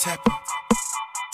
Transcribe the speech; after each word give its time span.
tapping. 0.00 0.32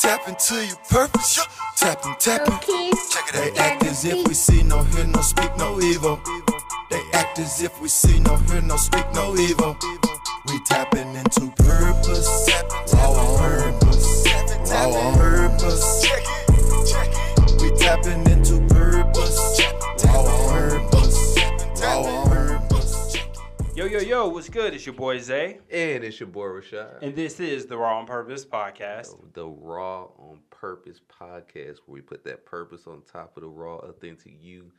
tapping 0.01 0.35
to 0.35 0.67
your 0.67 0.77
purpose. 0.91 1.47
Tapping, 1.77 2.17
tapping. 2.19 2.55
Okay. 2.55 2.91
Check 3.11 3.29
it 3.29 3.55
They 3.55 3.61
act 3.61 3.85
as 3.85 4.05
if 4.05 4.27
we 4.27 4.35
see 4.35 4.63
no, 4.65 4.83
hear 4.83 5.07
no, 5.07 5.21
speak 5.21 5.57
no 5.57 5.81
evil. 5.81 6.21
They 6.91 7.01
act 7.13 7.39
as 7.39 7.63
if 7.63 7.81
we 7.81 7.89
see 7.89 8.19
no, 8.19 8.37
hear 8.37 8.63
no, 8.63 8.77
speak 8.77 9.07
no 9.15 9.37
evil. 9.37 9.77
We 10.49 10.59
tapping 10.65 11.15
into 11.15 11.53
purpose. 11.57 12.51
Raw 12.93 13.39
purpose. 13.39 14.27
Raw 14.69 15.15
purpose. 15.15 16.07
We 17.63 17.71
tapping 17.79 18.29
into 18.31 18.56
Yo, 23.77 23.85
yo, 23.85 23.99
yo, 23.99 24.27
what's 24.29 24.49
good? 24.49 24.73
It's 24.73 24.87
your 24.87 24.95
boy 24.95 25.19
Zay, 25.19 25.59
And 25.71 26.03
it's 26.03 26.19
your 26.19 26.31
boy 26.31 26.47
Rashad. 26.47 27.03
and 27.03 27.15
this 27.15 27.39
is 27.41 27.67
the 27.67 27.77
Raw 27.77 27.99
on 27.99 28.07
Purpose 28.07 28.43
podcast. 28.43 29.15
the 29.35 29.47
Raw 29.47 30.05
on 30.19 30.41
Purpose 30.49 30.99
podcast, 31.11 31.81
where 31.85 31.97
we 31.97 32.01
put 32.01 32.25
that 32.25 32.47
purpose 32.47 32.87
on 32.87 33.03
top 33.03 33.37
of 33.37 33.43
the 33.43 33.51
raw, 33.51 33.77
authentic 33.77 34.33
you, 34.41 34.73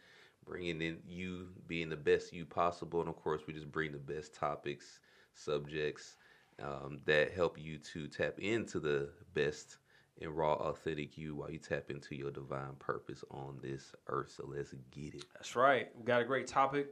bringing 0.48 0.82
in 0.82 0.98
you 1.08 1.50
being 1.68 1.90
the 1.90 1.96
best 1.96 2.34
you 2.34 2.44
possible. 2.44 3.00
And 3.00 3.08
of 3.08 3.16
course, 3.18 3.44
we 3.46 3.54
just 3.54 3.72
bring 3.72 3.92
the 3.92 4.00
best 4.00 4.34
topics, 4.34 5.00
subjects 5.36 6.18
um, 6.60 6.98
that 7.06 7.34
help 7.34 7.60
you 7.60 7.78
to 7.78 8.08
tap 8.08 8.40
into 8.40 8.80
the 8.80 9.10
best 9.36 9.78
and 10.20 10.36
raw, 10.36 10.54
authentic 10.54 11.20
you 11.20 11.36
while 11.36 11.52
you 11.52 11.60
tap 11.60 11.92
into 11.92 12.16
your 12.16 12.32
divine 12.32 12.74
purpose 12.80 13.24
on 13.30 13.60
this 13.62 13.94
earth. 14.08 14.34
So 14.36 14.50
let's 14.52 14.74
get 14.90 15.14
it. 15.14 15.26
That's 15.36 15.56
right. 15.56 15.90
We 15.96 16.04
got 16.04 16.20
a 16.20 16.26
great 16.26 16.48
topic. 16.48 16.88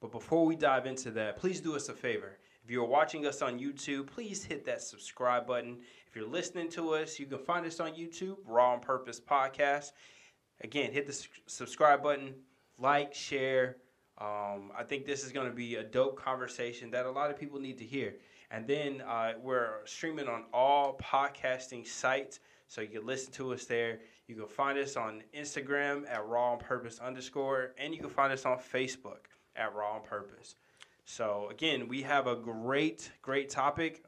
But 0.00 0.12
before 0.12 0.46
we 0.46 0.54
dive 0.54 0.86
into 0.86 1.10
that, 1.12 1.36
please 1.36 1.60
do 1.60 1.74
us 1.74 1.88
a 1.88 1.92
favor. 1.92 2.38
If 2.62 2.70
you're 2.70 2.84
watching 2.84 3.26
us 3.26 3.42
on 3.42 3.58
YouTube, 3.58 4.06
please 4.06 4.44
hit 4.44 4.64
that 4.66 4.80
subscribe 4.82 5.46
button. 5.46 5.78
If 6.06 6.14
you're 6.14 6.28
listening 6.28 6.68
to 6.70 6.94
us, 6.94 7.18
you 7.18 7.26
can 7.26 7.38
find 7.38 7.66
us 7.66 7.80
on 7.80 7.92
YouTube, 7.92 8.36
Raw 8.44 8.74
on 8.74 8.80
Purpose 8.80 9.20
Podcast. 9.20 9.92
Again, 10.60 10.92
hit 10.92 11.06
the 11.06 11.26
subscribe 11.46 12.02
button, 12.02 12.34
like, 12.78 13.14
share. 13.14 13.78
Um, 14.18 14.70
I 14.76 14.84
think 14.86 15.06
this 15.06 15.24
is 15.24 15.32
going 15.32 15.48
to 15.48 15.54
be 15.54 15.76
a 15.76 15.82
dope 15.82 16.20
conversation 16.20 16.90
that 16.90 17.06
a 17.06 17.10
lot 17.10 17.30
of 17.30 17.38
people 17.38 17.58
need 17.58 17.78
to 17.78 17.84
hear. 17.84 18.14
And 18.50 18.66
then 18.66 19.00
uh, 19.00 19.32
we're 19.42 19.84
streaming 19.84 20.28
on 20.28 20.44
all 20.52 20.98
podcasting 21.02 21.86
sites, 21.86 22.40
so 22.66 22.82
you 22.82 22.88
can 22.88 23.06
listen 23.06 23.32
to 23.32 23.52
us 23.52 23.64
there. 23.64 24.00
You 24.26 24.34
can 24.34 24.46
find 24.46 24.78
us 24.78 24.96
on 24.96 25.22
Instagram 25.34 26.08
at 26.08 26.24
Raw 26.26 26.52
on 26.52 26.58
Purpose 26.58 26.98
underscore, 26.98 27.72
and 27.78 27.94
you 27.94 28.00
can 28.00 28.10
find 28.10 28.32
us 28.32 28.44
on 28.44 28.58
Facebook 28.58 29.26
at 29.58 29.74
Raw 29.74 29.96
on 29.96 30.02
Purpose. 30.02 30.54
So 31.04 31.48
again, 31.50 31.88
we 31.88 32.02
have 32.02 32.26
a 32.26 32.36
great, 32.36 33.10
great 33.22 33.50
topic 33.50 34.04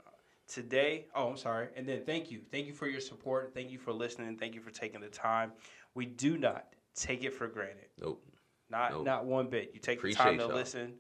today. 0.47 1.07
Oh, 1.15 1.29
I'm 1.29 1.37
sorry. 1.37 1.69
And 1.77 1.87
then 1.87 2.03
thank 2.05 2.31
you. 2.31 2.41
Thank 2.51 2.67
you 2.67 2.73
for 2.73 2.87
your 2.89 3.01
support. 3.01 3.53
Thank 3.55 3.71
you 3.71 3.79
for 3.79 3.93
listening. 3.93 4.37
Thank 4.37 4.55
you 4.55 4.61
for 4.61 4.71
taking 4.71 5.01
the 5.01 5.09
time. 5.09 5.53
We 5.95 6.07
do 6.07 6.37
not 6.37 6.67
take 6.95 7.25
it 7.25 7.33
for 7.33 7.49
granted. 7.49 7.87
Nope. 8.01 8.23
Not 8.71 8.93
Nope. 8.93 9.05
not 9.05 9.25
one 9.25 9.49
bit. 9.49 9.73
You 9.75 9.81
take 9.81 10.03
the 10.03 10.13
time 10.13 10.39
to 10.39 10.45
y'all. 10.45 10.55
listen. 10.55 10.95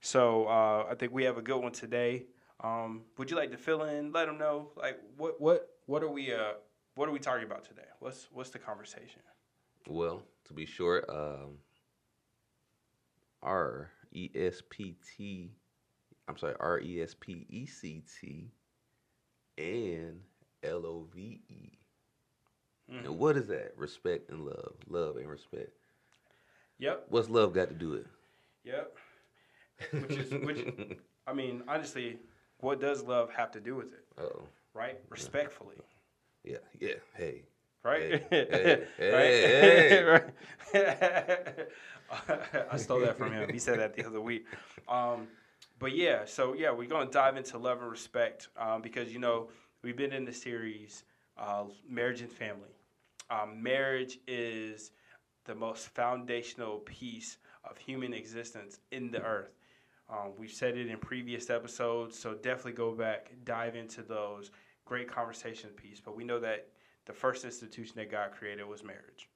So 0.00 0.46
uh, 0.46 0.86
I 0.90 0.94
think 0.94 1.12
we 1.12 1.24
have 1.24 1.38
a 1.38 1.42
good 1.42 1.58
one 1.58 1.72
today. 1.72 2.26
Um, 2.62 3.02
would 3.18 3.30
you 3.30 3.36
like 3.36 3.50
to 3.50 3.56
fill 3.56 3.84
in? 3.84 4.12
Let 4.12 4.26
them 4.26 4.38
know 4.38 4.70
like 4.76 4.98
what 5.16 5.40
what 5.40 5.68
what 5.86 6.02
are 6.02 6.08
we 6.08 6.32
uh 6.32 6.52
what 6.94 7.08
are 7.08 7.12
we 7.12 7.18
talking 7.18 7.44
about 7.44 7.64
today? 7.64 7.82
What's 8.00 8.28
what's 8.32 8.50
the 8.50 8.58
conversation? 8.58 9.22
Well, 9.88 10.22
to 10.46 10.52
be 10.54 10.66
short, 10.66 11.08
um, 11.08 11.58
R 13.42 13.90
E 14.16 14.30
S 14.34 14.62
P 14.70 14.96
T, 15.16 15.50
I'm 16.26 16.38
sorry, 16.38 16.54
R 16.58 16.80
E 16.80 17.02
S 17.02 17.14
P 17.14 17.46
E 17.50 17.66
C 17.66 18.02
T, 18.20 18.50
and 19.58 20.20
L 20.62 20.86
O 20.86 21.06
V 21.14 21.40
E. 21.48 21.78
Mm-hmm. 22.90 23.18
What 23.18 23.36
is 23.36 23.46
that? 23.48 23.72
Respect 23.76 24.30
and 24.30 24.44
love, 24.44 24.74
love 24.88 25.16
and 25.16 25.28
respect. 25.28 25.70
Yep. 26.78 27.06
What's 27.08 27.28
love 27.28 27.52
got 27.52 27.68
to 27.68 27.74
do 27.74 27.90
with? 27.90 28.00
It? 28.00 28.06
Yep. 28.64 28.96
Which 30.02 30.16
is 30.16 30.32
which. 30.32 30.66
I 31.26 31.32
mean, 31.32 31.62
honestly, 31.68 32.18
what 32.60 32.80
does 32.80 33.02
love 33.02 33.30
have 33.32 33.50
to 33.52 33.60
do 33.60 33.74
with 33.74 33.92
it? 33.92 34.04
Oh, 34.18 34.42
Right? 34.72 34.98
Respectfully. 35.10 35.76
yeah, 36.44 36.58
yeah. 36.80 36.94
Hey, 37.14 37.42
Right? 37.86 38.24
Hey, 38.30 38.86
hey, 38.98 40.02
right? 40.02 40.22
Right? 40.74 41.68
I 42.70 42.76
stole 42.76 43.00
that 43.00 43.16
from 43.16 43.32
him. 43.32 43.50
He 43.52 43.58
said 43.58 43.78
that 43.80 43.94
the 43.94 44.06
other 44.06 44.20
week. 44.20 44.46
Um, 44.88 45.28
but 45.78 45.94
yeah, 45.94 46.24
so 46.24 46.54
yeah, 46.54 46.70
we're 46.70 46.88
going 46.88 47.06
to 47.06 47.12
dive 47.12 47.36
into 47.36 47.58
love 47.58 47.80
and 47.80 47.90
respect 47.90 48.48
um, 48.56 48.82
because, 48.82 49.12
you 49.12 49.18
know, 49.18 49.48
we've 49.82 49.96
been 49.96 50.12
in 50.12 50.24
the 50.24 50.32
series 50.32 51.04
uh, 51.38 51.64
Marriage 51.88 52.20
and 52.20 52.30
Family. 52.30 52.70
Um, 53.30 53.62
marriage 53.62 54.18
is 54.26 54.92
the 55.44 55.54
most 55.54 55.88
foundational 55.88 56.78
piece 56.78 57.38
of 57.68 57.76
human 57.76 58.14
existence 58.14 58.78
in 58.90 59.10
the 59.10 59.22
earth. 59.22 59.56
Um, 60.08 60.32
we've 60.38 60.52
said 60.52 60.76
it 60.76 60.88
in 60.88 60.98
previous 60.98 61.50
episodes, 61.50 62.18
so 62.18 62.34
definitely 62.34 62.72
go 62.72 62.92
back, 62.94 63.32
dive 63.44 63.74
into 63.74 64.02
those. 64.02 64.50
Great 64.84 65.10
conversation 65.10 65.70
piece. 65.70 66.00
But 66.00 66.16
we 66.16 66.22
know 66.22 66.38
that 66.40 66.68
the 67.06 67.12
first 67.12 67.44
institution 67.44 67.94
that 67.96 68.10
God 68.10 68.30
created 68.30 68.66
was 68.66 68.84
marriage. 68.84 69.28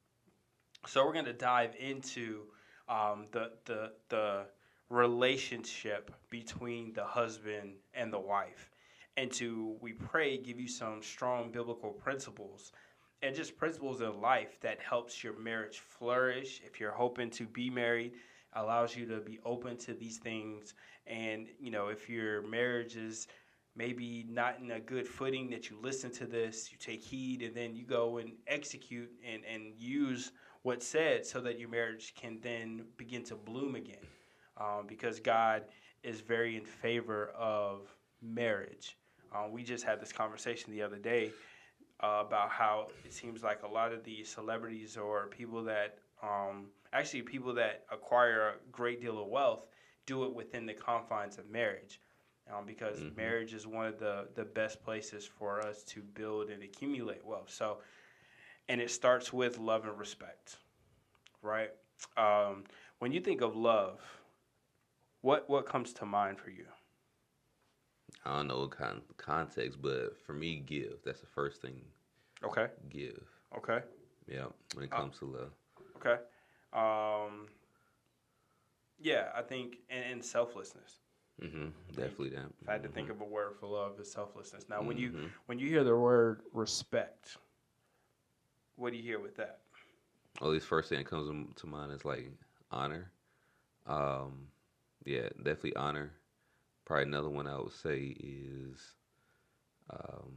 So 0.86 1.04
we're 1.04 1.12
going 1.12 1.24
to 1.24 1.32
dive 1.32 1.74
into 1.78 2.44
um, 2.90 3.26
the 3.32 3.52
the 3.64 3.92
the 4.08 4.42
relationship 4.90 6.10
between 6.28 6.92
the 6.92 7.04
husband 7.04 7.74
and 7.94 8.12
the 8.12 8.18
wife, 8.18 8.70
and 9.16 9.32
to 9.32 9.76
we 9.80 9.92
pray 9.92 10.36
give 10.36 10.60
you 10.60 10.68
some 10.68 11.02
strong 11.02 11.50
biblical 11.50 11.90
principles 11.90 12.72
and 13.22 13.34
just 13.34 13.56
principles 13.56 14.00
in 14.00 14.20
life 14.20 14.58
that 14.60 14.80
helps 14.80 15.22
your 15.22 15.38
marriage 15.38 15.78
flourish. 15.78 16.60
If 16.64 16.80
you're 16.80 16.90
hoping 16.90 17.30
to 17.30 17.46
be 17.46 17.70
married, 17.70 18.12
allows 18.54 18.96
you 18.96 19.06
to 19.06 19.20
be 19.20 19.38
open 19.44 19.76
to 19.78 19.94
these 19.94 20.18
things, 20.18 20.74
and 21.06 21.46
you 21.60 21.70
know 21.70 21.88
if 21.88 22.08
your 22.08 22.42
marriage 22.42 22.96
is 22.96 23.28
maybe 23.76 24.26
not 24.28 24.58
in 24.60 24.72
a 24.72 24.80
good 24.80 25.06
footing 25.06 25.48
that 25.48 25.70
you 25.70 25.78
listen 25.80 26.10
to 26.10 26.26
this 26.26 26.72
you 26.72 26.76
take 26.76 27.00
heed 27.00 27.40
and 27.40 27.54
then 27.54 27.76
you 27.76 27.84
go 27.84 28.18
and 28.18 28.32
execute 28.48 29.08
and, 29.24 29.42
and 29.44 29.72
use 29.78 30.32
what's 30.62 30.86
said 30.86 31.24
so 31.24 31.40
that 31.40 31.58
your 31.58 31.68
marriage 31.68 32.14
can 32.14 32.38
then 32.42 32.84
begin 32.96 33.22
to 33.24 33.34
bloom 33.34 33.74
again 33.74 34.06
um, 34.58 34.84
because 34.86 35.20
god 35.20 35.64
is 36.02 36.20
very 36.20 36.56
in 36.56 36.64
favor 36.64 37.30
of 37.38 37.94
marriage 38.22 38.96
um, 39.34 39.52
we 39.52 39.62
just 39.62 39.84
had 39.84 40.00
this 40.00 40.12
conversation 40.12 40.72
the 40.72 40.82
other 40.82 40.98
day 40.98 41.30
uh, 42.02 42.22
about 42.26 42.50
how 42.50 42.86
it 43.04 43.12
seems 43.12 43.42
like 43.42 43.62
a 43.62 43.68
lot 43.68 43.92
of 43.92 44.02
the 44.04 44.24
celebrities 44.24 44.96
or 44.96 45.26
people 45.28 45.62
that 45.62 45.98
um, 46.22 46.66
actually 46.92 47.22
people 47.22 47.54
that 47.54 47.84
acquire 47.92 48.48
a 48.48 48.52
great 48.72 49.00
deal 49.00 49.20
of 49.20 49.28
wealth 49.28 49.66
do 50.06 50.24
it 50.24 50.34
within 50.34 50.66
the 50.66 50.74
confines 50.74 51.38
of 51.38 51.48
marriage 51.48 52.00
um, 52.52 52.64
because 52.66 52.98
marriage 53.16 53.54
is 53.54 53.66
one 53.66 53.86
of 53.86 53.98
the, 53.98 54.28
the 54.34 54.44
best 54.44 54.82
places 54.82 55.26
for 55.26 55.60
us 55.60 55.82
to 55.84 56.00
build 56.00 56.50
and 56.50 56.62
accumulate 56.62 57.24
wealth. 57.24 57.50
So, 57.50 57.78
and 58.68 58.80
it 58.80 58.90
starts 58.90 59.32
with 59.32 59.58
love 59.58 59.84
and 59.86 59.98
respect, 59.98 60.56
right? 61.42 61.70
Um, 62.16 62.64
when 62.98 63.12
you 63.12 63.20
think 63.20 63.40
of 63.40 63.56
love, 63.56 64.00
what 65.22 65.48
what 65.48 65.66
comes 65.66 65.92
to 65.94 66.04
mind 66.06 66.38
for 66.38 66.50
you? 66.50 66.66
I 68.24 68.36
don't 68.36 68.48
know 68.48 68.60
what 68.60 68.70
kind 68.70 69.00
context, 69.16 69.80
but 69.80 70.16
for 70.24 70.32
me, 70.32 70.56
give. 70.56 70.98
That's 71.04 71.20
the 71.20 71.26
first 71.26 71.60
thing. 71.62 71.80
Okay, 72.44 72.68
Give. 72.90 73.22
okay, 73.56 73.80
Yeah, 74.26 74.46
when 74.74 74.84
it 74.84 74.90
comes 74.90 75.18
to 75.18 75.24
love. 75.26 75.52
okay. 75.96 76.18
Um, 76.72 77.46
yeah, 78.98 79.28
I 79.34 79.42
think 79.42 79.78
and, 79.88 80.04
and 80.12 80.24
selflessness. 80.24 81.00
hmm 81.40 81.68
Definitely 81.94 82.30
that. 82.30 82.46
If 82.62 82.68
I 82.68 82.72
had 82.72 82.82
to 82.82 82.88
think 82.88 83.10
of 83.10 83.20
a 83.20 83.24
word 83.24 83.54
for 83.58 83.66
love, 83.66 83.92
it's 83.98 84.12
selflessness. 84.12 84.68
Now, 84.68 84.82
when 84.82 84.96
you 84.98 85.10
Mhm. 85.10 85.30
when 85.46 85.58
you 85.58 85.68
hear 85.68 85.84
the 85.84 85.96
word 85.96 86.42
respect, 86.52 87.36
what 88.80 88.92
do 88.92 88.96
you 88.98 89.04
hear 89.04 89.20
with 89.20 89.36
that? 89.36 89.58
Well, 90.40 90.50
this 90.52 90.64
first 90.64 90.88
thing 90.88 90.98
that 90.98 91.06
comes 91.06 91.28
to- 91.56 91.66
mind 91.66 91.92
is 91.92 92.04
like 92.04 92.30
honor. 92.70 93.10
Um, 93.86 94.48
yeah, 95.04 95.28
definitely 95.36 95.76
honor. 95.76 96.12
Probably 96.86 97.04
another 97.04 97.28
one 97.28 97.46
I 97.46 97.58
would 97.58 97.72
say 97.72 98.16
is 98.18 98.94
um, 99.90 100.32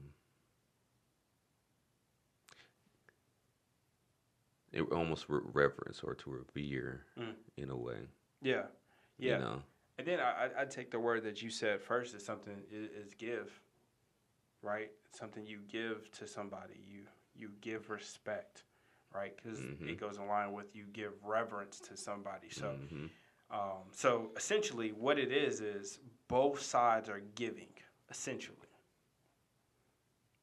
it 4.71 4.81
almost 4.91 5.25
re- 5.29 5.41
reverence 5.53 6.01
or 6.03 6.15
to 6.15 6.29
revere 6.31 7.05
Mm. 7.17 7.35
in 7.57 7.69
a 7.69 7.75
way. 7.77 8.07
Yeah, 8.41 8.65
yeah. 9.17 9.35
You 9.37 9.39
know, 9.43 9.63
And 9.99 10.07
then 10.07 10.19
I, 10.19 10.49
I- 10.57 10.65
take 10.65 10.91
the 10.91 10.99
word 10.99 11.23
that 11.23 11.41
you 11.41 11.49
said 11.49 11.81
first 11.81 12.13
is 12.15 12.25
something 12.25 12.63
is, 12.71 12.89
is 13.07 13.13
give, 13.13 13.61
right? 14.61 14.91
Something 15.11 15.45
you 15.45 15.59
give 15.67 16.11
to 16.13 16.27
somebody. 16.27 16.73
You 16.85 17.03
you 17.35 17.51
give 17.61 17.89
respect, 17.89 18.63
right? 19.13 19.35
Because 19.35 19.59
Mhm. 19.59 19.89
it 19.89 19.99
goes 19.99 20.17
in 20.17 20.27
line 20.27 20.51
with 20.53 20.75
you 20.75 20.85
give 20.85 21.13
reverence 21.23 21.79
to 21.81 21.97
somebody. 21.97 22.49
So 22.49 22.65
Mhm. 22.71 23.09
um, 23.49 23.91
so 23.91 24.31
essentially, 24.35 24.91
what 24.93 25.19
it 25.19 25.31
is 25.31 25.61
is 25.61 25.99
both 26.27 26.59
sides 26.61 27.07
are 27.09 27.19
giving. 27.19 27.71
Essentially, 28.09 28.57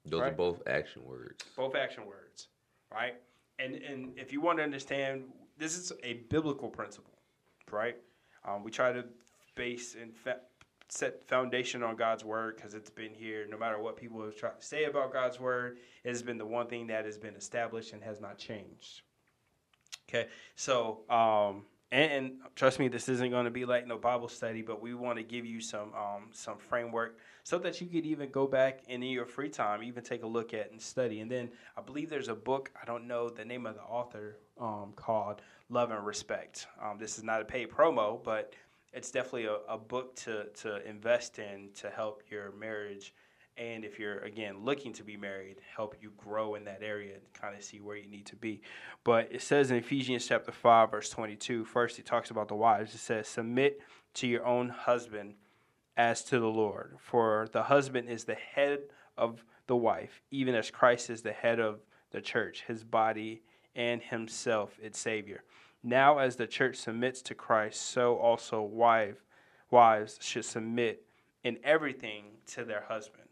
Those 0.05 0.21
are 0.23 0.31
both 0.33 0.67
action 0.67 1.05
words. 1.05 1.45
both 1.57 1.75
action 1.75 2.07
words, 2.07 2.49
right? 2.91 3.21
And 3.59 3.75
and 3.77 4.19
if 4.19 4.33
you 4.33 4.41
want 4.41 4.59
to 4.59 4.63
understand, 4.65 5.33
this 5.59 5.77
is 5.77 5.93
a 6.03 6.15
biblical 6.29 6.69
principle, 6.71 7.19
right? 7.71 7.97
Um, 8.45 8.63
we 8.63 8.71
try 8.71 8.93
to 8.93 9.05
base 9.55 9.95
and 9.95 10.17
fa- 10.17 10.41
set 10.91 11.25
foundation 11.25 11.83
on 11.83 11.97
God's 11.97 12.25
word 12.25 12.57
because 12.57 12.75
it's 12.75 12.91
been 12.91 13.15
here. 13.15 13.47
No 13.49 13.57
matter 13.57 13.79
what 13.79 13.97
people 13.97 14.23
have 14.25 14.37
tried 14.37 14.59
to 14.59 14.65
say 14.65 14.85
about 14.85 15.13
God's 15.13 15.39
word, 15.39 15.79
it 16.05 16.09
has 16.09 16.23
been 16.23 16.39
the 16.39 16.47
one 16.47 16.67
thing 16.67 16.89
that 16.89 17.05
has 17.05 17.19
been 17.19 17.35
established 17.35 17.93
and 17.93 18.03
has 18.03 18.21
not 18.21 18.39
changed. 18.39 19.03
Okay, 20.09 20.29
so 20.57 21.03
um, 21.09 21.63
and, 21.93 22.13
and 22.13 22.33
trust 22.55 22.79
me, 22.79 22.89
this 22.89 23.09
isn't 23.09 23.31
going 23.31 23.45
to 23.45 23.51
be 23.51 23.65
like 23.65 23.87
no 23.87 23.99
Bible 23.99 24.29
study, 24.29 24.63
but 24.63 24.81
we 24.81 24.95
want 24.95 25.19
to 25.19 25.25
give 25.25 25.45
you 25.45 25.61
some 25.61 25.93
um, 25.95 26.29
some 26.33 26.59
framework 26.59 27.19
so 27.43 27.59
that 27.59 27.81
you 27.81 27.87
could 27.87 28.07
even 28.07 28.31
go 28.31 28.47
back 28.47 28.81
and 28.89 29.03
in 29.03 29.11
your 29.11 29.27
free 29.27 29.49
time, 29.49 29.83
even 29.83 30.03
take 30.03 30.23
a 30.23 30.27
look 30.27 30.55
at 30.55 30.71
and 30.71 30.81
study. 30.81 31.21
And 31.21 31.31
then 31.31 31.51
I 31.77 31.81
believe 31.81 32.11
there's 32.11 32.29
a 32.29 32.35
book 32.35 32.71
I 32.81 32.85
don't 32.85 33.07
know 33.07 33.29
the 33.29 33.45
name 33.45 33.67
of 33.67 33.75
the 33.75 33.83
author 33.83 34.37
um, 34.61 34.93
called 34.95 35.43
Love 35.69 35.91
and 35.91 36.05
Respect. 36.05 36.67
Um, 36.83 36.99
this 36.99 37.19
is 37.19 37.25
not 37.25 37.41
a 37.41 37.45
paid 37.45 37.71
promo, 37.71 38.23
but 38.23 38.53
it's 38.93 39.11
definitely 39.11 39.47
a, 39.47 39.59
a 39.69 39.79
book 39.79 40.17
to 40.17 40.47
to 40.63 40.87
invest 40.89 41.39
in 41.39 41.71
to 41.77 41.91
help 41.91 42.23
your 42.31 42.53
marriage. 42.53 43.15
And 43.57 43.85
if 43.85 43.99
you're 43.99 44.21
again 44.21 44.65
looking 44.65 44.93
to 44.95 45.03
be 45.03 45.17
married, 45.17 45.57
help 45.77 45.97
you 46.01 46.13
grow 46.17 46.55
in 46.55 46.65
that 46.65 46.83
area 46.83 47.15
and 47.15 47.33
kind 47.35 47.55
of 47.55 47.63
see 47.63 47.81
where 47.81 47.97
you 47.97 48.09
need 48.09 48.25
to 48.27 48.37
be. 48.37 48.63
But 49.05 49.29
it 49.31 49.43
says 49.43 49.71
in 49.71 49.77
Ephesians 49.77 50.27
chapter 50.27 50.53
5, 50.53 50.91
verse 50.91 51.11
22, 51.11 51.65
first 51.67 51.97
he 51.97 52.03
talks 52.03 52.31
about 52.31 52.49
the 52.49 52.55
wives. 52.55 52.95
It 52.95 52.99
says, 52.99 53.29
Submit 53.29 53.81
to 54.15 54.27
your 54.27 54.47
own 54.47 54.71
husband 54.71 55.35
as 55.97 56.25
to 56.25 56.39
the 56.39 56.47
Lord. 56.47 56.97
For 57.01 57.49
the 57.53 57.65
husband 57.65 58.09
is 58.09 58.25
the 58.25 58.35
head 58.37 58.81
of 59.19 59.45
the 59.67 59.77
wife, 59.77 60.23
even 60.31 60.55
as 60.55 60.71
Christ 60.71 61.11
is 61.11 61.21
the 61.21 61.33
head 61.33 61.61
of 61.61 61.81
the 62.13 62.23
church, 62.23 62.65
his 62.67 62.83
body, 62.83 63.43
and 63.75 64.01
himself 64.01 64.79
its 64.83 64.99
Savior. 64.99 65.45
Now, 65.82 66.19
as 66.19 66.37
the 66.37 66.47
church 66.47 66.77
submits 66.77 67.23
to 67.23 67.35
Christ, 67.35 67.82
so 67.82 68.17
also 68.17 68.62
wife, 68.62 69.25
wives 69.71 70.19
should 70.21 70.44
submit 70.44 71.05
in 71.43 71.59
everything 71.65 72.25
to 72.49 72.65
their 72.65 72.82
husband. 72.82 73.29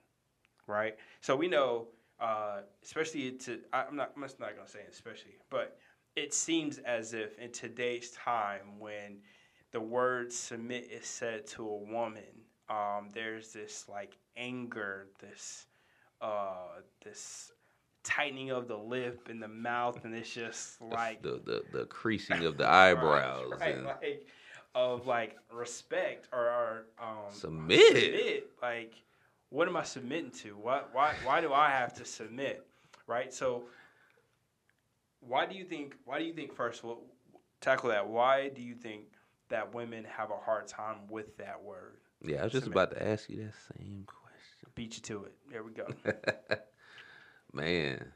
Right? 0.67 0.97
So 1.21 1.37
we 1.37 1.49
know 1.49 1.89
uh, 2.21 2.61
especially 2.83 3.33
to 3.33 3.61
I'm 3.73 3.97
not 3.97 4.13
I'm 4.17 4.23
not 4.23 4.57
gonna 4.57 4.67
say 4.67 4.81
especially, 4.91 5.37
but 5.51 5.79
it 6.17 6.35
seems 6.35 6.79
as 6.79 7.15
if 7.15 7.39
in 7.39 7.53
today's 7.53 8.11
time 8.11 8.79
when 8.79 9.19
the 9.71 9.81
word 9.81 10.33
submit 10.33 10.89
is 10.91 11.07
said 11.07 11.47
to 11.47 11.63
a 11.63 11.77
woman, 11.77 12.25
um, 12.69 13.09
there's 13.13 13.53
this 13.53 13.89
like 13.89 14.17
anger, 14.37 15.09
this 15.21 15.67
uh, 16.21 16.81
this 17.05 17.53
tightening 18.09 18.51
of 18.51 18.67
the 18.69 18.77
lip 18.77 19.29
and 19.31 19.43
the 19.43 19.49
mouth, 19.49 20.05
and 20.05 20.15
it's 20.15 20.33
just 20.33 20.81
like 20.81 21.23
the, 21.23 21.41
the 21.45 21.63
the 21.73 21.85
creasing 21.87 22.45
of 22.47 22.57
the 22.57 22.69
eyebrows 22.71 23.53
right, 23.61 23.75
and 23.77 23.85
like 23.85 24.27
of 24.75 25.07
like 25.07 25.37
respect 25.53 26.29
or, 26.33 26.47
or 26.47 26.87
um, 27.01 27.31
Submit. 27.31 27.87
submit. 27.87 28.51
Like, 28.63 28.95
what 29.51 29.69
am 29.69 29.77
I 29.77 29.83
submitting 29.83 30.31
to? 30.43 30.51
Why 30.57 30.83
why 30.93 31.15
why 31.25 31.41
do 31.41 31.53
I 31.53 31.71
have 31.71 31.93
to 31.95 32.05
submit? 32.05 32.67
Right. 33.07 33.33
So, 33.33 33.65
why 35.21 35.47
do 35.47 35.55
you 35.55 35.65
think? 35.65 35.95
Why 36.05 36.19
do 36.19 36.25
you 36.25 36.33
think 36.33 36.55
first? 36.55 36.83
Well, 36.83 37.03
tackle 37.61 37.91
that. 37.91 38.09
Why 38.09 38.49
do 38.49 38.63
you 38.63 38.75
think 38.75 39.03
that 39.51 39.75
women 39.75 40.05
have 40.05 40.31
a 40.31 40.37
hard 40.37 40.67
time 40.67 40.97
with 41.11 41.37
that 41.39 41.63
word? 41.63 41.99
yeah. 42.23 42.41
I 42.41 42.45
was 42.45 42.53
just 42.53 42.65
Submit. 42.65 42.83
about 42.89 42.97
to 42.97 43.07
ask 43.07 43.29
you 43.29 43.37
that 43.45 43.55
same 43.79 44.05
question. 44.07 44.71
Beat 44.75 44.97
you 44.97 45.03
to 45.03 45.25
it. 45.25 45.35
There 45.51 45.63
we 45.63 45.73
go. 45.73 45.87
Man, 47.53 48.13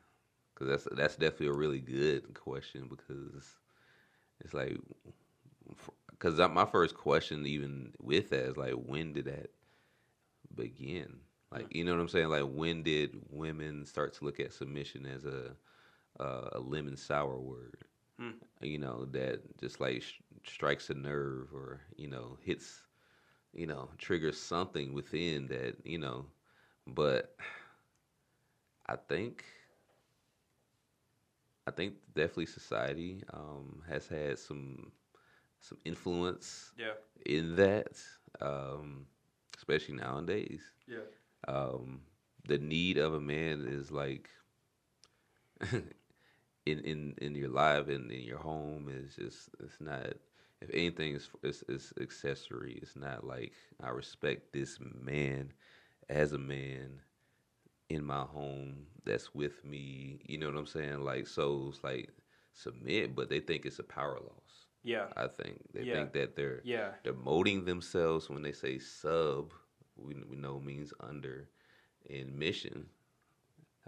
because 0.55 0.69
that's 0.69 0.96
that's 0.96 1.17
definitely 1.17 1.49
a 1.49 1.52
really 1.52 1.81
good 1.81 2.34
question 2.34 2.88
because 2.88 3.58
it's 4.40 4.55
like 4.55 4.79
because 6.11 6.38
my 6.50 6.64
first 6.67 6.94
question 6.96 7.46
even 7.46 7.93
with 8.00 8.31
that 8.31 8.44
is 8.50 8.56
like 8.56 8.75
when 8.75 9.12
did 9.12 9.26
that 9.26 9.50
begin? 10.55 11.20
Like 11.50 11.75
you 11.75 11.84
know 11.84 11.93
what 11.93 12.00
I'm 12.00 12.08
saying? 12.08 12.29
Like 12.29 12.44
when 12.50 12.82
did 12.82 13.17
women 13.31 13.84
start 13.87 14.14
to 14.14 14.25
look 14.25 14.40
at 14.40 14.52
submission 14.52 15.06
as 15.06 15.25
a 15.25 15.56
uh, 16.20 16.50
a 16.52 16.61
lemon 16.61 16.96
sour 16.96 17.38
word? 17.38 17.84
Hmm. 18.19 18.37
You 18.61 18.79
know 18.79 19.06
that 19.06 19.40
just 19.61 19.81
like 19.81 20.02
sh- 20.02 20.20
strikes 20.46 20.90
a 20.90 20.94
nerve 20.94 21.52
or 21.55 21.81
you 21.96 22.08
know 22.08 22.38
hits 22.43 22.82
you 23.52 23.67
know 23.67 23.88
triggers 23.99 24.38
something 24.40 24.93
within 24.94 25.46
that 25.49 25.76
you 25.84 25.99
know 25.99 26.26
but 26.87 27.37
I 28.87 28.96
think 28.96 29.44
I 31.67 31.70
think 31.70 31.94
definitely 32.14 32.46
society 32.46 33.23
um, 33.32 33.82
has 33.88 34.08
had 34.08 34.38
some 34.38 34.93
some 35.61 35.79
influence 35.84 36.73
yeah. 36.79 36.93
in 37.25 37.56
that, 37.56 37.99
um, 38.40 39.06
especially 39.56 39.94
nowadays. 39.94 40.62
Yeah. 40.87 40.99
Um, 41.49 42.02
the 42.46 42.58
need 42.58 42.99
of 42.99 43.14
a 43.14 43.20
man 43.20 43.64
is 43.67 43.90
like 43.90 44.29
in 45.73 45.82
in 46.67 47.14
in 47.19 47.34
your 47.34 47.49
life 47.49 47.88
and 47.88 48.11
in 48.11 48.23
your 48.23 48.38
home 48.38 48.88
is 48.90 49.17
just 49.17 49.50
it's 49.61 49.81
not. 49.81 50.14
If 50.61 50.70
anything, 50.73 51.14
is 51.14 51.29
it's, 51.43 51.64
it's 51.69 51.93
accessory. 52.00 52.79
It's 52.82 52.96
not 52.96 53.25
like 53.26 53.52
I 53.82 53.90
respect 53.90 54.52
this 54.52 54.79
man 54.81 55.52
as 56.08 56.32
a 56.32 56.38
man 56.38 57.00
in 57.94 58.05
my 58.05 58.23
home 58.23 58.87
that's 59.05 59.35
with 59.35 59.65
me. 59.65 60.21
You 60.27 60.39
know 60.39 60.47
what 60.49 60.56
I'm 60.59 60.67
saying? 60.67 61.05
Like 61.05 61.27
so, 61.27 61.67
it's 61.71 61.85
like 61.85 62.11
submit, 62.53 63.15
but 63.17 63.29
they 63.29 63.41
think 63.41 63.67
it's 63.67 63.79
a 63.79 63.85
power 63.85 64.19
loss. 64.21 64.67
Yeah. 64.83 65.09
I 65.17 65.29
think 65.29 65.61
they 65.73 65.85
Yeah. 65.85 65.94
think 65.94 66.12
that 66.15 66.37
they're 66.37 66.65
Yeah. 66.65 66.93
molding 67.23 67.65
themselves 67.65 68.29
when 68.31 68.43
they 68.43 68.53
say 68.53 68.79
sub. 68.79 69.53
We, 69.97 70.15
we 70.29 70.37
know 70.37 70.61
means 70.61 70.93
under 71.00 71.49
in 72.06 72.39
mission. 72.39 72.87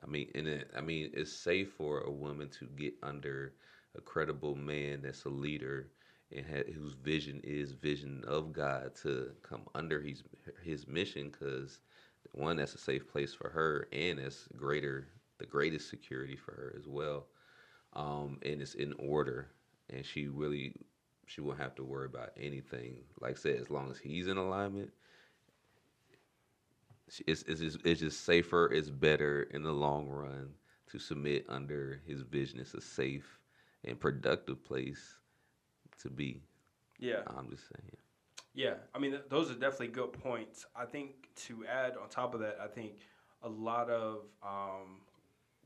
I 0.02 0.06
mean, 0.06 0.30
and 0.34 0.46
it, 0.48 0.70
I 0.76 0.80
mean, 0.80 1.10
it's 1.14 1.32
safe 1.32 1.72
for 1.72 2.00
a 2.00 2.10
woman 2.10 2.48
to 2.50 2.66
get 2.66 2.94
under 3.02 3.54
a 3.96 4.00
credible 4.00 4.54
man 4.54 5.02
that's 5.02 5.24
a 5.24 5.28
leader 5.30 5.88
and 6.32 6.44
ha- 6.46 6.72
whose 6.74 6.94
vision 6.94 7.40
is 7.44 7.72
vision 7.72 8.24
of 8.26 8.52
God 8.52 8.94
to 9.02 9.32
come 9.42 9.62
under 9.74 10.00
his 10.00 10.22
his 10.62 10.86
mission 10.86 11.30
because 11.30 11.80
one 12.32 12.56
that's 12.56 12.74
a 12.74 12.78
safe 12.78 13.10
place 13.10 13.34
for 13.34 13.48
her 13.50 13.88
and 13.92 14.18
it's 14.18 14.48
greater 14.56 15.08
the 15.38 15.46
greatest 15.46 15.88
security 15.90 16.36
for 16.36 16.52
her 16.52 16.74
as 16.78 16.86
well. 16.86 17.26
Um 17.94 18.38
and 18.42 18.60
it's 18.62 18.74
in 18.74 18.92
order 18.98 19.48
and 19.90 20.04
she 20.04 20.28
really 20.28 20.74
she 21.26 21.40
won't 21.40 21.58
have 21.58 21.74
to 21.76 21.84
worry 21.84 22.06
about 22.06 22.30
anything. 22.36 22.98
Like 23.20 23.32
I 23.32 23.38
said 23.38 23.60
as 23.60 23.70
long 23.70 23.90
as 23.90 23.98
he's 23.98 24.28
in 24.28 24.36
alignment 24.36 24.90
it's, 27.06 27.44
it's, 27.46 27.60
just, 27.60 27.78
it's 27.84 28.00
just 28.00 28.24
safer 28.24 28.72
it's 28.72 28.90
better 28.90 29.42
in 29.52 29.62
the 29.62 29.72
long 29.72 30.08
run 30.08 30.50
to 30.90 30.98
submit 30.98 31.44
under 31.48 32.00
his 32.06 32.22
vision. 32.22 32.60
It's 32.60 32.74
a 32.74 32.80
safe 32.80 33.38
and 33.84 33.98
productive 34.00 34.64
place 34.64 35.18
to 36.02 36.10
be. 36.10 36.42
Yeah. 36.98 37.22
i'm 37.26 37.50
just 37.50 37.64
saying 37.64 37.96
Yeah, 38.54 38.74
I 38.94 38.98
mean, 38.98 39.10
th- 39.12 39.24
those 39.28 39.50
are 39.50 39.54
definitely 39.54 39.88
good 39.88 40.12
points. 40.12 40.64
I 40.76 40.84
think 40.84 41.28
to 41.46 41.64
add 41.66 41.96
on 42.00 42.08
top 42.08 42.34
of 42.34 42.40
that, 42.40 42.58
I 42.62 42.68
think 42.68 42.92
a 43.42 43.48
lot 43.48 43.90
of 43.90 44.20
um, 44.42 45.00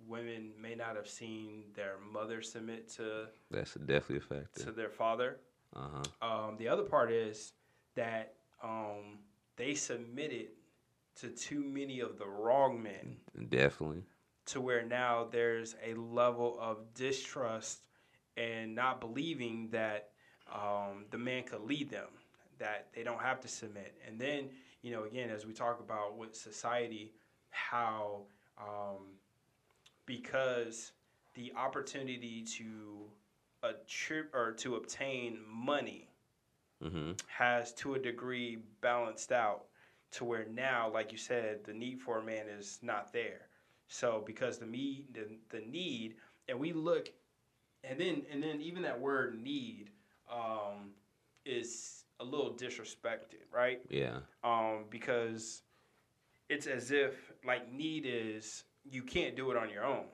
women 0.06 0.52
may 0.60 0.74
not 0.74 0.96
have 0.96 1.08
seen 1.08 1.64
their 1.74 1.96
mother 2.12 2.40
submit 2.40 2.88
to 2.96 3.26
that's 3.50 3.74
definitely 3.74 4.16
a 4.16 4.20
factor. 4.20 4.64
to 4.64 4.72
their 4.72 4.88
father. 4.88 5.38
uh-huh. 5.76 6.26
Um, 6.26 6.56
the 6.56 6.68
other 6.68 6.82
part 6.82 7.12
is 7.12 7.52
that 7.94 8.34
um, 8.62 9.18
they 9.56 9.74
submitted 9.74 10.48
to 11.20 11.28
too 11.28 11.62
many 11.62 12.00
of 12.00 12.18
the 12.18 12.26
wrong 12.26 12.82
men. 12.82 13.16
Definitely. 13.48 14.04
To 14.46 14.60
where 14.60 14.84
now 14.84 15.26
there's 15.30 15.74
a 15.84 15.94
level 15.94 16.56
of 16.60 16.94
distrust 16.94 17.80
and 18.36 18.74
not 18.74 19.00
believing 19.00 19.68
that 19.72 20.10
um, 20.52 21.04
the 21.10 21.18
man 21.18 21.42
could 21.42 21.62
lead 21.62 21.90
them, 21.90 22.06
that 22.58 22.88
they 22.94 23.02
don't 23.02 23.20
have 23.20 23.40
to 23.40 23.48
submit. 23.48 23.94
And 24.06 24.20
then, 24.20 24.50
you 24.82 24.92
know, 24.92 25.04
again, 25.04 25.30
as 25.30 25.46
we 25.46 25.52
talk 25.52 25.80
about 25.80 26.16
with 26.16 26.34
society, 26.34 27.12
how 27.50 28.22
um, 28.58 29.16
because 30.06 30.92
the 31.34 31.52
opportunity 31.56 32.42
to 32.42 33.10
attrib- 33.64 34.34
or 34.34 34.52
to 34.52 34.76
obtain 34.76 35.38
money 35.48 36.08
mm-hmm 36.82 37.12
has 37.26 37.72
to 37.74 37.94
a 37.94 37.98
degree 37.98 38.58
balanced 38.80 39.32
out 39.32 39.64
to 40.10 40.24
where 40.24 40.46
now, 40.46 40.90
like 40.92 41.12
you 41.12 41.18
said, 41.18 41.64
the 41.64 41.72
need 41.72 42.00
for 42.00 42.18
a 42.18 42.24
man 42.24 42.46
is 42.48 42.78
not 42.82 43.12
there. 43.12 43.48
So 43.88 44.22
because 44.24 44.58
the 44.58 44.66
me 44.66 45.06
the, 45.12 45.26
the 45.50 45.60
need, 45.66 46.14
and 46.48 46.58
we 46.58 46.72
look, 46.72 47.10
and 47.84 47.98
then 47.98 48.22
and 48.30 48.42
then 48.42 48.60
even 48.60 48.82
that 48.82 48.98
word 48.98 49.40
need 49.40 49.90
um, 50.32 50.90
is 51.44 52.04
a 52.20 52.24
little 52.24 52.52
disrespected, 52.54 53.44
right? 53.52 53.80
yeah 53.88 54.18
Um, 54.44 54.84
because 54.90 55.62
it's 56.48 56.66
as 56.66 56.90
if 56.90 57.32
like 57.44 57.72
need 57.72 58.06
is 58.06 58.64
you 58.84 59.02
can't 59.02 59.36
do 59.36 59.50
it 59.50 59.56
on 59.56 59.70
your 59.70 59.84
own, 59.84 60.04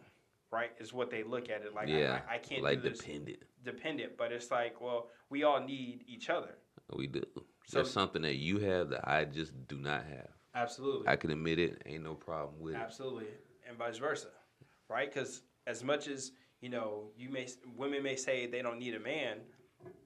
right? 0.51 0.71
Is 0.81 0.93
what 0.93 1.11
they 1.11 1.23
look 1.23 1.49
at 1.51 1.63
it 1.63 1.75
like. 1.75 1.89
yeah, 1.89 2.21
I, 2.29 2.35
I 2.35 2.39
can't 2.39 2.63
like 2.63 2.83
do 2.83 2.91
this 2.91 2.99
dependent. 2.99 3.39
dependent, 3.65 4.17
but 4.17 4.33
it's 4.33 4.51
like, 4.51 4.81
well, 4.81 5.09
we 5.31 5.45
all 5.45 5.61
need 5.61 6.05
each 6.07 6.29
other. 6.31 6.57
We 6.95 7.07
do. 7.07 7.23
So- 7.67 7.79
There's 7.79 7.91
something 7.91 8.23
that 8.23 8.37
you 8.37 8.59
have 8.59 8.91
that 8.91 9.09
I 9.09 9.25
just 9.25 9.53
do 9.69 9.79
not 9.79 10.05
have. 10.05 10.29
Absolutely. 10.57 11.09
I 11.09 11.17
can 11.17 11.31
admit 11.31 11.59
it. 11.59 11.83
Ain't 11.87 12.05
no 12.05 12.15
problem 12.15 12.61
with 12.61 12.75
it. 12.75 12.79
Absolutely, 12.81 13.27
and 13.69 13.77
vice 13.79 13.99
versa, 13.99 14.29
right? 14.89 15.13
Because 15.13 15.43
as 15.67 15.83
much 15.83 16.07
as 16.09 16.33
you 16.61 16.69
know, 16.69 17.11
you 17.17 17.29
may 17.31 17.47
women 17.77 18.03
may 18.03 18.17
say 18.17 18.47
they 18.47 18.63
don't 18.63 18.79
need 18.79 18.95
a 18.95 19.01
man, 19.01 19.39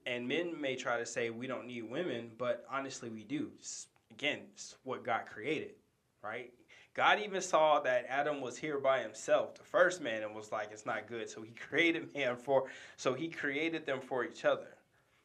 and 0.09 0.27
men 0.27 0.59
may 0.59 0.75
try 0.75 0.99
to 0.99 1.05
say 1.05 1.29
we 1.29 1.47
don't 1.47 1.67
need 1.67 1.83
women, 1.83 2.31
but 2.39 2.65
honestly, 2.71 3.11
we 3.11 3.25
do. 3.25 3.51
It's- 3.55 3.89
again, 4.11 4.41
it's 4.53 4.77
what 4.83 5.05
God 5.05 5.27
created, 5.27 5.75
right? 6.23 6.53
God 6.95 7.21
even 7.21 7.43
saw 7.43 7.79
that 7.81 8.07
Adam 8.09 8.41
was 8.41 8.57
here 8.57 8.79
by 8.79 9.01
himself, 9.03 9.55
the 9.55 9.63
first 9.63 10.01
man, 10.01 10.23
and 10.23 10.35
was 10.35 10.51
like, 10.51 10.73
"It's 10.73 10.87
not 10.87 11.07
good." 11.07 11.29
So 11.29 11.43
He 11.43 11.53
created 11.69 12.13
man 12.15 12.37
for. 12.37 12.69
So 12.97 13.15
He 13.15 13.29
created 13.29 13.85
them 13.87 14.01
for 14.01 14.25
each 14.25 14.45
other. 14.45 14.79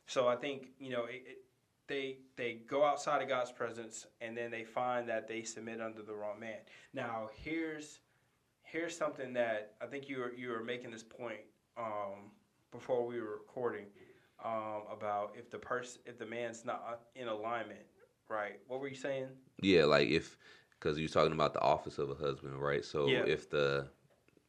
So 0.05 0.27
I 0.27 0.35
think 0.35 0.73
you 0.77 0.91
know 0.91 1.05
it, 1.05 1.23
it, 1.25 1.37
they 1.87 2.17
they 2.35 2.55
go 2.67 2.83
outside 2.83 3.21
of 3.21 3.29
God's 3.29 3.51
presence 3.51 4.05
and 4.21 4.35
then 4.37 4.51
they 4.51 4.65
find 4.65 5.07
that 5.09 5.27
they 5.27 5.43
submit 5.43 5.81
under 5.81 6.01
the 6.01 6.13
wrong 6.13 6.39
man. 6.39 6.59
Now 6.93 7.29
here's 7.33 8.01
here's 8.63 8.95
something 8.95 9.33
that 9.33 9.75
I 9.81 9.85
think 9.85 10.09
you 10.09 10.19
were 10.19 10.33
you 10.33 10.49
were 10.49 10.63
making 10.63 10.91
this 10.91 11.03
point 11.03 11.41
um, 11.77 12.31
before 12.71 13.05
we 13.07 13.19
were 13.21 13.37
recording 13.37 13.85
um, 14.43 14.83
about 14.91 15.35
if 15.37 15.49
the 15.49 15.57
person 15.57 16.01
if 16.05 16.17
the 16.17 16.25
man's 16.25 16.65
not 16.65 17.01
in 17.15 17.27
alignment, 17.27 17.79
right? 18.29 18.59
What 18.67 18.79
were 18.79 18.87
you 18.87 18.95
saying? 18.95 19.27
Yeah, 19.61 19.85
like 19.85 20.09
if 20.09 20.37
because 20.71 20.99
you're 20.99 21.07
talking 21.09 21.33
about 21.33 21.53
the 21.53 21.61
office 21.61 21.97
of 21.97 22.09
a 22.09 22.15
husband, 22.15 22.61
right? 22.61 22.83
So 22.83 23.07
Yeah. 23.07 23.25
if 23.25 23.49
the 23.49 23.89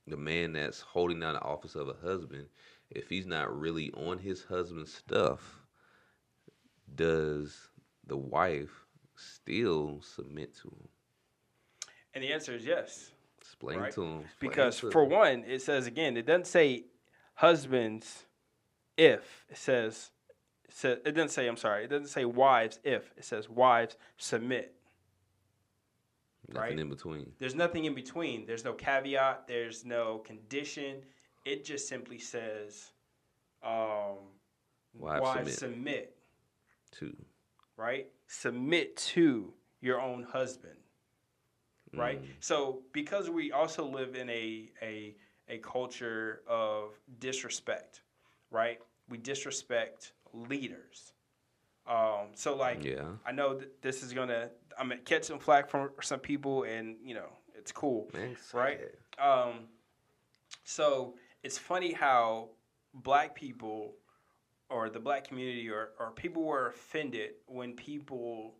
the 0.06 0.16
man 0.16 0.52
that's 0.52 0.80
holding 0.80 1.20
down 1.20 1.34
the 1.34 1.42
office 1.42 1.74
of 1.76 1.88
a 1.88 1.94
husband, 2.06 2.46
if 2.90 3.08
he's 3.08 3.26
not 3.26 3.56
really 3.58 3.90
on 3.92 4.18
his 4.18 4.44
husband's 4.44 4.92
stuff, 4.92 5.60
does 6.94 7.68
the 8.06 8.16
wife 8.16 8.84
still 9.16 10.00
submit 10.02 10.54
to 10.56 10.68
him? 10.68 10.88
And 12.14 12.22
the 12.22 12.32
answer 12.32 12.54
is 12.54 12.64
yes. 12.64 13.12
Explain 13.40 13.80
Right. 13.80 13.92
to 13.92 14.02
him. 14.02 14.20
explain 14.24 14.50
Because 14.50 14.80
to 14.80 14.90
for 14.90 15.04
him. 15.04 15.10
one, 15.10 15.44
it 15.44 15.62
says 15.62 15.86
again, 15.86 16.16
it 16.16 16.26
doesn't 16.26 16.46
say 16.46 16.84
husbands 17.34 18.24
if 18.96 19.44
it 19.48 19.56
says 19.56 20.10
it 20.68 20.74
says 20.74 20.98
it 21.04 21.12
doesn't 21.12 21.30
say 21.30 21.46
I'm 21.46 21.56
sorry, 21.56 21.84
it 21.84 21.88
doesn't 21.90 22.08
say 22.08 22.24
wives 22.24 22.78
if 22.84 23.12
it 23.16 23.24
says 23.24 23.48
wives 23.48 23.96
submit. 24.18 24.74
nothing 26.48 26.70
right? 26.70 26.78
in 26.78 26.88
between. 26.88 27.32
There's 27.38 27.54
nothing 27.54 27.84
in 27.86 27.94
between. 27.94 28.46
There's 28.46 28.64
no 28.64 28.72
caveat. 28.72 29.46
There's 29.46 29.84
no 29.84 30.18
condition. 30.18 31.02
It 31.44 31.64
just 31.64 31.88
simply 31.88 32.18
says, 32.18 32.92
um, 33.62 34.16
Wives 34.94 35.22
wives 35.22 35.54
submit. 35.54 35.74
submit. 35.76 36.16
Too. 36.92 37.16
right? 37.76 38.06
Submit 38.28 38.96
to 38.98 39.52
your 39.80 40.00
own 40.00 40.22
husband, 40.22 40.76
right? 41.96 42.22
Mm. 42.22 42.28
So 42.40 42.82
because 42.92 43.28
we 43.28 43.50
also 43.52 43.84
live 43.86 44.14
in 44.14 44.30
a 44.30 44.70
a 44.80 45.16
a 45.48 45.58
culture 45.58 46.42
of 46.48 46.92
disrespect, 47.18 48.00
right? 48.50 48.78
We 49.08 49.18
disrespect 49.18 50.12
leaders. 50.32 51.12
Um, 51.86 52.28
so 52.34 52.56
like 52.56 52.84
Yeah. 52.84 53.04
I 53.26 53.32
know 53.32 53.54
that 53.58 53.82
this 53.82 54.02
is 54.02 54.12
gonna 54.12 54.50
I'm 54.78 54.88
gonna 54.88 55.00
catch 55.00 55.24
some 55.24 55.38
flack 55.38 55.68
from 55.68 55.90
some 56.00 56.20
people, 56.20 56.64
and 56.64 56.96
you 57.04 57.14
know 57.14 57.28
it's 57.54 57.72
cool. 57.72 58.08
Man, 58.14 58.36
Right. 58.52 58.80
Um, 59.18 59.68
so 60.64 61.14
it's 61.42 61.58
funny 61.58 61.92
how 61.92 62.48
black 62.94 63.34
people 63.34 63.94
or 64.70 64.88
the 64.88 64.98
black 64.98 65.26
community 65.28 65.68
or, 65.68 65.90
or 65.98 66.10
people 66.12 66.42
were 66.42 66.68
offended 66.68 67.32
when 67.46 67.74
people 67.74 68.54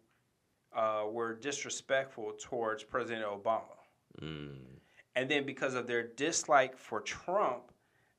uh, 0.77 1.05
were 1.11 1.35
disrespectful 1.35 2.33
towards 2.39 2.83
President 2.83 3.25
Obama. 3.25 3.79
Mm. 4.21 4.57
And 5.17 5.31
then 5.31 5.47
because 5.47 5.75
of 5.75 5.87
their 5.87 6.09
dislike 6.09 6.77
for 6.77 7.01
Trump, 7.01 7.73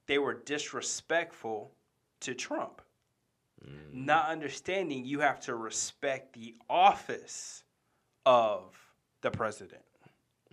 they 0.07 0.17
were 0.17 0.33
disrespectful 0.33 1.71
to 2.21 2.33
Trump. 2.33 2.81
Mm. 3.63 4.05
Not 4.05 4.29
understanding 4.29 5.05
you 5.05 5.19
have 5.19 5.39
to 5.41 5.55
respect 5.55 6.33
the 6.33 6.55
office 6.69 7.63
of 8.25 8.75
the 9.21 9.31
president. 9.31 9.81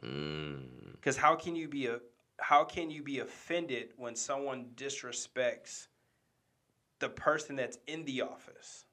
Mm. 0.03 0.93
Because 0.93 1.17
how 1.17 1.35
can 1.35 1.57
you 1.57 1.69
be 1.69 1.87
a 1.87 1.99
how 2.39 2.65
can 2.65 2.91
you 2.91 3.03
be 3.03 3.21
offended 3.21 3.91
when 3.97 4.17
someone 4.17 4.67
disrespects 4.75 5.87
the 6.99 7.09
person 7.09 7.55
that's 7.55 7.79
in 7.87 8.05
the 8.05 8.23
office, 8.23 8.85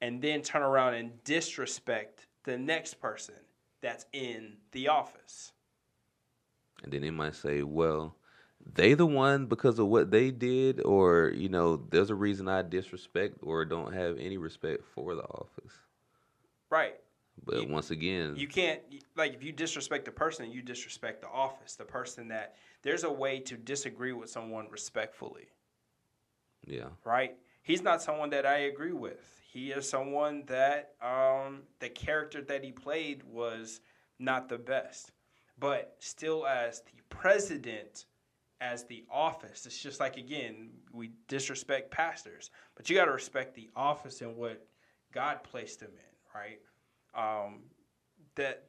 and 0.00 0.22
then 0.22 0.42
turn 0.42 0.62
around 0.62 0.94
and 0.94 1.24
disrespect 1.24 2.26
the 2.44 2.56
next 2.56 2.94
person 3.00 3.34
that's 3.80 4.06
in 4.12 4.56
the 4.72 4.88
office? 4.88 5.52
And 6.84 6.92
then 6.92 7.00
they 7.00 7.10
might 7.10 7.34
say, 7.34 7.62
well, 7.62 8.14
they 8.72 8.94
the 8.94 9.06
one 9.06 9.46
because 9.46 9.78
of 9.78 9.86
what 9.88 10.10
they 10.10 10.30
did, 10.30 10.80
or 10.82 11.30
you 11.34 11.48
know, 11.48 11.76
there's 11.90 12.10
a 12.10 12.14
reason 12.14 12.48
I 12.48 12.62
disrespect 12.62 13.38
or 13.42 13.64
don't 13.64 13.92
have 13.92 14.18
any 14.18 14.36
respect 14.38 14.84
for 14.94 15.14
the 15.14 15.22
office. 15.24 15.72
Right. 16.70 16.96
But 17.44 17.62
You- 17.62 17.68
once 17.68 17.90
again, 17.90 18.36
You 18.36 18.48
can't 18.48 18.80
like 19.16 19.34
if 19.34 19.42
you 19.42 19.52
disrespect 19.52 20.04
the 20.04 20.12
person, 20.12 20.50
you 20.50 20.62
disrespect 20.62 21.20
the 21.22 21.28
office, 21.28 21.76
the 21.76 21.84
person 21.84 22.28
that 22.28 22.56
there's 22.82 23.04
a 23.04 23.12
way 23.12 23.40
to 23.40 23.56
disagree 23.56 24.12
with 24.12 24.30
someone 24.30 24.68
respectfully. 24.70 25.48
yeah, 26.66 26.88
right? 27.04 27.36
He's 27.62 27.82
not 27.82 28.02
someone 28.02 28.30
that 28.30 28.46
I 28.46 28.58
agree 28.60 28.92
with. 28.92 29.40
He 29.52 29.70
is 29.70 29.88
someone 29.88 30.44
that 30.46 30.94
um, 31.02 31.62
the 31.80 31.88
character 31.88 32.42
that 32.42 32.64
he 32.64 32.72
played 32.72 33.22
was 33.24 33.80
not 34.18 34.48
the 34.48 34.58
best. 34.58 35.12
But 35.58 35.94
still, 35.98 36.46
as 36.46 36.80
the 36.82 37.00
president, 37.08 38.06
as 38.72 38.84
the 38.84 39.04
office, 39.10 39.66
it's 39.66 39.80
just 39.80 40.00
like, 40.00 40.16
again, 40.16 40.70
we 40.92 41.10
disrespect 41.28 41.90
pastors, 41.90 42.50
but 42.74 42.88
you 42.88 42.96
got 42.96 43.04
to 43.06 43.12
respect 43.12 43.54
the 43.54 43.68
office 43.76 44.20
and 44.20 44.36
what 44.36 44.66
God 45.12 45.42
placed 45.44 45.80
him 45.80 45.90
in, 45.92 46.40
right? 46.40 46.60
Um, 47.14 47.60
that 48.36 48.64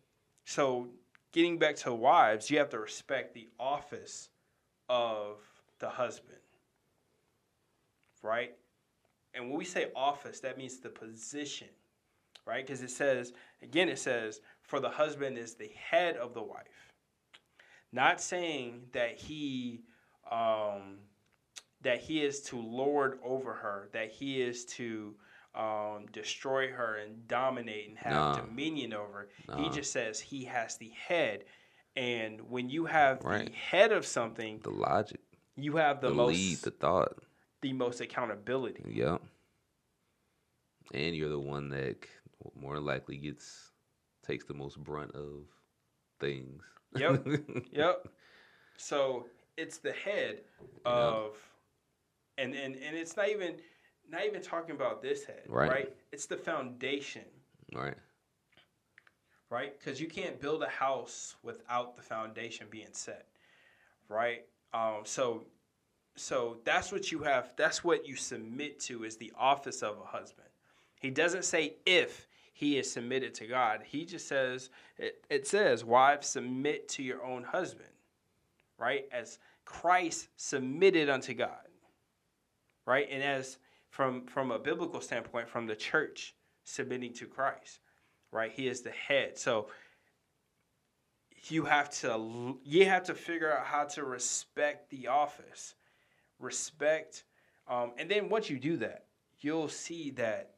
so 0.45 0.87
getting 1.31 1.57
back 1.57 1.75
to 1.77 1.93
wives, 1.93 2.51
you 2.51 2.57
have 2.59 2.69
to 2.69 2.79
respect 2.79 3.33
the 3.33 3.47
office 3.59 4.29
of 4.89 5.37
the 5.79 5.89
husband 5.89 6.37
right? 8.25 8.55
And 9.33 9.49
when 9.49 9.57
we 9.57 9.65
say 9.65 9.91
office, 9.95 10.39
that 10.41 10.57
means 10.57 10.79
the 10.79 10.89
position, 10.89 11.67
right? 12.45 12.65
Because 12.65 12.81
it 12.81 12.89
says, 12.89 13.33
again, 13.61 13.87
it 13.87 13.99
says, 13.99 14.41
for 14.63 14.79
the 14.79 14.89
husband 14.89 15.37
is 15.37 15.53
the 15.53 15.69
head 15.75 16.17
of 16.17 16.33
the 16.33 16.41
wife. 16.41 16.84
Not 17.95 18.19
saying 18.19 18.87
that 18.91 19.15
he 19.17 19.81
um, 20.29 20.97
that 21.81 22.01
he 22.01 22.21
is 22.23 22.41
to 22.41 22.57
lord 22.59 23.19
over 23.23 23.53
her, 23.53 23.89
that 23.93 24.11
he 24.11 24.41
is 24.41 24.65
to 24.65 25.15
um, 25.55 26.07
destroy 26.11 26.69
her 26.71 26.97
and 26.97 27.25
dominate 27.27 27.87
and 27.87 27.97
have 27.97 28.11
Nah. 28.13 28.35
dominion 28.41 28.91
over. 28.93 29.29
her. 29.47 29.57
He 29.63 29.69
just 29.69 29.93
says 29.93 30.19
he 30.19 30.43
has 30.45 30.75
the 30.77 30.89
head. 30.89 31.45
And 31.95 32.41
when 32.49 32.69
you 32.69 32.85
have 32.85 33.23
Right. 33.23 33.45
the 33.45 33.53
head 33.53 33.93
of 33.93 34.05
something, 34.05 34.59
the 34.63 34.71
logic, 34.71 35.21
you 35.55 35.77
have 35.77 36.01
the, 36.01 36.09
the, 36.09 36.15
most 36.15 36.33
lead, 36.33 36.57
the 36.57 36.71
thought. 36.71 37.17
the 37.61 37.71
most 37.71 38.01
accountability. 38.01 38.83
Yep. 38.93 39.21
And 40.93 41.15
you're 41.15 41.29
the 41.29 41.39
one 41.39 41.69
that 41.69 42.05
more 42.59 42.79
likely 42.81 43.15
gets 43.17 43.71
takes 44.27 44.43
the 44.45 44.53
most 44.53 44.77
brunt 44.83 45.11
of 45.15 45.45
things. 46.19 46.61
Yep. 46.97 47.27
Yep. 47.71 48.07
So 48.77 49.25
it's 49.57 49.77
the 49.77 49.91
head 49.93 50.41
of, 50.85 51.37
and 52.37 52.53
and 52.53 52.75
and 52.75 52.95
it's 52.95 53.15
not 53.15 53.29
even 53.29 53.55
not 54.09 54.25
even 54.25 54.41
talking 54.41 54.75
about 54.75 55.01
this 55.01 55.25
head, 55.25 55.43
Right. 55.47 55.69
right? 55.69 55.93
It's 56.11 56.25
the 56.25 56.37
foundation, 56.37 57.23
right. 57.73 57.95
right? 59.49 59.77
Because 59.79 59.99
you 59.99 60.07
can't 60.07 60.39
build 60.39 60.61
a 60.63 60.69
house 60.69 61.35
without 61.43 61.95
the 61.95 62.01
foundation 62.01 62.67
being 62.69 62.91
set, 62.93 63.25
right? 64.09 64.45
Um, 64.73 65.01
so 65.03 65.45
so 66.15 66.57
that's 66.65 66.91
what 66.91 67.11
you 67.11 67.19
have. 67.23 67.51
That's 67.57 67.83
what 67.83 68.07
you 68.07 68.15
submit 68.15 68.79
to 68.81 69.03
is 69.03 69.17
the 69.17 69.31
office 69.37 69.81
of 69.81 69.97
a 69.99 70.05
husband. 70.05 70.47
He 70.99 71.09
doesn't 71.09 71.45
say 71.45 71.75
if 71.85 72.27
he 72.55 72.77
is 72.77 72.89
submitted 72.89 73.33
to 73.33 73.47
God. 73.47 73.81
He 73.85 74.05
just 74.05 74.29
says 74.29 74.69
it, 74.97 75.25
it 75.29 75.45
says, 75.45 75.83
"Wives, 75.83 76.29
submit 76.29 76.87
to 76.89 77.03
your 77.03 77.21
own 77.21 77.43
husband." 77.43 77.89
Right? 78.77 79.05
As 79.11 79.39
Christ 79.65 80.29
submitted 80.37 81.09
unto 81.09 81.33
God. 81.33 81.67
Right? 82.85 83.09
And 83.11 83.21
as 83.21 83.57
from 83.89 84.25
from 84.25 84.51
a 84.51 84.57
biblical 84.57 85.01
standpoint 85.01 85.49
from 85.49 85.67
the 85.67 85.75
church 85.75 86.33
submitting 86.63 87.11
to 87.15 87.27
Christ. 87.27 87.81
Right? 88.31 88.53
He 88.53 88.69
is 88.69 88.81
the 88.81 88.91
head. 88.91 89.37
So 89.37 89.67
you 91.49 91.65
have 91.65 91.89
to 91.99 92.57
you 92.63 92.85
have 92.85 93.03
to 93.03 93.15
figure 93.15 93.51
out 93.51 93.65
how 93.65 93.83
to 93.83 94.05
respect 94.05 94.89
the 94.91 95.07
office, 95.07 95.75
respect, 96.39 97.25
um, 97.67 97.91
and 97.97 98.09
then 98.09 98.29
once 98.29 98.49
you 98.49 98.59
do 98.59 98.77
that, 98.77 99.07
you'll 99.41 99.67
see 99.67 100.11
that 100.11 100.51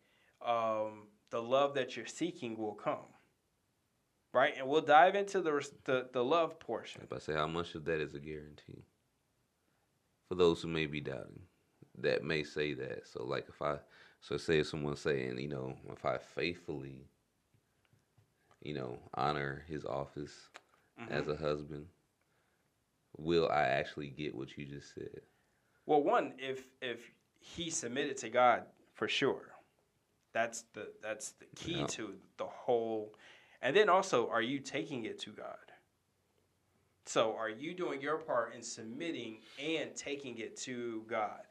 um, 0.45 1.07
the 1.29 1.41
love 1.41 1.73
that 1.75 1.95
you're 1.95 2.05
seeking 2.05 2.57
will 2.57 2.73
come. 2.73 3.05
Right, 4.33 4.53
and 4.57 4.67
we'll 4.67 4.81
dive 4.81 5.15
into 5.15 5.41
the 5.41 5.67
the, 5.85 6.09
the 6.11 6.23
love 6.23 6.59
portion. 6.59 7.01
If 7.03 7.13
I 7.13 7.19
say 7.19 7.33
how 7.33 7.47
much 7.47 7.75
of 7.75 7.85
that 7.85 8.01
is 8.01 8.13
a 8.13 8.19
guarantee 8.19 8.85
for 10.27 10.35
those 10.35 10.61
who 10.61 10.67
may 10.67 10.85
be 10.85 10.99
doubting, 10.99 11.41
that 11.99 12.23
may 12.23 12.43
say 12.43 12.73
that. 12.73 13.07
So, 13.07 13.23
like 13.23 13.47
if 13.49 13.61
I 13.61 13.77
so 14.21 14.37
say 14.37 14.59
if 14.59 14.67
someone's 14.67 14.99
saying, 14.99 15.39
you 15.39 15.47
know, 15.47 15.75
if 15.91 16.05
I 16.05 16.17
faithfully, 16.17 17.07
you 18.61 18.73
know, 18.73 18.99
honor 19.13 19.63
his 19.67 19.85
office 19.85 20.49
mm-hmm. 20.99 21.11
as 21.11 21.27
a 21.27 21.35
husband, 21.35 21.85
will 23.17 23.49
I 23.49 23.63
actually 23.63 24.09
get 24.09 24.35
what 24.35 24.57
you 24.57 24.65
just 24.65 24.93
said? 24.93 25.21
Well, 25.85 26.03
one, 26.03 26.33
if 26.37 26.67
if 26.81 26.99
he 27.39 27.69
submitted 27.69 28.17
to 28.17 28.29
God 28.29 28.63
for 28.93 29.07
sure, 29.07 29.53
that's 30.37 30.65
the 30.73 30.87
that's 31.01 31.31
the 31.31 31.45
key 31.55 31.79
yep. 31.79 31.87
to 31.89 32.13
the 32.37 32.45
whole. 32.45 33.15
And 33.61 33.75
then 33.75 33.89
also, 33.89 34.29
are 34.29 34.41
you 34.41 34.59
taking 34.59 35.05
it 35.05 35.17
to 35.21 35.31
God? 35.31 35.55
So, 37.07 37.35
are 37.35 37.49
you 37.49 37.73
doing 37.73 38.01
your 38.01 38.17
part 38.17 38.53
in 38.53 38.61
submitting 38.61 39.39
and 39.59 39.95
taking 39.95 40.37
it 40.37 40.55
to 40.57 41.03
God 41.09 41.41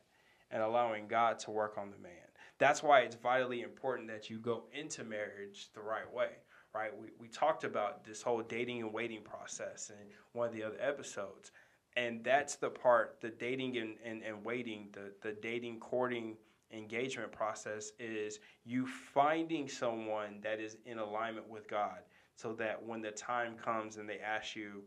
and 0.52 0.62
allowing 0.62 1.09
God 1.09 1.40
to 1.40 1.50
work 1.50 1.78
on 1.78 1.90
the 1.90 1.99
man? 1.99 2.12
That's 2.59 2.81
why 2.81 3.00
it's 3.00 3.16
vitally 3.16 3.62
important 3.62 4.09
that 4.09 4.31
you 4.31 4.38
go 4.38 4.64
into 4.73 5.02
marriage 5.02 5.69
the 5.75 5.81
right 5.81 6.11
way, 6.11 6.31
right? 6.73 6.97
We, 6.97 7.09
we 7.19 7.26
talked 7.26 7.64
about 7.64 8.05
this 8.05 8.23
whole 8.23 8.43
dating 8.43 8.83
and 8.83 8.93
waiting 8.93 9.23
process 9.23 9.90
in 9.90 10.07
one 10.33 10.49
of 10.49 10.55
the 10.55 10.62
other 10.62 10.78
episodes. 10.81 11.50
And 11.97 12.23
that's 12.23 12.55
the 12.57 12.71
part, 12.71 13.19
the 13.21 13.31
dating 13.31 13.78
and, 13.78 13.97
and, 14.05 14.23
and 14.23 14.45
waiting, 14.45 14.90
the, 14.93 15.12
the 15.23 15.35
dating, 15.40 15.81
courting, 15.81 16.37
engagement 16.73 17.33
process 17.33 17.93
is 17.99 18.41
you 18.65 18.87
finding 18.87 19.69
someone 19.69 20.41
that 20.43 20.61
is 20.61 20.77
in 20.85 20.99
alignment 20.99 21.49
with 21.49 21.69
God 21.69 22.01
so 22.35 22.53
that 22.55 22.85
when 22.85 23.01
the 23.01 23.11
time 23.11 23.57
comes 23.57 23.97
and 23.97 24.09
they 24.09 24.19
ask 24.19 24.57
you, 24.57 24.83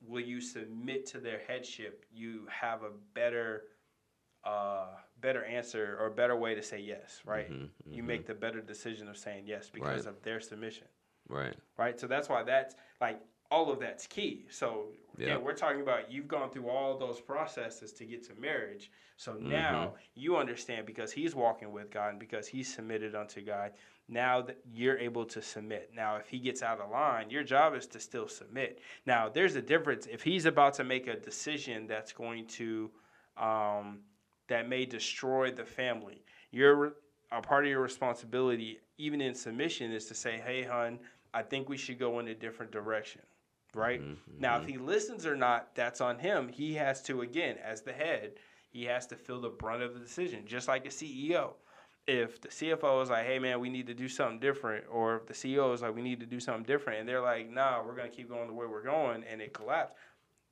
will 0.00 0.22
you 0.22 0.40
submit 0.40 1.06
to 1.06 1.18
their 1.18 1.40
headship, 1.46 2.04
you 2.12 2.46
have 2.50 2.82
a 2.82 2.90
better 3.14 3.64
uh, 4.44 4.86
better 5.20 5.44
answer 5.44 5.96
or 5.98 6.06
a 6.06 6.10
better 6.10 6.36
way 6.36 6.54
to 6.54 6.62
say 6.62 6.78
yes, 6.78 7.20
right? 7.24 7.50
Mm-hmm, 7.50 7.64
mm-hmm. 7.64 7.92
You 7.92 8.02
make 8.04 8.26
the 8.26 8.34
better 8.34 8.60
decision 8.60 9.08
of 9.08 9.16
saying 9.16 9.44
yes 9.46 9.68
because 9.72 10.06
right. 10.06 10.14
of 10.14 10.22
their 10.22 10.40
submission. 10.40 10.86
Right. 11.28 11.56
Right. 11.76 11.98
So 11.98 12.06
that's 12.06 12.28
why 12.28 12.44
that's 12.44 12.76
like 13.00 13.20
all 13.50 13.70
of 13.70 13.80
that's 13.80 14.06
key. 14.06 14.46
So 14.50 14.86
yeah, 15.16 15.36
we're 15.36 15.54
talking 15.54 15.80
about 15.80 16.10
you've 16.10 16.28
gone 16.28 16.50
through 16.50 16.68
all 16.68 16.98
those 16.98 17.20
processes 17.20 17.92
to 17.94 18.04
get 18.04 18.26
to 18.28 18.34
marriage. 18.40 18.90
So 19.16 19.32
mm-hmm. 19.32 19.50
now 19.50 19.94
you 20.14 20.36
understand 20.36 20.86
because 20.86 21.12
he's 21.12 21.34
walking 21.34 21.72
with 21.72 21.90
God 21.90 22.10
and 22.10 22.18
because 22.18 22.46
he's 22.46 22.72
submitted 22.72 23.14
unto 23.14 23.40
God. 23.40 23.72
Now 24.08 24.42
that 24.42 24.58
you're 24.72 24.98
able 24.98 25.24
to 25.24 25.42
submit. 25.42 25.90
Now, 25.92 26.14
if 26.16 26.28
he 26.28 26.38
gets 26.38 26.62
out 26.62 26.80
of 26.80 26.90
line, 26.90 27.28
your 27.28 27.42
job 27.42 27.74
is 27.74 27.86
to 27.88 27.98
still 27.98 28.28
submit. 28.28 28.78
Now, 29.04 29.28
there's 29.28 29.56
a 29.56 29.62
difference. 29.62 30.06
If 30.06 30.22
he's 30.22 30.46
about 30.46 30.74
to 30.74 30.84
make 30.84 31.08
a 31.08 31.16
decision 31.16 31.88
that's 31.88 32.12
going 32.12 32.46
to 32.46 32.88
um, 33.36 34.00
that 34.48 34.68
may 34.68 34.84
destroy 34.84 35.50
the 35.50 35.64
family. 35.64 36.24
Your 36.50 36.94
a 37.32 37.42
part 37.42 37.64
of 37.64 37.70
your 37.70 37.80
responsibility, 37.80 38.78
even 38.98 39.20
in 39.20 39.34
submission, 39.34 39.92
is 39.92 40.06
to 40.06 40.14
say, 40.14 40.40
"Hey, 40.44 40.62
hon, 40.62 40.98
I 41.34 41.42
think 41.42 41.68
we 41.68 41.76
should 41.76 41.98
go 41.98 42.18
in 42.20 42.28
a 42.28 42.34
different 42.34 42.72
direction." 42.72 43.22
Right 43.76 44.00
mm-hmm. 44.00 44.40
now, 44.40 44.58
if 44.58 44.66
he 44.66 44.78
listens 44.78 45.26
or 45.26 45.36
not, 45.36 45.74
that's 45.74 46.00
on 46.00 46.18
him. 46.18 46.48
He 46.48 46.74
has 46.74 47.02
to, 47.02 47.22
again, 47.22 47.56
as 47.62 47.82
the 47.82 47.92
head, 47.92 48.32
he 48.70 48.84
has 48.84 49.06
to 49.08 49.16
feel 49.16 49.40
the 49.40 49.48
brunt 49.48 49.82
of 49.82 49.94
the 49.94 50.00
decision, 50.00 50.44
just 50.46 50.68
like 50.68 50.86
a 50.86 50.90
CEO. 50.90 51.54
If 52.06 52.40
the 52.40 52.48
CFO 52.48 53.02
is 53.02 53.10
like, 53.10 53.26
"Hey, 53.26 53.38
man, 53.38 53.58
we 53.58 53.68
need 53.68 53.88
to 53.88 53.94
do 53.94 54.08
something 54.08 54.38
different," 54.38 54.84
or 54.90 55.16
if 55.16 55.26
the 55.26 55.34
CEO 55.34 55.72
is 55.72 55.82
like, 55.82 55.94
"We 55.94 56.02
need 56.02 56.20
to 56.20 56.26
do 56.26 56.38
something 56.40 56.64
different," 56.64 57.00
and 57.00 57.08
they're 57.08 57.20
like, 57.20 57.50
"Nah, 57.50 57.82
we're 57.84 57.96
gonna 57.96 58.08
keep 58.08 58.28
going 58.28 58.46
the 58.46 58.54
way 58.54 58.66
we're 58.66 58.82
going," 58.82 59.24
and 59.24 59.42
it 59.42 59.52
collapsed, 59.52 59.94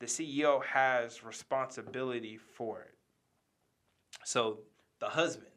the 0.01 0.07
CEO 0.07 0.61
has 0.65 1.23
responsibility 1.23 2.37
for 2.37 2.81
it 2.81 2.95
so 4.25 4.61
the 5.01 5.07
husband, 5.07 5.51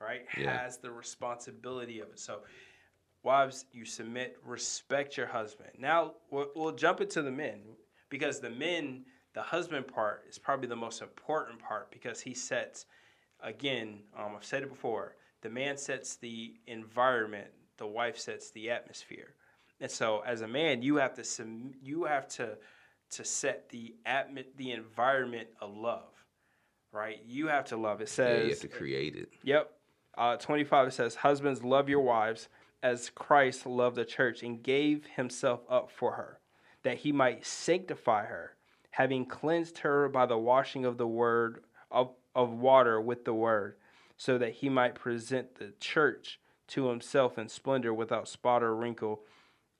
right, 0.00 0.22
yeah. 0.36 0.62
has 0.62 0.78
the 0.78 0.90
responsibility 0.90 2.00
of 2.00 2.08
it. 2.10 2.18
So 2.18 2.40
wives, 3.24 3.64
you 3.72 3.84
submit, 3.84 4.36
respect 4.44 5.16
your 5.16 5.26
husband. 5.26 5.70
Now 5.78 6.12
we'll, 6.30 6.48
we'll 6.54 6.72
jump 6.72 7.00
into 7.00 7.22
the 7.22 7.30
men 7.30 7.60
because 8.10 8.40
the 8.40 8.50
men, 8.50 9.04
the 9.34 9.42
husband 9.42 9.88
part 9.88 10.24
is 10.28 10.38
probably 10.38 10.68
the 10.68 10.76
most 10.76 11.02
important 11.02 11.58
part 11.58 11.90
because 11.90 12.20
he 12.20 12.34
sets, 12.34 12.86
again, 13.42 14.00
um, 14.16 14.32
I've 14.36 14.44
said 14.44 14.62
it 14.62 14.70
before, 14.70 15.16
the 15.42 15.50
man 15.50 15.76
sets 15.76 16.16
the 16.16 16.54
environment, 16.66 17.48
the 17.76 17.86
wife 17.86 18.18
sets 18.18 18.50
the 18.50 18.70
atmosphere. 18.70 19.34
And 19.80 19.90
so, 19.90 20.22
as 20.24 20.42
a 20.42 20.48
man, 20.48 20.82
you 20.82 20.96
have 20.96 21.14
to 21.14 21.46
you 21.82 22.04
have 22.04 22.28
to 22.28 22.56
to 23.10 23.24
set 23.24 23.68
the 23.70 23.94
atmo- 24.06 24.46
the 24.56 24.70
environment 24.70 25.48
of 25.60 25.76
love 25.76 26.14
right? 26.94 27.20
You 27.26 27.48
have 27.48 27.66
to 27.66 27.76
love. 27.76 28.00
It 28.00 28.08
says 28.08 28.38
yeah, 28.38 28.44
you 28.44 28.50
have 28.50 28.60
to 28.60 28.68
create 28.68 29.16
it. 29.16 29.28
Yep. 29.42 29.70
Uh, 30.16 30.36
25 30.36 30.88
it 30.88 30.90
says, 30.92 31.16
Husbands, 31.16 31.62
love 31.62 31.88
your 31.88 32.00
wives 32.00 32.48
as 32.84 33.10
Christ 33.10 33.66
loved 33.66 33.96
the 33.96 34.04
church 34.04 34.44
and 34.44 34.62
gave 34.62 35.06
himself 35.16 35.60
up 35.68 35.90
for 35.90 36.12
her, 36.12 36.38
that 36.84 36.98
he 36.98 37.10
might 37.10 37.44
sanctify 37.44 38.26
her, 38.26 38.54
having 38.90 39.26
cleansed 39.26 39.78
her 39.78 40.08
by 40.08 40.26
the 40.26 40.38
washing 40.38 40.84
of 40.84 40.96
the 40.96 41.08
word 41.08 41.64
of, 41.90 42.10
of 42.36 42.50
water 42.52 43.00
with 43.00 43.24
the 43.24 43.34
word, 43.34 43.74
so 44.16 44.38
that 44.38 44.52
he 44.52 44.68
might 44.68 44.94
present 44.94 45.56
the 45.56 45.72
church 45.80 46.38
to 46.68 46.88
himself 46.88 47.38
in 47.38 47.48
splendor 47.48 47.92
without 47.92 48.28
spot 48.28 48.62
or 48.62 48.76
wrinkle, 48.76 49.22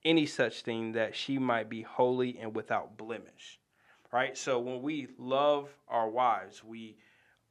any 0.04 0.26
such 0.26 0.62
thing 0.62 0.92
that 0.92 1.14
she 1.14 1.38
might 1.38 1.68
be 1.68 1.82
holy 1.82 2.38
and 2.40 2.56
without 2.56 2.96
blemish 2.96 3.60
right? 4.14 4.38
So 4.38 4.60
when 4.60 4.80
we 4.80 5.08
love 5.18 5.68
our 5.88 6.08
wives, 6.08 6.62
we 6.62 6.96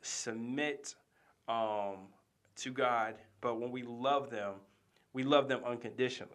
submit 0.02 0.96
um, 1.50 2.08
to 2.56 2.72
God, 2.72 3.16
but 3.42 3.60
when 3.60 3.70
we 3.70 3.84
love 3.84 4.30
them, 4.30 4.54
we 5.14 5.24
love 5.24 5.48
them 5.48 5.62
unconditionally. 5.66 6.34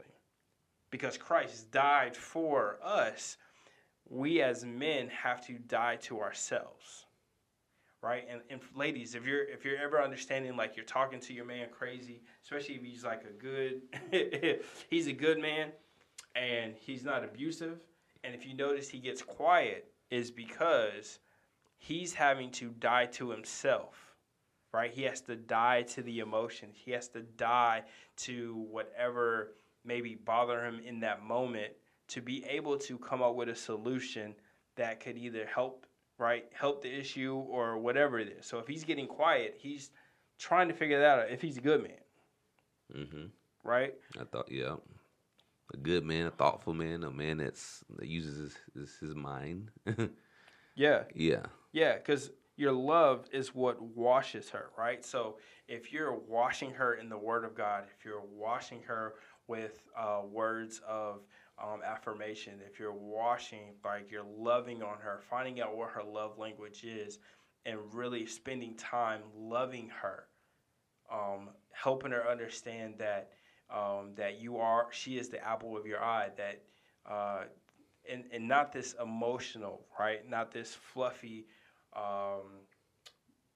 Because 0.91 1.19
Christ 1.19 1.71
died 1.71 2.17
for 2.17 2.79
us, 2.83 3.37
we 4.09 4.41
as 4.41 4.65
men 4.65 5.09
have 5.09 5.45
to 5.47 5.55
die 5.55 5.97
to 5.97 6.21
ourselves. 6.21 7.05
Right? 8.01 8.27
And, 8.31 8.41
and 8.49 8.61
ladies, 8.77 9.17
if 9.17 9.27
you're 9.27 9.43
if 9.43 9.65
you're 9.65 9.77
ever 9.77 10.01
understanding 10.01 10.57
like 10.57 10.77
you're 10.77 10.85
talking 10.85 11.19
to 11.21 11.33
your 11.35 11.45
man 11.45 11.67
crazy, 11.73 12.23
especially 12.45 12.77
if 12.77 12.85
he's 12.85 13.05
like 13.05 13.25
a 13.25 13.33
good 13.33 13.83
he's 14.89 15.09
a 15.09 15.13
good 15.13 15.41
man 15.41 15.73
and 16.37 16.75
he's 16.77 17.05
not 17.05 17.25
abusive, 17.25 17.81
and 18.23 18.37
if 18.37 18.47
you 18.47 18.55
notice 18.55 18.89
he 18.89 19.01
gets 19.01 19.21
quiet, 19.21 19.91
is 20.11 20.31
because 20.31 21.19
he's 21.77 22.15
having 22.15 22.51
to 22.53 22.69
die 22.79 23.07
to 23.07 23.31
himself, 23.31 24.08
right? 24.73 24.91
He 24.93 25.03
has 25.03 25.21
to 25.23 25.37
die 25.37 25.83
to 25.83 26.03
the 26.03 26.21
emotions. 26.21 26.77
He 26.77 26.91
has 26.93 27.09
to 27.09 27.23
die 27.23 27.85
to 28.19 28.67
whatever 28.71 29.55
maybe 29.85 30.15
bother 30.15 30.65
him 30.65 30.81
in 30.85 31.01
that 31.01 31.23
moment 31.23 31.73
to 32.09 32.21
be 32.21 32.45
able 32.45 32.77
to 32.79 32.99
come 32.99 33.23
up 33.23 33.35
with 33.35 33.49
a 33.49 33.55
solution 33.55 34.35
that 34.77 35.01
could 35.01 35.17
either 35.17 35.47
help, 35.47 35.87
right, 36.19 36.47
help 36.53 36.83
the 36.83 36.93
issue 36.93 37.35
or 37.35 37.79
whatever 37.79 38.19
it 38.19 38.29
is. 38.29 38.47
So 38.47 38.59
if 38.59 38.67
he's 38.67 38.85
getting 38.85 39.07
quiet, 39.07 39.57
he's 39.59 39.91
trying 40.39 40.69
to 40.69 40.75
figure 40.75 41.01
that 41.01 41.19
out 41.19 41.31
if 41.31 41.41
he's 41.43 41.59
a 41.59 41.63
good 41.63 41.83
man. 41.83 41.93
Mm-hmm. 42.97 43.25
Right? 43.65 43.95
I 44.19 44.25
thought, 44.25 44.51
yeah 44.51 44.77
a 45.73 45.77
good 45.77 46.05
man, 46.05 46.27
a 46.27 46.31
thoughtful 46.31 46.75
man, 46.75 47.05
a 47.05 47.11
man 47.11 47.39
that's 47.39 47.85
that 47.97 48.09
uses 48.09 48.39
his 48.39 48.57
his, 48.75 48.99
his 48.99 49.15
mind. 49.15 49.71
yeah. 50.75 51.05
Yeah. 51.15 51.47
Yeah, 51.73 51.97
because 51.97 52.31
your 52.59 52.73
love 52.73 53.27
is 53.33 53.55
what 53.55 53.81
washes 53.81 54.51
her, 54.51 54.71
right? 54.77 55.05
So 55.05 55.37
if 55.69 55.93
you're 55.93 56.19
washing 56.29 56.73
her 56.73 56.95
in 56.95 57.09
the 57.09 57.17
Word 57.17 57.45
of 57.45 57.55
God, 57.55 57.85
if 57.97 58.05
you're 58.05 58.25
washing 58.35 58.83
her 58.83 59.15
with 59.47 59.81
uh, 59.97 60.23
words 60.29 60.81
of 60.87 61.21
um, 61.63 61.83
affirmation, 61.87 62.55
if 62.67 62.81
you're 62.81 62.93
washing, 62.93 63.75
like 63.85 64.11
you're 64.11 64.27
loving 64.37 64.83
on 64.83 64.99
her, 64.99 65.21
finding 65.31 65.61
out 65.61 65.77
what 65.77 65.91
her 65.91 66.03
love 66.03 66.37
language 66.37 66.83
is, 66.83 67.21
and 67.65 67.79
really 67.93 68.27
spending 68.27 68.75
time 68.75 69.21
loving 69.37 69.89
her, 69.89 70.25
um, 71.13 71.51
helping 71.71 72.11
her 72.11 72.29
understand 72.29 72.95
that 72.99 73.31
um, 73.71 74.13
that 74.17 74.41
you 74.41 74.57
are, 74.57 74.87
she 74.91 75.19
is 75.19 75.29
the 75.29 75.47
apple 75.47 75.77
of 75.77 75.87
your 75.87 76.03
eye, 76.03 76.31
that, 76.39 76.63
uh, 77.09 77.43
and, 78.11 78.25
and 78.33 78.49
not 78.49 78.73
this 78.73 78.95
emotional, 79.01 79.87
right? 80.01 80.27
Not 80.29 80.51
this 80.51 80.75
fluffy, 80.75 81.45
um, 81.95 82.43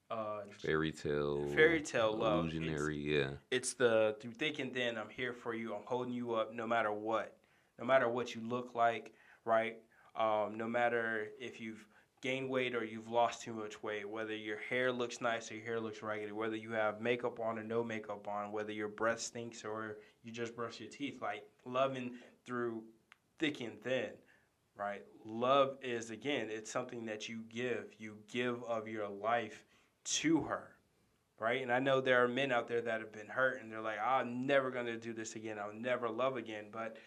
uh, 0.09 0.41
fairy 0.59 0.91
tale, 0.91 1.47
fairy 1.55 1.81
tale 1.81 2.15
love, 2.15 2.45
illusionary, 2.45 2.99
it's, 2.99 3.07
yeah. 3.07 3.29
It's 3.51 3.73
the 3.73 4.15
through 4.21 4.33
thick 4.33 4.59
and 4.59 4.73
thin. 4.73 4.97
I'm 4.97 5.09
here 5.09 5.33
for 5.33 5.53
you. 5.53 5.73
I'm 5.73 5.85
holding 5.85 6.13
you 6.13 6.33
up, 6.33 6.53
no 6.53 6.67
matter 6.67 6.91
what, 6.91 7.35
no 7.79 7.85
matter 7.85 8.07
what 8.09 8.35
you 8.35 8.41
look 8.41 8.75
like, 8.75 9.13
right? 9.45 9.77
Um, 10.15 10.57
no 10.57 10.67
matter 10.67 11.29
if 11.39 11.59
you've 11.59 11.85
gained 12.21 12.49
weight 12.49 12.73
or 12.73 12.85
you've 12.85 13.09
lost 13.09 13.41
too 13.41 13.53
much 13.53 13.83
weight, 13.83 14.07
whether 14.07 14.35
your 14.35 14.57
hair 14.69 14.91
looks 14.91 15.19
nice 15.19 15.51
or 15.51 15.55
your 15.55 15.65
hair 15.65 15.79
looks 15.79 16.01
raggedy, 16.01 16.31
whether 16.31 16.55
you 16.55 16.71
have 16.71 17.01
makeup 17.01 17.39
on 17.39 17.59
or 17.59 17.63
no 17.63 17.83
makeup 17.83 18.27
on, 18.27 18.51
whether 18.51 18.71
your 18.71 18.87
breath 18.87 19.19
stinks 19.19 19.65
or 19.65 19.97
you 20.23 20.31
just 20.31 20.55
brush 20.55 20.79
your 20.79 20.89
teeth, 20.89 21.21
like 21.21 21.43
loving 21.65 22.11
through 22.45 22.83
thick 23.39 23.59
and 23.59 23.81
thin, 23.81 24.09
right? 24.77 25.03
Love 25.25 25.77
is, 25.81 26.09
again, 26.09 26.47
it's 26.49 26.71
something 26.71 27.05
that 27.05 27.29
you 27.29 27.43
give. 27.49 27.93
You 27.97 28.17
give 28.31 28.63
of 28.63 28.87
your 28.87 29.07
life 29.07 29.63
to 30.05 30.41
her, 30.41 30.75
right? 31.39 31.61
And 31.61 31.71
I 31.71 31.79
know 31.79 32.01
there 32.01 32.23
are 32.23 32.27
men 32.27 32.51
out 32.51 32.67
there 32.67 32.81
that 32.81 32.99
have 32.99 33.11
been 33.11 33.27
hurt 33.27 33.61
and 33.61 33.71
they're 33.71 33.81
like, 33.81 33.99
I'm 34.03 34.45
never 34.45 34.71
going 34.71 34.87
to 34.87 34.97
do 34.97 35.13
this 35.13 35.35
again. 35.35 35.57
I'll 35.59 35.73
never 35.73 36.09
love 36.09 36.37
again. 36.37 36.65
But 36.71 36.97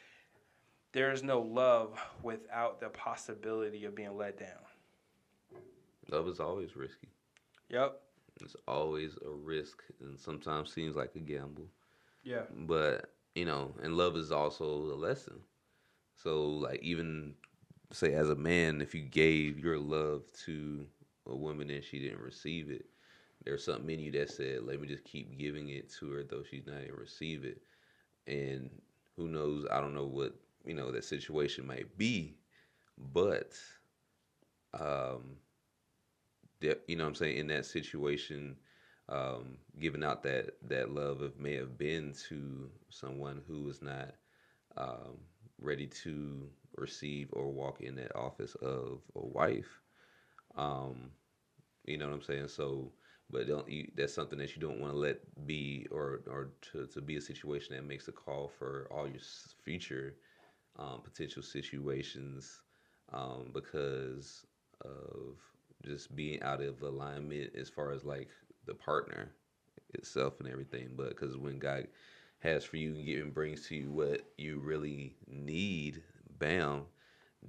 there 0.92 1.12
is 1.12 1.22
no 1.22 1.40
love 1.40 1.98
without 2.22 2.80
the 2.80 2.88
possibility 2.88 3.84
of 3.84 3.94
being 3.94 4.16
let 4.16 4.38
down. 4.38 4.48
Love 6.10 6.28
is 6.28 6.40
always 6.40 6.76
risky. 6.76 7.08
Yep. 7.68 8.00
It's 8.42 8.56
always 8.68 9.16
a 9.26 9.30
risk 9.30 9.82
and 10.00 10.18
sometimes 10.18 10.72
seems 10.72 10.94
like 10.94 11.14
a 11.16 11.20
gamble. 11.20 11.66
Yeah. 12.22 12.42
But, 12.50 13.12
you 13.34 13.44
know, 13.44 13.72
and 13.82 13.96
love 13.96 14.16
is 14.16 14.30
also 14.30 14.64
a 14.64 14.96
lesson. 14.96 15.40
So, 16.22 16.46
like, 16.46 16.82
even 16.82 17.34
say 17.92 18.14
as 18.14 18.30
a 18.30 18.34
man, 18.34 18.80
if 18.80 18.94
you 18.94 19.02
gave 19.02 19.58
your 19.58 19.78
love 19.78 20.22
to 20.44 20.86
a 21.26 21.36
woman 21.36 21.70
and 21.70 21.84
she 21.84 21.98
didn't 21.98 22.20
receive 22.20 22.70
it, 22.70 22.86
there's 23.44 23.64
something 23.64 23.90
in 23.90 24.00
you 24.00 24.12
that 24.12 24.30
said, 24.30 24.64
let 24.64 24.80
me 24.80 24.88
just 24.88 25.04
keep 25.04 25.38
giving 25.38 25.68
it 25.68 25.92
to 26.00 26.10
her, 26.10 26.24
though 26.24 26.42
she's 26.42 26.66
not 26.66 26.82
even 26.82 26.96
receive 26.96 27.44
it. 27.44 27.62
And 28.26 28.70
who 29.16 29.28
knows? 29.28 29.66
I 29.70 29.80
don't 29.80 29.94
know 29.94 30.06
what, 30.06 30.34
you 30.64 30.74
know, 30.74 30.90
that 30.90 31.04
situation 31.04 31.66
might 31.66 31.96
be, 31.96 32.34
but, 33.12 33.52
um, 34.78 35.36
you 36.60 36.96
know 36.96 37.04
what 37.04 37.10
I'm 37.10 37.14
saying, 37.14 37.36
in 37.36 37.46
that 37.48 37.66
situation, 37.66 38.56
um, 39.08 39.58
giving 39.78 40.02
out 40.02 40.24
that, 40.24 40.54
that 40.68 40.90
love 40.90 41.20
of 41.20 41.38
may 41.38 41.54
have 41.54 41.78
been 41.78 42.14
to 42.28 42.68
someone 42.90 43.42
who 43.46 43.62
was 43.62 43.80
not 43.80 44.14
um, 44.76 45.18
ready 45.60 45.86
to 45.86 46.48
receive 46.76 47.28
or 47.32 47.50
walk 47.50 47.80
in 47.80 47.96
that 47.96 48.14
office 48.16 48.54
of 48.56 49.00
a 49.16 49.24
wife. 49.26 49.80
Um, 50.56 51.10
you 51.84 51.98
know 51.98 52.06
what 52.08 52.14
I'm 52.14 52.22
saying? 52.22 52.48
So, 52.48 52.92
but 53.30 53.46
don't 53.48 53.68
you, 53.68 53.90
that's 53.96 54.14
something 54.14 54.38
that 54.38 54.54
you 54.54 54.62
don't 54.62 54.80
want 54.80 54.92
to 54.92 54.98
let 54.98 55.18
be 55.46 55.86
or 55.90 56.20
or 56.28 56.50
to, 56.72 56.86
to 56.86 57.00
be 57.00 57.16
a 57.16 57.20
situation 57.20 57.74
that 57.76 57.84
makes 57.84 58.08
a 58.08 58.12
call 58.12 58.48
for 58.58 58.88
all 58.90 59.06
your 59.08 59.20
future 59.64 60.16
um, 60.78 61.00
potential 61.02 61.42
situations 61.42 62.62
um, 63.12 63.50
because 63.52 64.44
of 64.84 65.36
just 65.84 66.14
being 66.16 66.42
out 66.42 66.62
of 66.62 66.82
alignment 66.82 67.52
as 67.56 67.68
far 67.68 67.92
as 67.92 68.04
like 68.04 68.28
the 68.66 68.74
partner 68.74 69.30
itself 69.94 70.40
and 70.40 70.48
everything. 70.48 70.90
But 70.96 71.10
because 71.10 71.36
when 71.36 71.58
God 71.58 71.86
has 72.40 72.64
for 72.64 72.76
you 72.76 73.22
and 73.22 73.34
brings 73.34 73.66
to 73.68 73.76
you 73.76 73.90
what 73.90 74.22
you 74.36 74.58
really 74.58 75.14
need, 75.26 76.02
bam, 76.38 76.82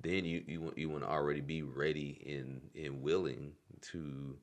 then 0.02 0.26
you 0.26 0.44
you 0.48 0.62
want 0.62 0.78
you 0.78 0.90
want 0.90 1.04
to 1.04 1.10
already 1.10 1.42
be 1.42 1.62
ready 1.62 2.22
and 2.28 2.62
and 2.76 3.02
willing 3.02 3.52
to 3.82 4.36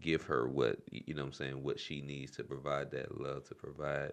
give 0.00 0.22
her 0.22 0.48
what 0.48 0.78
you 0.90 1.14
know 1.14 1.22
what 1.22 1.28
I'm 1.28 1.32
saying 1.32 1.62
what 1.62 1.80
she 1.80 2.00
needs 2.00 2.32
to 2.32 2.44
provide 2.44 2.90
that 2.92 3.20
love 3.20 3.44
to 3.48 3.54
provide 3.54 4.12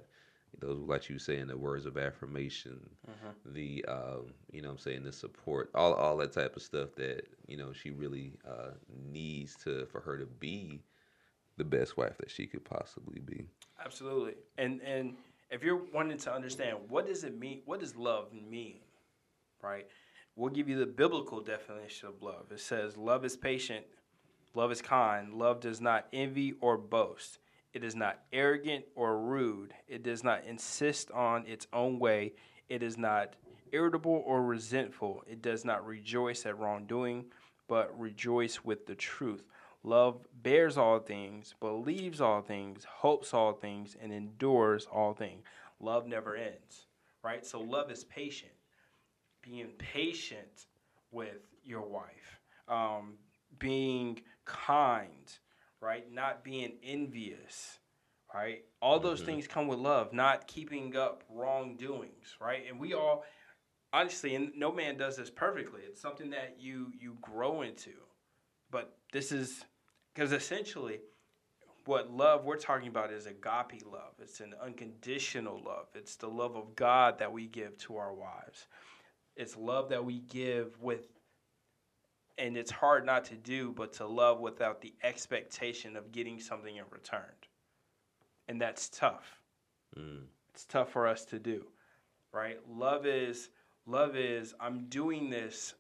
those 0.60 0.78
like 0.80 1.10
you 1.10 1.20
saying 1.20 1.48
the 1.48 1.58
words 1.58 1.86
of 1.86 1.98
affirmation 1.98 2.80
mm-hmm. 3.10 3.54
the 3.54 3.84
um, 3.88 4.34
you 4.52 4.62
know 4.62 4.70
what 4.70 4.74
I'm 4.74 4.80
saying 4.80 5.04
the 5.04 5.12
support 5.12 5.72
all 5.76 5.94
all 5.94 6.18
that 6.18 6.34
type 6.34 6.56
of 6.56 6.62
stuff 6.62 6.90
that 6.96 7.28
you 7.48 7.58
know 7.58 7.74
she 7.74 7.92
really 7.92 8.34
uh, 8.48 8.72
needs 9.12 9.56
to 9.64 9.86
for 9.88 10.00
her 10.02 10.18
to 10.18 10.26
be 10.26 10.82
the 11.58 11.64
best 11.64 11.98
wife 11.98 12.18
that 12.18 12.32
she 12.32 12.46
could 12.46 12.64
possibly 12.64 13.20
be 13.20 13.46
absolutely 13.84 14.34
and 14.58 14.82
and 14.82 15.16
if 15.52 15.64
you're 15.64 15.82
wanting 15.94 16.18
to 16.18 16.34
understand 16.34 16.78
what 16.90 17.06
does 17.06 17.24
it 17.24 17.38
mean 17.38 17.62
what 17.66 17.80
does 17.80 17.96
love 17.96 18.32
mean 18.34 18.80
right 19.62 19.88
we'll 20.36 20.50
give 20.50 20.68
you 20.68 20.78
the 20.78 20.86
biblical 20.86 21.42
definition 21.42 22.08
of 22.08 22.22
love 22.22 22.46
it 22.52 22.60
says 22.60 22.98
love 22.98 23.24
is 23.24 23.38
patient 23.38 23.86
Love 24.56 24.72
is 24.72 24.82
kind. 24.82 25.34
Love 25.34 25.60
does 25.60 25.82
not 25.82 26.08
envy 26.14 26.54
or 26.62 26.78
boast. 26.78 27.40
It 27.74 27.84
is 27.84 27.96
not 27.96 28.20
arrogant 28.32 28.86
or 28.96 29.18
rude. 29.18 29.74
It 29.88 30.04
does 30.04 30.24
not 30.24 30.44
insist 30.46 31.10
on 31.10 31.48
its 31.48 31.66
own 31.74 31.98
way. 31.98 32.34
It 32.70 32.84
is 32.84 32.96
not 32.98 33.36
irritable 33.72 34.24
or 34.28 34.44
resentful. 34.44 35.24
It 35.26 35.42
does 35.42 35.66
not 35.66 35.86
rejoice 35.86 36.46
at 36.46 36.60
wrongdoing, 36.60 37.26
but 37.68 38.00
rejoice 38.00 38.64
with 38.64 38.86
the 38.86 38.94
truth. 38.94 39.44
Love 39.84 40.26
bears 40.42 40.78
all 40.78 41.00
things, 41.00 41.56
believes 41.60 42.22
all 42.22 42.42
things, 42.42 42.86
hopes 42.86 43.34
all 43.34 43.52
things, 43.54 43.98
and 44.02 44.14
endures 44.14 44.88
all 44.92 45.14
things. 45.14 45.44
Love 45.80 46.08
never 46.08 46.36
ends, 46.36 46.88
right? 47.22 47.46
So 47.46 47.60
love 47.60 47.92
is 47.92 48.06
patient. 48.06 48.54
Being 49.42 49.72
patient 49.78 50.68
with 51.12 51.42
your 51.66 51.82
wife, 51.82 52.40
um, 52.70 53.16
being 53.60 54.22
kind, 54.46 55.32
right? 55.82 56.10
Not 56.10 56.46
being 56.46 56.78
envious, 56.82 57.80
right? 58.34 58.64
All 58.82 59.02
those 59.02 59.20
mm-hmm. 59.20 59.26
things 59.26 59.48
come 59.48 59.68
with 59.68 59.80
love, 59.80 60.14
not 60.14 60.48
keeping 60.48 60.96
up 60.96 61.26
wrongdoings, 61.30 62.38
right? 62.40 62.64
And 62.70 62.80
we 62.80 62.94
all 62.94 63.26
honestly, 63.92 64.36
and 64.36 64.52
no 64.56 64.72
man 64.72 64.98
does 64.98 65.18
this 65.18 65.30
perfectly. 65.30 65.82
It's 65.88 66.02
something 66.02 66.30
that 66.30 66.56
you 66.58 66.92
you 67.00 67.18
grow 67.22 67.62
into. 67.62 67.92
But 68.72 68.96
this 69.12 69.32
is 69.32 69.66
because 70.14 70.32
essentially 70.32 71.00
what 71.86 72.12
love 72.12 72.46
we're 72.46 72.58
talking 72.58 72.88
about 72.88 73.12
is 73.12 73.26
agape 73.26 73.84
love. 73.86 74.14
It's 74.22 74.40
an 74.40 74.54
unconditional 74.62 75.62
love. 75.66 75.88
It's 75.96 76.16
the 76.16 76.30
love 76.30 76.56
of 76.56 76.76
God 76.76 77.20
that 77.20 77.32
we 77.32 77.48
give 77.48 77.78
to 77.80 77.98
our 77.98 78.14
wives. 78.14 78.68
It's 79.36 79.58
love 79.58 79.90
that 79.90 80.06
we 80.06 80.20
give 80.20 80.80
with 80.82 81.08
and 82.38 82.58
it's 82.58 82.72
hard 82.72 83.06
not 83.06 83.26
to 83.26 83.36
do, 83.36 83.72
but 83.74 83.94
to 83.94 84.08
love 84.08 84.40
without 84.40 84.82
the 84.82 84.94
expectation 85.04 85.96
of 85.96 86.12
getting 86.12 86.40
something 86.40 86.78
in 86.78 86.84
return. 86.90 87.32
And 88.48 88.60
that's 88.60 88.90
tough. 88.90 89.40
Mm. 89.98 90.24
It's 90.54 90.66
tough 90.66 90.92
for 90.92 91.08
us 91.08 91.26
to 91.26 91.40
do, 91.40 91.66
right? 92.32 92.58
Love 92.68 93.06
is 93.06 93.50
love 93.86 94.16
is 94.16 94.54
I'm 94.60 94.86
doing 94.86 95.30
this 95.30 95.76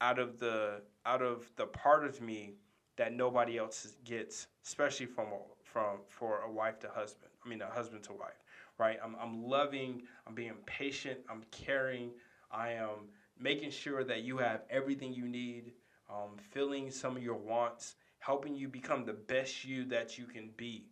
out 0.00 0.18
of 0.18 0.38
the 0.38 0.82
out 1.06 1.22
of 1.22 1.50
the 1.56 1.66
part 1.66 2.04
of 2.04 2.20
me 2.20 2.54
that 2.98 3.14
nobody 3.14 3.56
else 3.56 3.94
gets, 4.04 4.48
especially 4.66 5.06
from 5.06 5.28
from 5.64 6.00
for 6.08 6.42
a 6.42 6.50
wife 6.50 6.78
to 6.80 6.88
husband. 6.88 7.30
I 7.44 7.48
mean, 7.48 7.62
a 7.62 7.66
husband 7.66 8.02
to 8.04 8.12
wife, 8.12 8.44
right? 8.78 8.98
I'm 9.02 9.16
I'm 9.20 9.42
loving. 9.42 10.02
I'm 10.26 10.34
being 10.34 10.52
patient. 10.66 11.20
I'm 11.30 11.42
caring. 11.50 12.10
I 12.50 12.72
am 12.72 13.08
making 13.38 13.70
sure 13.70 14.04
that 14.04 14.22
you 14.22 14.36
have 14.38 14.62
everything 14.68 15.14
you 15.14 15.28
need, 15.28 15.72
um, 16.10 16.36
filling 16.50 16.90
some 16.90 17.16
of 17.16 17.22
your 17.22 17.36
wants, 17.36 17.94
helping 18.18 18.54
you 18.54 18.68
become 18.68 19.04
the 19.04 19.12
best 19.12 19.64
you 19.64 19.84
that 19.86 20.18
you 20.18 20.24
can 20.24 20.50
be, 20.56 20.90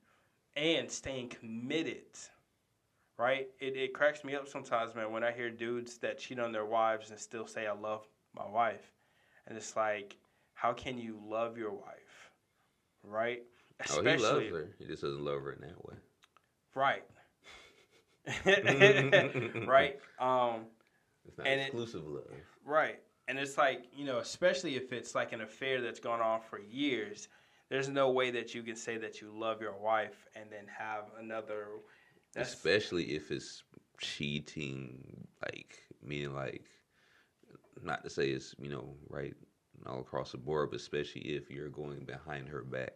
and 0.56 0.90
staying 0.90 1.28
committed. 1.28 2.04
Right? 3.18 3.48
It, 3.60 3.76
it 3.76 3.94
cracks 3.94 4.24
me 4.24 4.34
up 4.34 4.46
sometimes, 4.46 4.94
man, 4.94 5.10
when 5.10 5.24
I 5.24 5.32
hear 5.32 5.50
dudes 5.50 5.96
that 5.98 6.18
cheat 6.18 6.38
on 6.38 6.52
their 6.52 6.66
wives 6.66 7.10
and 7.10 7.18
still 7.18 7.46
say, 7.46 7.66
I 7.66 7.72
love 7.72 8.06
my 8.34 8.46
wife. 8.46 8.92
And 9.46 9.56
it's 9.56 9.74
like, 9.74 10.18
how 10.56 10.72
can 10.72 10.98
you 10.98 11.20
love 11.22 11.56
your 11.56 11.70
wife? 11.70 12.32
Right? 13.04 13.42
Especially, 13.78 14.10
oh, 14.10 14.16
he 14.16 14.22
loves 14.22 14.50
her. 14.50 14.68
He 14.78 14.86
just 14.86 15.02
doesn't 15.02 15.22
love 15.22 15.42
her 15.42 15.52
in 15.52 15.60
that 15.60 15.84
way. 15.84 15.94
Right. 16.74 17.04
right. 19.68 19.98
Um, 20.18 20.62
it's 21.26 21.38
not 21.38 21.46
exclusive 21.46 22.00
it, 22.00 22.08
love. 22.08 22.24
Right. 22.64 22.98
And 23.28 23.38
it's 23.38 23.58
like, 23.58 23.84
you 23.94 24.06
know, 24.06 24.18
especially 24.18 24.76
if 24.76 24.92
it's 24.92 25.14
like 25.14 25.32
an 25.32 25.42
affair 25.42 25.82
that's 25.82 26.00
gone 26.00 26.20
on 26.20 26.40
for 26.40 26.58
years, 26.58 27.28
there's 27.68 27.88
no 27.88 28.10
way 28.10 28.30
that 28.30 28.54
you 28.54 28.62
can 28.62 28.76
say 28.76 28.96
that 28.96 29.20
you 29.20 29.30
love 29.36 29.60
your 29.60 29.76
wife 29.76 30.26
and 30.34 30.50
then 30.50 30.66
have 30.66 31.04
another. 31.20 31.66
Especially 32.34 33.14
if 33.14 33.30
it's 33.30 33.62
cheating, 34.00 35.26
like, 35.42 35.76
meaning 36.02 36.34
like, 36.34 36.64
not 37.82 38.02
to 38.04 38.10
say 38.10 38.30
it's, 38.30 38.54
you 38.58 38.70
know, 38.70 38.94
right 39.08 39.34
all 39.86 40.00
across 40.00 40.32
the 40.32 40.38
board, 40.38 40.70
but 40.70 40.80
especially 40.80 41.22
if 41.22 41.50
you're 41.50 41.68
going 41.68 42.04
behind 42.04 42.48
her 42.48 42.62
back. 42.62 42.94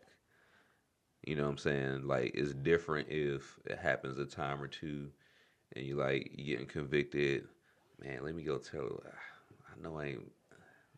You 1.27 1.37
know 1.37 1.45
what 1.45 1.51
I'm 1.51 1.59
saying? 1.59 2.07
Like, 2.07 2.33
it's 2.35 2.55
different 2.55 3.09
if 3.11 3.59
it 3.66 3.79
happens 3.79 4.19
a 4.19 4.25
time 4.25 4.62
or 4.62 4.69
two 4.69 5.11
and 5.77 5.85
you 5.85 5.97
like, 5.97 6.31
you 6.35 6.45
getting 6.45 6.66
convicted. 6.66 7.47
Man, 8.03 8.25
let 8.25 8.35
me 8.35 8.43
go 8.43 8.59
tell 8.59 8.81
her 8.81 9.19
I 9.71 9.83
know 9.83 9.99
I 9.99 10.07
ain't. 10.07 10.33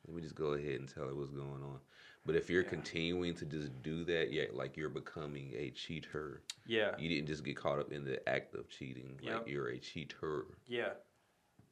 Let 0.06 0.16
me 0.16 0.22
just 0.22 0.34
go 0.34 0.54
ahead 0.54 0.80
and 0.80 0.92
tell 0.92 1.06
her 1.06 1.14
what's 1.14 1.30
going 1.30 1.62
on. 1.62 1.78
But 2.24 2.36
if 2.36 2.48
you're 2.48 2.62
yeah. 2.62 2.68
continuing 2.68 3.34
to 3.34 3.44
just 3.44 3.82
do 3.82 4.04
that, 4.04 4.32
yeah, 4.32 4.44
like 4.52 4.76
you're 4.76 4.88
becoming 4.88 5.52
a 5.56 5.70
cheater. 5.70 6.42
Yeah. 6.66 6.92
You 6.98 7.08
didn't 7.08 7.26
just 7.26 7.44
get 7.44 7.56
caught 7.56 7.78
up 7.78 7.92
in 7.92 8.04
the 8.04 8.26
act 8.28 8.54
of 8.54 8.68
cheating. 8.68 9.18
Yep. 9.22 9.34
Like 9.34 9.48
you're 9.48 9.68
a 9.68 9.78
cheater. 9.78 10.46
Yeah. 10.66 10.90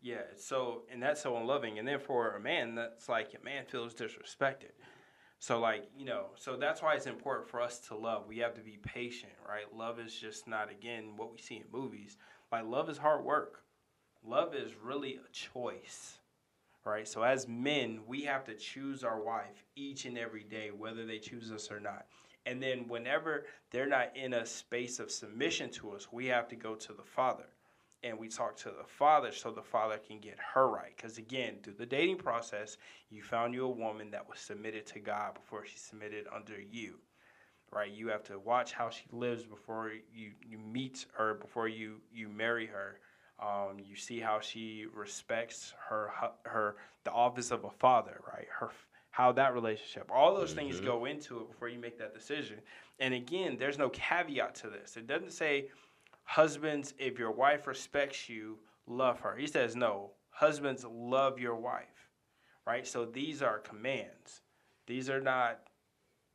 Yeah, 0.03 0.23
so 0.37 0.83
and 0.91 1.03
that's 1.03 1.23
so 1.23 1.37
unloving. 1.37 1.79
And 1.79 1.87
then 1.87 1.99
for 2.01 2.35
a 2.37 2.41
man, 2.41 2.75
that's 2.75 3.09
like 3.09 3.35
a 3.41 3.45
man 3.45 3.65
feels 3.67 3.95
disrespected. 3.95 4.73
So 5.39 5.61
like 5.61 5.91
you 5.97 6.07
know, 6.07 6.27
so 6.37 6.57
that's 6.57 6.83
why 6.83 6.95
it's 6.95 7.07
important 7.07 7.49
for 7.49 7.61
us 7.61 7.79
to 7.89 7.97
love. 7.97 8.27
We 8.27 8.39
have 8.39 8.55
to 8.55 8.63
be 8.63 8.79
patient, 8.83 9.33
right? 9.47 9.65
Love 9.75 10.01
is 10.01 10.15
just 10.15 10.49
not 10.49 10.71
again 10.71 11.17
what 11.17 11.33
we 11.33 11.39
see 11.39 11.57
in 11.57 11.65
movies. 11.73 12.17
Like 12.51 12.65
love 12.65 12.89
is 12.89 12.99
hard 12.99 13.25
work. 13.25 13.63
Love 14.25 14.55
is 14.55 14.73
really 14.83 15.17
a 15.17 15.33
choice, 15.33 16.19
right? 16.85 17.07
So 17.07 17.23
as 17.23 17.49
men, 17.49 18.01
we 18.07 18.23
have 18.23 18.45
to 18.45 18.55
choose 18.55 19.05
our 19.05 19.23
wife 19.23 19.65
each 19.77 20.05
and 20.07 20.19
every 20.19 20.45
day, 20.45 20.71
whether 20.77 21.07
they 21.07 21.19
choose 21.19 21.51
us 21.51 21.71
or 21.71 21.81
not. 21.81 22.07
And 22.47 22.63
then 22.63 22.89
whenever 22.89 23.45
they're 23.71 23.87
not 23.87 24.17
in 24.17 24.35
a 24.35 24.47
space 24.47 24.99
of 24.99 25.11
submission 25.11 25.71
to 25.73 25.93
us, 25.93 26.09
we 26.11 26.27
have 26.27 26.49
to 26.49 26.57
go 26.57 26.75
to 26.75 26.93
the 26.93 27.05
Father 27.05 27.47
and 28.03 28.19
we 28.19 28.29
talk 28.29 28.57
to 28.57 28.71
the 28.71 28.87
father 28.87 29.33
so 29.33 29.51
the 29.51 29.63
father 29.63 29.99
can 29.99 30.21
get 30.21 30.37
her 30.55 30.69
right. 30.69 30.97
Because 30.97 31.19
again, 31.19 31.57
through 31.63 31.75
the 31.75 31.87
dating 31.87 32.17
process, 32.17 32.79
you 33.11 33.23
found 33.23 33.55
you 33.55 33.65
a 33.65 33.69
woman 33.69 34.11
that 34.11 34.29
was 34.29 34.39
submitted 34.39 34.87
to 34.87 35.01
God 35.01 35.35
before 35.35 35.67
she 35.67 35.77
submitted 35.77 36.27
under 36.35 36.61
you, 36.61 36.95
right? 37.73 37.91
You 37.91 38.09
have 38.09 38.25
to 38.25 38.39
watch 38.39 38.73
how 38.73 38.91
she 38.91 39.05
lives 39.13 39.45
before 39.45 39.93
you, 40.15 40.33
you 40.47 40.59
meet 40.59 41.07
her, 41.13 41.35
before 41.35 41.69
you, 41.69 41.97
you 42.13 42.29
marry 42.29 42.67
her. 42.67 43.01
Um, 43.39 43.79
you 43.79 43.97
see 43.97 44.21
how 44.21 44.41
she 44.41 44.85
respects 44.95 45.73
her 45.89 46.11
her 46.45 46.77
the 47.05 47.11
office 47.11 47.51
of 47.51 47.65
a 47.65 47.71
father, 47.71 48.21
right? 48.31 48.47
Her 48.51 48.71
how 49.13 49.33
that 49.33 49.55
relationship, 49.55 50.11
all 50.15 50.35
those 50.35 50.51
mm-hmm. 50.51 50.69
things 50.69 50.81
go 50.81 51.05
into 51.07 51.41
it 51.41 51.49
before 51.49 51.69
you 51.69 51.79
make 51.79 51.99
that 51.99 52.15
decision. 52.15 52.59
And 53.01 53.15
again, 53.15 53.57
there's 53.59 53.79
no 53.79 53.89
caveat 53.89 54.55
to 54.57 54.69
this. 54.69 54.97
It 54.97 55.07
doesn't 55.07 55.33
say 55.33 55.69
husbands, 56.31 56.95
if 56.97 57.19
your 57.19 57.33
wife 57.33 57.67
respects 57.67 58.29
you, 58.29 58.57
love 58.87 59.19
her. 59.19 59.35
He 59.37 59.49
says, 59.49 59.75
no, 59.75 60.13
husbands, 60.31 60.87
love 60.89 61.41
your 61.41 61.57
wife, 61.57 62.09
right? 62.65 62.87
So 62.87 63.05
these 63.05 63.43
are 63.43 63.59
commands. 63.59 64.43
These 64.87 65.11
are 65.11 65.21
not 65.21 65.59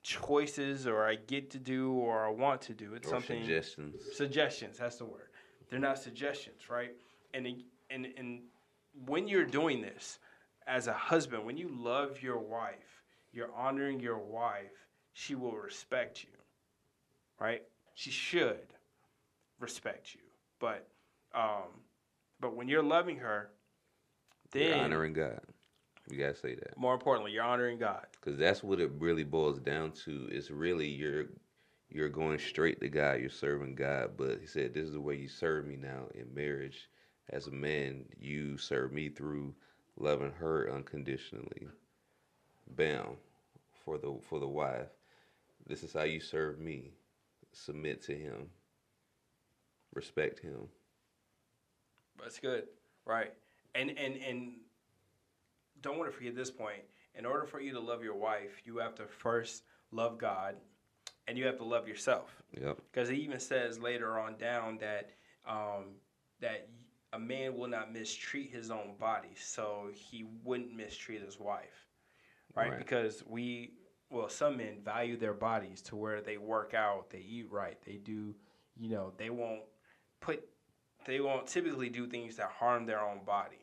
choices 0.04 0.86
or 0.86 1.08
I 1.08 1.16
get 1.16 1.50
to 1.52 1.60
do 1.60 1.94
or 1.94 2.26
I 2.26 2.30
want 2.30 2.62
to 2.64 2.74
do. 2.74 2.94
It's 2.94 3.08
or 3.08 3.12
something. 3.12 3.40
Suggestions. 3.40 3.96
Suggestions, 4.14 4.78
that's 4.80 4.98
the 4.98 5.06
word. 5.06 5.30
They're 5.70 5.80
not 5.80 5.98
suggestions, 5.98 6.70
right? 6.70 6.92
And, 7.34 7.64
and, 7.90 8.06
and 8.18 8.42
when 9.06 9.30
you're 9.30 9.46
doing 9.46 9.82
this 9.82 10.20
as 10.68 10.88
a 10.88 10.94
husband, 10.94 11.46
when 11.46 11.56
you 11.56 11.70
love 11.72 12.22
your 12.22 12.40
wife, 12.40 13.02
you're 13.32 13.54
honoring 13.56 14.02
your 14.02 14.20
wife, 14.20 14.90
she 15.14 15.36
will 15.36 15.56
respect 15.56 16.22
you, 16.22 16.38
right? 17.40 17.64
She 17.94 18.12
should 18.12 18.75
respect 19.60 20.13
you. 20.13 20.22
But 20.60 20.88
um, 21.34 21.82
but 22.39 22.56
when 22.56 22.68
you're 22.68 22.84
loving 22.84 23.18
her, 23.18 23.50
then 24.52 24.70
you're 24.70 24.78
honoring 24.78 25.13
God. 25.13 25.41
You 26.10 26.20
gotta 26.20 26.36
say 26.36 26.56
that. 26.56 26.78
More 26.78 26.94
importantly, 26.94 27.32
you're 27.32 27.44
honoring 27.44 27.80
God. 27.80 28.06
Because 28.12 28.38
that's 28.38 28.63
what 28.63 28.80
it 28.80 28.91
really 29.00 29.24
boils 29.24 29.60
down 29.60 29.91
to. 30.06 30.28
It's 30.32 30.52
really 30.52 30.88
you're 30.88 31.26
you're 31.89 32.10
going 32.10 32.39
straight 32.39 32.80
to 32.82 32.89
God. 32.89 33.20
You're 33.20 33.30
serving 33.30 33.76
God. 33.76 34.12
But 34.18 34.39
He 34.39 34.48
said, 34.48 34.74
"This 34.74 34.86
is 34.86 34.94
the 34.94 35.02
way 35.02 35.15
you 35.15 35.28
serve 35.28 35.65
me 35.65 35.76
now 35.76 36.08
in 36.13 36.34
marriage. 36.34 36.89
As 37.30 37.48
a 37.48 37.52
man, 37.52 38.06
you 38.20 38.58
serve 38.58 38.91
me 38.91 39.10
through 39.10 39.56
loving 39.98 40.32
her 40.32 40.72
unconditionally. 40.72 41.68
Bam, 42.76 43.18
for 43.84 43.98
the 43.98 44.15
for 44.30 44.39
the 44.39 44.48
wife. 44.48 44.89
This 45.65 45.82
is 45.82 45.94
how 45.94 46.04
you 46.04 46.20
serve 46.20 46.60
me. 46.60 46.91
Submit 47.52 48.04
to 48.04 48.15
Him 48.15 48.50
respect 49.96 50.40
him. 50.40 50.68
That's 52.22 52.40
good, 52.40 52.64
right? 53.06 53.34
And 53.74 53.90
and 53.92 54.16
and 54.18 54.54
don't 55.82 55.98
want 55.98 56.10
to 56.12 56.16
forget 56.16 56.36
this 56.36 56.52
point. 56.52 56.82
In 57.18 57.26
order 57.26 57.46
for 57.46 57.62
you 57.62 57.72
to 57.74 57.80
love 57.80 58.04
your 58.04 58.16
wife, 58.16 58.62
you 58.66 58.78
have 58.78 58.96
to 58.96 59.06
first 59.06 59.64
love 59.92 60.18
God, 60.18 60.56
and 61.28 61.38
you 61.38 61.46
have 61.46 61.58
to 61.58 61.64
love 61.64 61.88
yourself. 61.88 62.44
Yep. 62.60 62.80
Because 62.92 63.10
he 63.10 63.16
even 63.18 63.40
says 63.40 63.80
later 63.80 64.20
on 64.20 64.38
down 64.38 64.78
that 64.80 65.12
um, 65.48 65.96
that 66.42 66.68
a 67.14 67.20
man 67.20 67.58
will 67.58 67.68
not 67.68 67.94
mistreat 67.94 68.52
his 68.52 68.70
own 68.70 68.96
body, 69.00 69.34
so 69.36 69.90
he 69.94 70.26
wouldn't 70.44 70.76
mistreat 70.76 71.22
his 71.22 71.40
wife, 71.40 71.88
right? 72.56 72.72
right? 72.72 72.78
Because 72.78 73.24
we, 73.26 73.72
well, 74.10 74.28
some 74.28 74.58
men 74.58 74.80
value 74.84 75.16
their 75.16 75.34
bodies 75.34 75.82
to 75.84 75.96
where 75.96 76.22
they 76.22 76.38
work 76.38 76.74
out, 76.74 77.10
they 77.10 77.20
eat 77.20 77.50
right, 77.50 77.78
they 77.86 77.96
do, 77.96 78.36
you 78.78 78.90
know, 78.90 79.14
they 79.18 79.30
won't 79.30 79.62
put 80.26 80.48
they 81.06 81.20
won't 81.20 81.48
typically 81.48 81.90
do 81.90 82.08
things 82.08 82.36
that 82.38 82.50
harm 82.60 82.86
their 82.86 83.02
own 83.02 83.20
body 83.26 83.60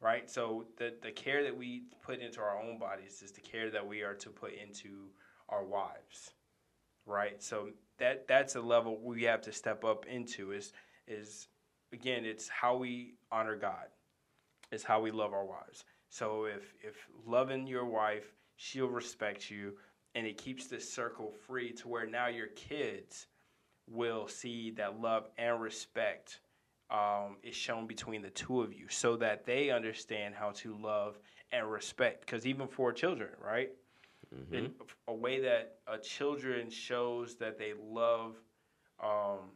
right? 0.00 0.28
So 0.30 0.66
the 0.76 0.94
the 1.02 1.10
care 1.10 1.42
that 1.44 1.56
we 1.56 1.84
put 2.02 2.20
into 2.20 2.40
our 2.40 2.58
own 2.62 2.78
bodies 2.78 3.22
is 3.22 3.32
the 3.32 3.40
care 3.40 3.70
that 3.70 3.86
we 3.86 4.02
are 4.02 4.14
to 4.14 4.30
put 4.30 4.52
into 4.54 5.08
our 5.48 5.64
wives 5.64 6.32
right? 7.06 7.42
So 7.42 7.70
that 7.98 8.26
that's 8.28 8.56
a 8.56 8.60
level 8.60 8.98
we 9.02 9.22
have 9.22 9.40
to 9.42 9.52
step 9.52 9.84
up 9.84 10.06
into 10.06 10.52
is 10.52 10.72
is 11.06 11.48
again 11.92 12.24
it's 12.24 12.48
how 12.48 12.76
we 12.76 13.14
honor 13.32 13.56
god. 13.56 13.86
It's 14.72 14.84
how 14.84 15.00
we 15.00 15.12
love 15.12 15.32
our 15.32 15.46
wives. 15.46 15.84
So 16.10 16.44
if 16.44 16.74
if 16.82 16.96
loving 17.26 17.66
your 17.66 17.86
wife 17.86 18.34
she'll 18.56 18.88
respect 18.88 19.50
you 19.50 19.74
and 20.14 20.26
it 20.26 20.38
keeps 20.38 20.66
this 20.66 20.90
circle 20.92 21.32
free 21.46 21.72
to 21.72 21.88
where 21.88 22.06
now 22.06 22.26
your 22.26 22.48
kids 22.48 23.26
will 23.88 24.28
see 24.28 24.70
that 24.72 25.00
love 25.00 25.28
and 25.38 25.60
respect 25.60 26.40
um, 26.90 27.36
is 27.42 27.54
shown 27.54 27.86
between 27.86 28.22
the 28.22 28.30
two 28.30 28.62
of 28.62 28.72
you 28.72 28.86
so 28.88 29.16
that 29.16 29.44
they 29.44 29.70
understand 29.70 30.34
how 30.34 30.50
to 30.52 30.76
love 30.76 31.18
and 31.52 31.70
respect. 31.70 32.20
Because 32.20 32.46
even 32.46 32.68
for 32.68 32.92
children, 32.92 33.30
right? 33.42 33.70
Mm-hmm. 34.34 34.66
a 35.06 35.14
way 35.14 35.40
that 35.40 35.76
a 35.86 35.98
children 35.98 36.68
shows 36.68 37.36
that 37.36 37.58
they 37.58 37.74
love 37.80 38.34
um, 39.00 39.50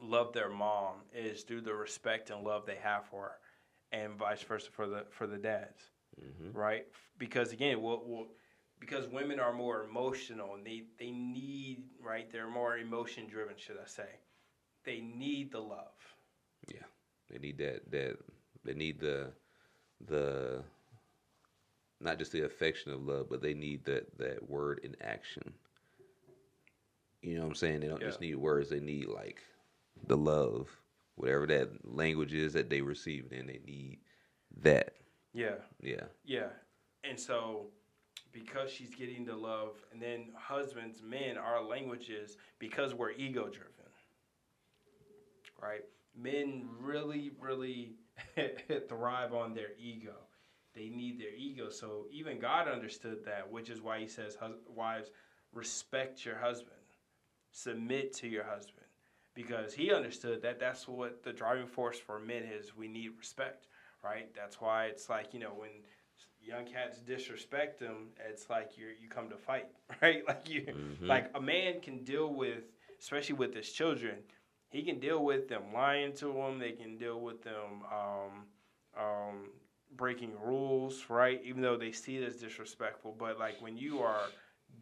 love 0.00 0.32
their 0.32 0.48
mom 0.48 0.94
is 1.14 1.42
through 1.42 1.60
the 1.60 1.74
respect 1.74 2.30
and 2.30 2.42
love 2.42 2.64
they 2.64 2.78
have 2.82 3.04
for 3.06 3.24
her, 3.24 3.32
and 3.92 4.14
vice 4.14 4.42
versa 4.42 4.70
for 4.70 4.86
the 4.86 5.04
for 5.10 5.26
the 5.26 5.36
dads, 5.36 5.90
mm-hmm. 6.18 6.56
right? 6.56 6.86
Because 7.18 7.52
again, 7.52 7.82
we'll, 7.82 8.02
we'll 8.06 8.28
because 8.80 9.06
women 9.08 9.38
are 9.38 9.52
more 9.52 9.84
emotional 9.84 10.54
and 10.54 10.66
they, 10.66 10.84
they 10.98 11.10
need 11.10 11.84
right 12.02 12.30
they're 12.32 12.50
more 12.50 12.78
emotion 12.78 13.26
driven 13.28 13.54
should 13.56 13.76
i 13.82 13.86
say. 13.86 14.08
They 14.84 15.00
need 15.00 15.52
the 15.52 15.60
love. 15.60 15.92
Yeah 16.72 16.84
they 17.30 17.38
need 17.38 17.58
that 17.58 17.90
that 17.90 18.16
they 18.64 18.74
need 18.74 19.00
the 19.00 19.30
the 20.06 20.62
not 22.00 22.18
just 22.18 22.32
the 22.32 22.44
affection 22.44 22.92
of 22.92 23.02
love 23.06 23.28
but 23.30 23.42
they 23.42 23.54
need 23.54 23.84
that 23.84 24.18
that 24.18 24.48
word 24.48 24.80
in 24.82 24.96
action. 25.00 25.52
You 27.22 27.34
know 27.34 27.42
what 27.42 27.48
i'm 27.48 27.54
saying? 27.54 27.80
They 27.80 27.88
don't 27.88 28.00
yeah. 28.00 28.08
just 28.08 28.20
need 28.20 28.36
words 28.36 28.70
they 28.70 28.80
need 28.80 29.06
like 29.06 29.42
the 30.06 30.16
love. 30.16 30.68
Whatever 31.16 31.46
that 31.48 31.68
language 31.84 32.32
is 32.32 32.54
that 32.54 32.70
they 32.70 32.80
receive 32.80 33.26
and 33.30 33.48
they 33.48 33.60
need 33.66 33.98
that. 34.62 34.94
Yeah. 35.34 35.56
Yeah. 35.82 36.04
Yeah. 36.24 36.48
And 37.04 37.20
so 37.20 37.66
because 38.32 38.70
she's 38.70 38.94
getting 38.94 39.24
the 39.24 39.36
love. 39.36 39.76
And 39.92 40.00
then 40.00 40.28
husbands, 40.34 41.02
men, 41.02 41.36
our 41.36 41.62
languages, 41.62 42.36
because 42.58 42.94
we're 42.94 43.12
ego 43.12 43.44
driven. 43.44 43.70
Right? 45.62 45.84
Men 46.16 46.68
really, 46.80 47.32
really 47.38 47.94
thrive 48.88 49.34
on 49.34 49.54
their 49.54 49.72
ego. 49.78 50.14
They 50.74 50.88
need 50.88 51.20
their 51.20 51.34
ego. 51.36 51.68
So 51.68 52.06
even 52.10 52.38
God 52.38 52.68
understood 52.68 53.24
that, 53.26 53.50
which 53.50 53.70
is 53.70 53.80
why 53.82 53.98
he 54.00 54.06
says, 54.06 54.36
wives, 54.74 55.10
respect 55.52 56.24
your 56.24 56.38
husband, 56.38 56.76
submit 57.50 58.12
to 58.14 58.28
your 58.28 58.44
husband. 58.44 58.86
Because 59.34 59.74
he 59.74 59.92
understood 59.92 60.42
that 60.42 60.58
that's 60.58 60.88
what 60.88 61.22
the 61.22 61.32
driving 61.32 61.66
force 61.66 61.98
for 61.98 62.18
men 62.18 62.42
is. 62.42 62.76
We 62.76 62.88
need 62.88 63.10
respect, 63.18 63.68
right? 64.02 64.28
That's 64.34 64.60
why 64.60 64.86
it's 64.86 65.08
like, 65.08 65.32
you 65.32 65.40
know, 65.40 65.52
when 65.54 65.70
young 66.40 66.64
cats 66.64 66.98
disrespect 66.98 67.78
them, 67.78 68.08
it's 68.28 68.50
like 68.50 68.76
you 68.76 68.86
you 69.00 69.08
come 69.08 69.28
to 69.28 69.36
fight, 69.36 69.68
right? 70.02 70.22
Like 70.26 70.48
you, 70.48 70.62
mm-hmm. 70.62 71.06
like 71.06 71.30
a 71.34 71.40
man 71.40 71.80
can 71.80 72.04
deal 72.04 72.32
with, 72.32 72.64
especially 72.98 73.36
with 73.36 73.54
his 73.54 73.70
children, 73.70 74.16
he 74.68 74.82
can 74.82 74.98
deal 75.00 75.24
with 75.24 75.48
them 75.48 75.62
lying 75.74 76.12
to 76.14 76.30
him. 76.30 76.58
They 76.58 76.72
can 76.72 76.96
deal 76.96 77.20
with 77.20 77.42
them 77.42 77.82
um, 77.92 79.02
um, 79.02 79.48
breaking 79.96 80.32
rules, 80.42 81.06
right? 81.08 81.40
Even 81.44 81.60
though 81.60 81.76
they 81.76 81.92
see 81.92 82.16
it 82.16 82.24
as 82.24 82.36
disrespectful, 82.36 83.14
but 83.18 83.38
like 83.38 83.60
when 83.60 83.76
you 83.76 84.00
are 84.00 84.22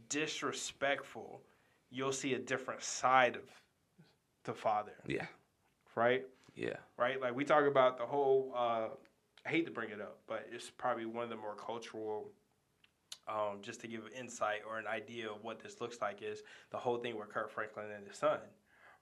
disrespectful, 0.08 1.42
you'll 1.90 2.12
see 2.12 2.34
a 2.34 2.38
different 2.38 2.82
side 2.82 3.36
of 3.36 3.42
the 4.44 4.52
father. 4.52 4.92
Yeah. 5.06 5.26
Right. 5.94 6.24
Yeah. 6.54 6.76
Right. 6.96 7.20
Like 7.20 7.34
we 7.34 7.44
talk 7.44 7.64
about 7.64 7.98
the 7.98 8.06
whole. 8.06 8.52
Uh, 8.54 8.88
I 9.46 9.50
hate 9.50 9.64
to 9.66 9.70
bring 9.72 9.90
it 9.90 10.00
up, 10.00 10.18
but 10.26 10.46
it's 10.52 10.70
probably 10.70 11.06
one 11.06 11.24
of 11.24 11.30
the 11.30 11.36
more 11.36 11.54
cultural. 11.54 12.30
Um, 13.26 13.58
just 13.60 13.82
to 13.82 13.88
give 13.88 14.06
an 14.06 14.12
insight 14.18 14.60
or 14.66 14.78
an 14.78 14.86
idea 14.86 15.28
of 15.30 15.44
what 15.44 15.60
this 15.62 15.82
looks 15.82 15.98
like 16.00 16.22
is 16.22 16.42
the 16.70 16.78
whole 16.78 16.96
thing 16.96 17.18
with 17.18 17.28
Kirk 17.28 17.50
Franklin 17.50 17.90
and 17.94 18.06
his 18.08 18.16
son, 18.16 18.38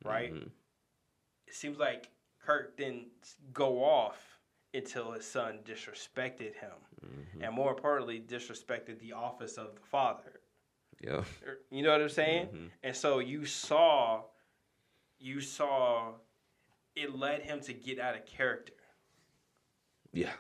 right? 0.05 0.35
Mm-hmm. 0.35 0.49
It 1.47 1.55
seems 1.55 1.79
like 1.79 2.09
Kirk 2.45 2.77
didn't 2.77 3.07
go 3.53 3.85
off 3.85 4.19
until 4.75 5.13
his 5.13 5.25
son 5.25 5.61
disrespected 5.65 6.57
him, 6.57 6.73
Mm-hmm. 7.07 7.45
and 7.45 7.55
more 7.55 7.71
importantly, 7.71 8.21
disrespected 8.27 8.99
the 8.99 9.13
office 9.13 9.59
of 9.59 9.77
the 9.77 9.81
father. 9.83 10.41
Yeah. 11.01 11.23
You 11.71 11.85
know 11.85 11.93
what 11.93 12.01
I'm 12.01 12.09
saying? 12.09 12.47
Mhm. 12.49 12.71
And 12.83 12.97
so 12.97 13.21
you 13.21 13.45
saw, 13.45 14.25
you 15.21 15.41
saw, 15.41 16.15
it 16.97 17.15
led 17.15 17.43
him 17.43 17.61
to 17.61 17.73
get 17.73 18.01
out 18.01 18.17
of 18.17 18.27
character. 18.27 18.73
Yeah. 20.13 20.33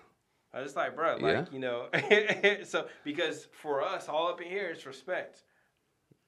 I 0.54 0.62
was 0.62 0.74
like, 0.76 0.94
bro, 0.96 1.14
like 1.14 1.22
Yeah. 1.22 1.44
you 1.52 1.58
know, 1.58 1.88
so 2.64 2.86
because 3.04 3.46
for 3.52 3.82
us, 3.82 4.08
all 4.08 4.28
up 4.28 4.40
in 4.40 4.48
here 4.48 4.70
is 4.70 4.86
respect, 4.86 5.42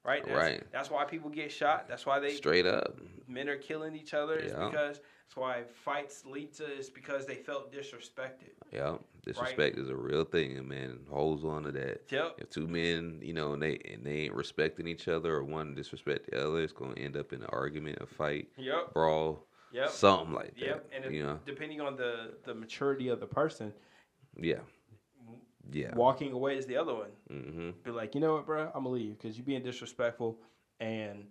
right? 0.05 0.23
That's, 0.25 0.37
Right. 0.37 0.63
That's 0.71 0.91
why 0.91 1.05
people 1.05 1.31
get 1.31 1.51
shot. 1.51 1.89
That's 1.89 2.05
why 2.05 2.19
they 2.21 2.35
Straight 2.35 2.67
up. 2.67 2.99
men 3.27 3.49
are 3.49 3.57
killing 3.57 3.95
each 3.97 4.13
other. 4.15 4.35
It's 4.37 4.53
Yeah. 4.53 4.69
because 4.69 4.97
that's 4.99 5.37
why 5.37 5.63
fights 5.85 6.27
lead 6.27 6.53
to. 6.55 6.65
It's 6.65 6.91
because 6.91 7.25
they 7.27 7.37
felt 7.37 7.73
disrespected. 7.73 8.53
Yeah. 8.73 8.97
Disrespect 9.25 9.79
is 9.79 9.89
a 9.89 9.97
real 9.97 10.25
thing, 10.25 10.57
and 10.59 10.67
man 10.69 11.01
holds 11.11 11.45
on 11.45 11.63
to 11.65 11.73
that. 11.73 12.03
Yep. 12.11 12.35
If 12.39 12.51
two 12.51 12.67
men, 12.67 13.21
you 13.23 13.33
know, 13.35 13.53
and 13.55 13.63
they 13.63 13.79
and 13.91 14.05
they 14.05 14.21
ain't 14.25 14.35
respecting 14.35 14.87
each 14.87 15.07
other, 15.09 15.35
or 15.37 15.45
one 15.45 15.75
disrespect 15.75 16.31
the 16.31 16.47
other, 16.47 16.61
it's 16.63 16.73
gonna 16.73 16.95
end 16.97 17.17
up 17.17 17.33
in 17.33 17.43
an 17.43 17.49
argument, 17.51 17.99
a 18.01 18.07
fight, 18.07 18.49
Yep. 18.57 18.93
brawl, 18.95 19.47
Yep. 19.73 19.91
something 19.91 20.35
like 20.35 20.55
that. 20.59 20.65
Yep. 20.65 20.91
And 20.95 21.05
if, 21.05 21.13
you 21.13 21.25
know, 21.25 21.39
depending 21.45 21.81
on 21.81 21.97
the 21.97 22.35
the 22.45 22.55
maturity 22.55 23.09
of 23.09 23.21
the 23.21 23.27
person, 23.27 23.73
yeah, 24.41 24.61
yeah. 25.71 25.95
walking 25.95 26.33
away 26.33 26.57
is 26.57 26.67
the 26.67 26.77
other 26.77 26.95
one. 26.95 27.11
hmm 27.31 27.71
Be 27.85 27.91
like, 27.91 28.15
you 28.15 28.21
know 28.21 28.35
what, 28.35 28.47
bro? 28.47 28.67
I'm 28.75 28.85
gonna 28.85 28.89
leave 28.91 29.19
because 29.19 29.37
you're 29.37 29.45
being 29.47 29.63
disrespectful, 29.63 30.39
and 30.81 31.25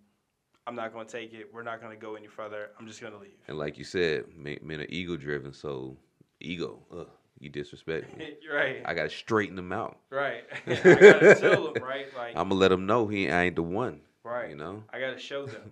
I'm 0.67 0.75
not 0.75 0.93
gonna 0.93 1.05
take 1.05 1.33
it. 1.33 1.49
We're 1.53 1.63
not 1.63 1.81
gonna 1.81 1.95
go 1.95 2.15
any 2.15 2.27
further. 2.27 2.71
I'm 2.79 2.87
just 2.87 3.01
gonna 3.01 3.17
leave. 3.17 3.31
And 3.47 3.57
like 3.57 3.77
you 3.77 3.83
said, 3.83 4.25
men, 4.35 4.57
men 4.61 4.81
are 4.81 4.87
ego 4.89 5.15
driven, 5.15 5.53
so 5.53 5.97
ego, 6.39 6.79
ugh, 6.95 7.07
you 7.39 7.49
disrespect 7.49 8.15
me. 8.17 8.33
Right. 8.51 8.81
I 8.85 8.93
gotta 8.93 9.09
straighten 9.09 9.55
them 9.55 9.71
out. 9.71 9.97
Right. 10.09 10.43
I 10.67 10.73
gotta 10.75 11.35
tell 11.39 11.73
them, 11.73 11.83
right? 11.83 12.07
Like, 12.15 12.29
I'm 12.35 12.49
gonna 12.49 12.55
let 12.55 12.69
them 12.69 12.85
know 12.85 13.07
he 13.07 13.29
I 13.29 13.43
ain't 13.45 13.55
the 13.55 13.63
one. 13.63 14.01
right. 14.23 14.49
You 14.49 14.55
know. 14.55 14.83
I 14.91 14.99
gotta 14.99 15.19
show 15.19 15.45
them. 15.45 15.71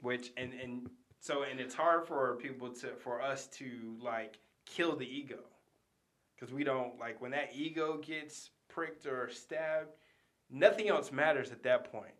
Which 0.00 0.30
and 0.36 0.52
and 0.54 0.90
so 1.20 1.42
and 1.42 1.60
it's 1.60 1.74
hard 1.74 2.06
for 2.06 2.36
people 2.36 2.70
to 2.70 2.88
for 2.96 3.20
us 3.20 3.46
to 3.48 3.96
like 4.00 4.38
kill 4.66 4.96
the 4.96 5.06
ego, 5.06 5.40
because 6.34 6.52
we 6.52 6.64
don't 6.64 6.98
like 6.98 7.20
when 7.20 7.30
that 7.32 7.50
ego 7.54 7.98
gets 7.98 8.50
pricked 8.68 9.06
or 9.06 9.28
stabbed, 9.30 9.90
nothing 10.50 10.88
else 10.88 11.10
matters 11.10 11.50
at 11.50 11.62
that 11.62 11.90
point, 11.90 12.14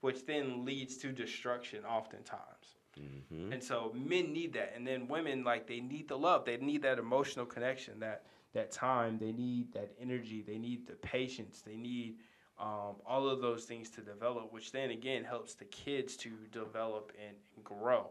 which 0.00 0.26
then 0.26 0.64
leads 0.64 0.96
to 0.98 1.12
destruction 1.12 1.84
oftentimes. 1.84 2.76
hmm 2.96 3.52
And 3.52 3.62
so 3.62 3.92
men 3.94 4.32
need 4.32 4.52
that, 4.52 4.72
and 4.76 4.86
then 4.86 5.08
women 5.08 5.44
like 5.44 5.66
they 5.66 5.80
need 5.80 6.08
the 6.08 6.18
love, 6.18 6.44
they 6.44 6.56
need 6.58 6.82
that 6.82 6.98
emotional 6.98 7.46
connection, 7.46 8.00
that 8.00 8.26
that 8.52 8.70
time, 8.70 9.18
they 9.18 9.32
need 9.32 9.72
that 9.72 9.90
energy, 9.98 10.42
they 10.46 10.58
need 10.58 10.86
the 10.86 10.92
patience, 10.94 11.62
they 11.62 11.76
need 11.76 12.16
um, 12.62 12.94
all 13.04 13.28
of 13.28 13.40
those 13.40 13.64
things 13.64 13.90
to 13.90 14.00
develop, 14.00 14.52
which 14.52 14.70
then 14.72 14.90
again 14.90 15.24
helps 15.24 15.54
the 15.54 15.64
kids 15.66 16.16
to 16.18 16.30
develop 16.52 17.12
and, 17.26 17.36
grow. 17.64 18.10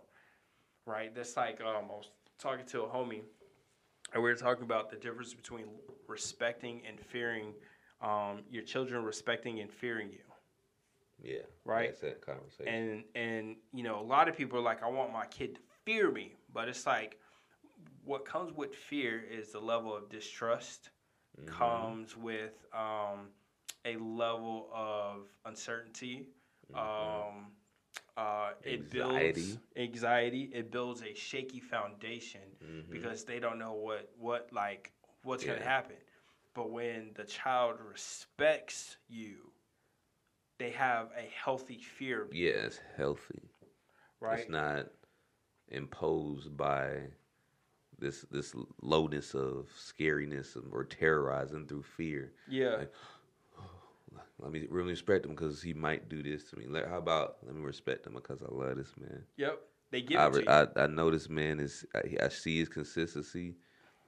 Right? 0.86 1.14
That's 1.16 1.36
like 1.38 1.62
um, 1.62 1.86
I 1.90 1.94
was 1.94 2.10
talking 2.38 2.66
to 2.68 2.82
a 2.84 2.88
homie, 2.88 3.22
and 4.14 4.22
we 4.22 4.30
were 4.30 4.36
talking 4.36 4.64
about 4.64 4.90
the 4.92 4.98
difference 4.98 5.34
between 5.34 5.66
respecting 6.08 6.82
and 6.88 7.00
fearing 7.00 7.54
um, 8.02 8.42
your 8.50 8.64
children, 8.64 9.04
respecting 9.04 9.60
and 9.62 9.72
fearing 9.72 10.10
you. 10.12 10.20
Yeah. 11.24 11.42
Right. 11.66 11.90
That's 11.90 12.02
that 12.02 12.26
conversation. 12.26 12.74
and 12.74 13.04
and 13.16 13.56
you 13.74 13.84
know 13.84 14.00
a 14.00 14.08
lot 14.16 14.28
of 14.28 14.36
people 14.36 14.58
are 14.58 14.64
like 14.64 14.82
i 14.84 14.90
want 14.90 15.14
my 15.14 15.26
kid 15.28 15.54
to 15.56 15.62
fear 15.86 16.12
me 16.12 16.36
but 16.52 16.68
it's 16.68 16.88
like 16.88 17.20
what 18.04 18.26
comes 18.26 18.52
with 18.56 18.74
fear 18.74 19.24
is 19.32 19.52
the 19.52 19.60
level 19.60 19.96
of 19.96 20.10
distrust 20.10 20.90
Mhm. 21.40 21.46
comes 21.48 22.18
with 22.18 22.66
um, 22.74 23.30
a 23.86 23.96
level 23.98 24.70
of 24.74 25.28
uncertainty 25.46 26.28
um, 26.74 27.52
uh, 28.18 28.52
it 28.64 28.90
builds 28.90 29.60
Mm-hmm. 29.76 29.82
Anxiety. 29.82 30.50
it 30.54 30.72
builds 30.72 31.02
a 31.04 31.14
shaky 31.14 31.60
foundation 31.60 32.42
Mhm. 32.62 32.92
because 32.92 33.24
they 33.24 33.40
don't 33.40 33.60
know 33.60 33.74
what 33.74 34.12
what 34.18 34.50
like 34.52 34.92
what's 35.24 35.44
going 35.44 35.58
to 35.58 35.64
happen 35.66 35.96
but 36.54 36.72
when 36.72 37.12
the 37.16 37.24
child 37.24 37.78
respects 37.92 38.98
you 39.08 39.52
they 40.58 40.72
have 40.72 41.10
a 41.18 41.22
healthy 41.44 41.80
fear 41.80 42.28
yeah, 42.32 42.66
it's 42.68 42.80
healthy. 42.98 43.42
right 44.20 44.40
It's 44.40 44.50
not 44.50 44.88
imposed 45.70 46.56
by 46.58 47.10
this 48.00 48.22
this 48.32 48.56
lowness 48.82 49.34
of 49.36 49.70
scariness 49.76 50.56
or 50.72 50.84
terrorizing 50.86 51.68
through 51.68 51.84
fear. 51.84 52.34
yeah 52.48 52.78
Like, 52.78 52.92
let 54.42 54.52
me 54.52 54.68
really 54.70 54.92
respect 54.92 55.26
him 55.26 55.32
because 55.32 55.62
he 55.62 55.74
might 55.74 56.10
do 56.10 56.24
this 56.24 56.44
to 56.50 56.58
me. 56.58 56.66
Let, 56.68 56.88
how 56.88 56.98
about 56.98 57.38
let 57.46 57.56
me 57.56 57.62
respect 57.62 58.08
him 58.08 58.14
because 58.14 58.42
I 58.42 58.54
love 58.54 58.78
this 58.78 58.94
man. 59.00 59.24
yep 59.38 59.62
they 59.92 60.02
give 60.02 60.20
I, 60.20 60.28
it 60.28 60.34
to. 60.34 60.52
I 60.78 60.84
I 60.84 60.88
know 60.88 61.12
this 61.12 61.30
man 61.30 61.60
is 61.60 61.86
I, 61.96 62.26
I 62.26 62.30
see 62.30 62.60
his 62.60 62.70
consistency. 62.70 63.56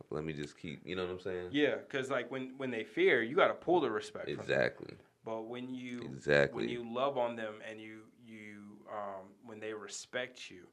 Let 0.09 0.25
me 0.25 0.33
just 0.33 0.57
keep. 0.57 0.81
You 0.85 0.95
know 0.95 1.03
what 1.05 1.11
I'm 1.11 1.19
saying? 1.19 1.49
yeah 1.51 1.75
because 1.75 2.09
like 2.09 2.31
when 2.31 2.53
when 2.57 2.71
they 2.71 2.83
fear 2.83 3.21
you 3.21 3.35
got 3.35 3.47
to 3.47 3.53
pull 3.53 3.79
the 3.81 3.89
respect 3.89 4.25
from 4.25 4.35
them. 4.35 4.43
Exactly. 4.43 4.95
but 5.23 5.43
when 5.43 5.73
you 5.73 6.01
Exactly. 6.13 6.63
when 6.63 6.69
you 6.69 6.85
love 6.93 7.17
on 7.17 7.35
them 7.35 7.55
and 7.69 7.79
you 7.79 8.01
you 8.25 8.77
um, 8.91 9.27
when 9.45 9.59
they 9.59 9.73
respect 9.73 10.49
you 10.49 10.63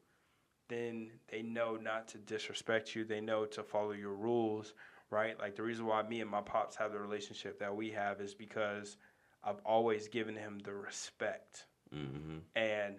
then 0.69 1.11
they 1.31 1.43
know 1.43 1.77
not 1.77 2.07
to 2.09 2.19
disrespect 2.19 2.95
you 2.95 3.05
they 3.05 3.21
know 3.21 3.45
to 3.45 3.63
follow 3.63 3.93
your 3.93 4.15
rules 4.15 4.75
right 5.11 5.39
like 5.39 5.57
the 5.57 5.63
reason 5.63 5.85
why 5.87 6.03
me 6.03 6.21
and 6.21 6.31
my 6.31 6.41
pops 6.41 6.77
have 6.77 6.93
the 6.93 6.99
relationship 6.99 7.59
that 7.59 7.75
we 7.75 7.91
have 7.91 8.21
is 8.21 8.35
because 8.35 8.97
i've 9.45 9.61
always 9.65 10.09
given 10.09 10.37
him 10.37 10.59
the 10.65 10.73
respect. 10.73 11.67
Hmm 11.93 12.39
and 12.55 12.97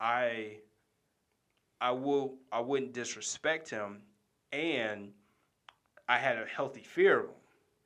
i 0.00 0.56
i 1.80 1.90
will 1.90 2.34
i 2.50 2.60
wouldn't 2.60 2.92
disrespect 2.92 3.70
him. 3.70 4.02
And 4.52 5.12
i 6.08 6.18
had 6.18 6.36
a 6.38 6.46
healthy 6.46 6.82
fear 6.82 7.20
of 7.20 7.26
him 7.26 7.34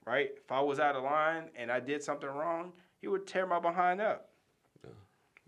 right? 0.06 0.30
If 0.36 0.50
i 0.52 0.60
was 0.60 0.78
out 0.80 0.96
of 0.96 1.02
line 1.04 1.50
and 1.56 1.70
i 1.70 1.80
did 1.80 2.02
something 2.02 2.28
wrong 2.28 2.72
he 3.00 3.08
would 3.08 3.26
tear 3.26 3.46
my 3.46 3.60
behind 3.60 4.00
up 4.00 4.30
Yeah. 4.84 4.90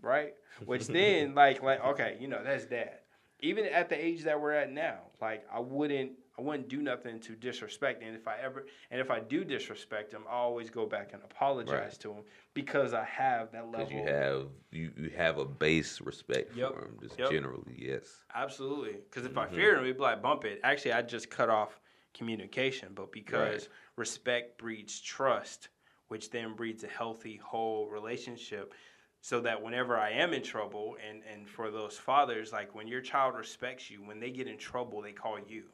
right? 0.01 0.33
Which 0.65 0.87
then 0.97 1.33
like 1.35 1.63
like 1.63 1.83
okay 1.83 2.17
you 2.19 2.27
know 2.27 2.41
that's 2.43 2.65
dad 2.65 2.99
even 3.41 3.65
at 3.65 3.89
the 3.89 3.95
age 4.05 4.23
that 4.23 4.39
we're 4.39 4.51
at 4.51 4.71
now 4.71 4.97
like 5.21 5.45
i 5.53 5.59
wouldn't 5.59 6.11
i 6.39 6.41
wouldn't 6.41 6.69
do 6.69 6.81
nothing 6.81 7.19
to 7.19 7.35
disrespect 7.35 8.01
and 8.01 8.15
if 8.15 8.27
i 8.27 8.35
ever 8.41 8.65
and 8.91 9.01
if 9.01 9.11
i 9.11 9.19
do 9.19 9.43
disrespect 9.43 10.13
him 10.13 10.23
i 10.29 10.33
always 10.33 10.69
go 10.69 10.85
back 10.85 11.11
and 11.13 11.21
apologize 11.23 11.73
Right. 11.73 11.99
to 11.99 12.13
him 12.13 12.23
because 12.53 12.93
i 12.93 13.03
have 13.03 13.51
that 13.51 13.69
level 13.71 13.91
you 13.91 14.03
have 14.07 14.47
you, 14.71 14.91
you 14.97 15.09
have 15.17 15.37
a 15.37 15.45
base 15.45 15.99
respect 16.01 16.55
Yep. 16.55 16.73
for 16.73 16.85
him, 16.85 16.97
just 17.01 17.17
Yep. 17.19 17.31
generally. 17.31 17.75
Yes. 17.77 18.23
Absolutely. 18.35 18.97
Because 19.09 19.25
if 19.25 19.35
I 19.37 19.47
Mhm. 19.47 19.55
fear 19.55 19.75
him, 19.75 19.83
it'd 19.83 19.97
be 19.97 20.01
like 20.03 20.21
bump 20.21 20.45
it. 20.45 20.59
Actually, 20.63 20.93
I 20.93 21.01
just 21.01 21.31
cut 21.31 21.49
off 21.49 21.79
communication, 22.13 22.93
but 22.93 23.11
because 23.11 23.67
respect 23.95 24.59
breeds 24.59 25.01
trust, 25.01 25.69
which 26.09 26.29
then 26.29 26.53
breeds 26.55 26.83
a 26.83 26.87
healthy, 26.87 27.37
whole 27.37 27.87
relationship. 27.89 28.73
So 29.21 29.41
that 29.41 29.61
whenever 29.61 29.97
I 29.97 30.11
am 30.11 30.33
in 30.33 30.43
trouble, 30.43 30.95
and, 31.05 31.23
and 31.23 31.49
for 31.49 31.71
those 31.71 31.97
fathers, 31.97 32.53
like 32.53 32.73
when 32.75 32.87
your 32.87 33.01
child 33.01 33.35
respects 33.35 33.89
you, 33.89 34.03
when 34.03 34.19
they 34.19 34.29
get 34.29 34.47
in 34.47 34.57
trouble, 34.57 35.01
they 35.01 35.11
call 35.13 35.39
you. 35.39 35.65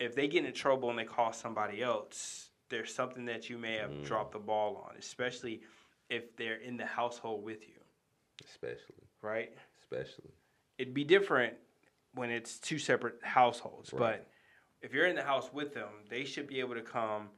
If 0.00 0.14
they 0.16 0.26
get 0.26 0.44
in 0.44 0.52
trouble 0.52 0.90
and 0.90 0.98
they 0.98 1.04
call 1.04 1.32
somebody 1.32 1.82
else, 1.82 2.50
there's 2.70 2.92
something 2.92 3.26
that 3.26 3.48
you 3.50 3.58
may 3.58 3.76
have 3.76 3.90
Mm. 3.90 4.04
dropped 4.04 4.32
the 4.32 4.38
ball 4.38 4.76
on, 4.88 4.96
especially 4.96 5.62
if 6.08 6.34
they're 6.36 6.56
in 6.56 6.76
the 6.76 6.86
household 6.86 7.44
with 7.44 7.68
you, 7.68 7.78
Especially. 8.44 9.06
right? 9.22 9.56
Especially. 9.80 10.32
it'd 10.78 10.94
be 10.94 11.04
different 11.04 11.54
when 12.14 12.30
it's 12.30 12.58
two 12.58 12.78
separate 12.78 13.22
households. 13.22 13.92
Right. 13.92 14.18
But 14.18 14.30
if 14.80 14.94
you're 14.94 15.06
in 15.06 15.14
the 15.14 15.22
house 15.22 15.52
with 15.52 15.74
them, 15.74 15.90
they 16.08 16.24
should 16.24 16.46
be 16.46 16.58
able 16.60 16.74
to 16.74 16.82
come. 16.82 17.28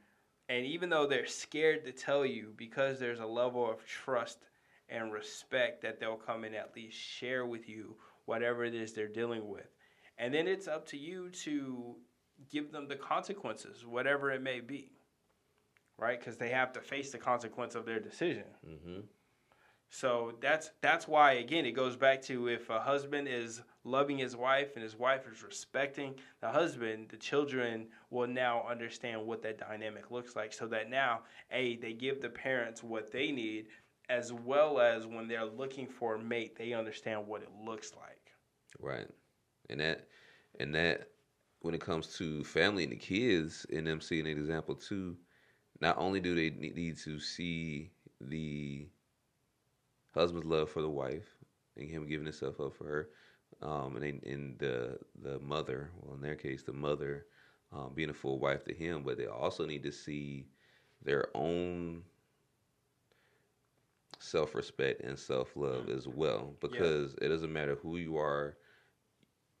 And 0.49 0.65
even 0.65 0.89
though 0.89 1.05
they're 1.05 1.25
scared 1.25 1.83
to 1.85 1.91
tell 1.91 2.25
you, 2.25 2.53
because 2.55 2.99
there's 2.99 3.19
a 3.19 3.25
level 3.25 3.69
of 3.69 3.85
trust 3.85 4.39
and 4.87 5.11
respect 5.11 5.81
that 5.81 5.99
they'll 5.99 6.15
come 6.15 6.43
and 6.45 6.55
at 6.55 6.73
least 6.75 6.97
share 6.97 7.45
with 7.45 7.67
you 7.67 7.97
whatever 8.25 8.63
it 8.63 8.73
is 8.73 8.93
they're 8.93 9.07
dealing 9.09 9.49
with. 9.49 9.67
And 10.17 10.33
then 10.33 10.47
it's 10.47 10.67
up 10.69 10.85
to 10.87 10.97
you 10.97 11.29
to 11.43 11.97
give 12.49 12.71
them 12.71 12.87
the 12.87 12.95
consequences, 12.95 13.85
whatever 13.85 14.31
it 14.31 14.41
may 14.41 14.59
be. 14.59 14.91
Right? 15.97 16.19
Because 16.19 16.37
they 16.37 16.49
have 16.49 16.73
to 16.73 16.81
face 16.81 17.11
the 17.11 17.17
consequence 17.19 17.75
of 17.75 17.85
their 17.85 17.99
decision. 17.99 18.45
hmm 18.65 19.01
So 19.89 20.33
that's 20.41 20.71
that's 20.81 21.07
why 21.07 21.33
again 21.33 21.65
it 21.65 21.73
goes 21.73 21.95
back 21.95 22.21
to 22.23 22.47
if 22.47 22.69
a 22.69 22.79
husband 22.79 23.27
is 23.27 23.61
loving 23.83 24.17
his 24.17 24.35
wife 24.35 24.71
and 24.75 24.83
his 24.83 24.95
wife 24.97 25.27
is 25.31 25.43
respecting 25.43 26.15
the 26.41 26.49
husband, 26.49 27.09
the 27.09 27.17
children 27.17 27.87
will 28.09 28.27
now 28.27 28.65
understand 28.69 29.25
what 29.25 29.41
that 29.43 29.57
dynamic 29.59 30.09
looks 30.09 30.35
like. 30.35 30.53
So 30.53 30.67
that 30.67 30.89
now, 30.89 31.21
a 31.51 31.77
they 31.77 31.93
give 31.93 32.21
the 32.21 32.29
parents 32.29 32.81
what 32.83 33.11
they 33.11 33.31
need, 33.31 33.67
as 34.09 34.33
well 34.33 34.79
as 34.79 35.05
when 35.05 35.27
they're 35.27 35.45
looking 35.45 35.87
for 35.87 36.15
a 36.15 36.19
mate, 36.19 36.55
they 36.57 36.73
understand 36.73 37.27
what 37.27 37.43
it 37.43 37.49
looks 37.63 37.93
like. 37.95 38.31
Right. 38.79 39.07
And 39.69 39.79
that 39.79 40.07
and 40.59 40.73
that 40.75 41.09
when 41.63 41.75
it 41.75 41.81
comes 41.81 42.17
to 42.17 42.45
family 42.45 42.83
and 42.85 42.93
the 42.93 42.97
kids 42.97 43.67
and 43.73 43.87
them 43.87 44.01
seeing 44.01 44.27
an 44.27 44.37
example 44.37 44.75
too, 44.75 45.17
not 45.81 45.97
only 45.99 46.21
do 46.21 46.35
they 46.35 46.51
need 46.51 46.97
to 46.99 47.19
see 47.19 47.91
the 48.21 48.87
husband's 50.13 50.47
love 50.47 50.69
for 50.69 50.81
the 50.81 50.89
wife 50.89 51.37
and 51.77 51.89
him 51.89 52.07
giving 52.07 52.25
himself 52.25 52.59
up 52.61 52.75
for 52.75 52.85
her, 52.85 53.09
um, 53.67 53.95
and 53.97 54.03
they, 54.03 54.31
and 54.31 54.59
the 54.59 54.99
the 55.23 55.39
mother, 55.39 55.91
well 56.01 56.15
in 56.15 56.21
their 56.21 56.35
case 56.35 56.63
the 56.63 56.73
mother, 56.73 57.27
um, 57.73 57.93
being 57.95 58.09
a 58.09 58.13
full 58.13 58.39
wife 58.39 58.63
to 58.65 58.73
him, 58.73 59.03
but 59.03 59.17
they 59.17 59.27
also 59.27 59.65
need 59.65 59.83
to 59.83 59.91
see 59.91 60.47
their 61.03 61.27
own 61.35 62.03
self 64.19 64.55
respect 64.55 65.01
and 65.03 65.17
self 65.19 65.55
love 65.55 65.89
as 65.89 66.07
well, 66.07 66.55
because 66.61 67.15
it 67.21 67.29
doesn't 67.29 67.53
matter 67.53 67.75
who 67.81 67.97
you 67.97 68.17
are. 68.17 68.57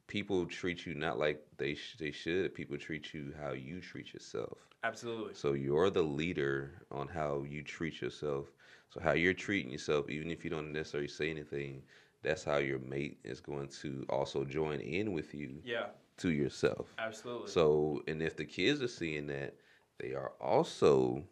People 0.07 0.45
treat 0.45 0.85
you 0.85 0.93
not 0.95 1.17
like 1.17 1.43
they 1.57 1.75
sh- 1.75 1.95
they 1.99 2.11
should. 2.11 2.53
People 2.53 2.77
treat 2.77 3.13
you 3.13 3.33
how 3.41 3.51
you 3.53 3.79
treat 3.79 4.13
yourself. 4.13 4.57
Absolutely. 4.83 5.33
So 5.33 5.53
you're 5.53 5.89
the 5.89 6.03
leader 6.03 6.71
on 6.91 7.07
how 7.07 7.43
you 7.47 7.63
treat 7.63 8.01
yourself. 8.01 8.47
So 8.89 8.99
how 8.99 9.13
you're 9.13 9.33
treating 9.33 9.71
yourself, 9.71 10.09
even 10.09 10.29
if 10.29 10.43
you 10.43 10.49
don't 10.49 10.71
necessarily 10.73 11.07
say 11.07 11.29
anything, 11.31 11.81
that's 12.21 12.43
how 12.43 12.57
your 12.57 12.79
mate 12.79 13.19
is 13.23 13.39
going 13.39 13.69
to 13.81 14.05
also 14.09 14.43
join 14.45 14.79
in 14.81 15.13
with 15.13 15.33
you 15.33 15.61
Yeah. 15.63 15.87
to 16.17 16.29
yourself. 16.31 16.93
Absolutely. 16.99 17.49
So, 17.49 18.03
and 18.07 18.21
if 18.21 18.35
the 18.35 18.45
kids 18.45 18.81
are 18.81 18.87
seeing 18.87 19.25
that, 19.27 19.55
they 19.99 20.13
are 20.13 20.33
also 20.39 21.23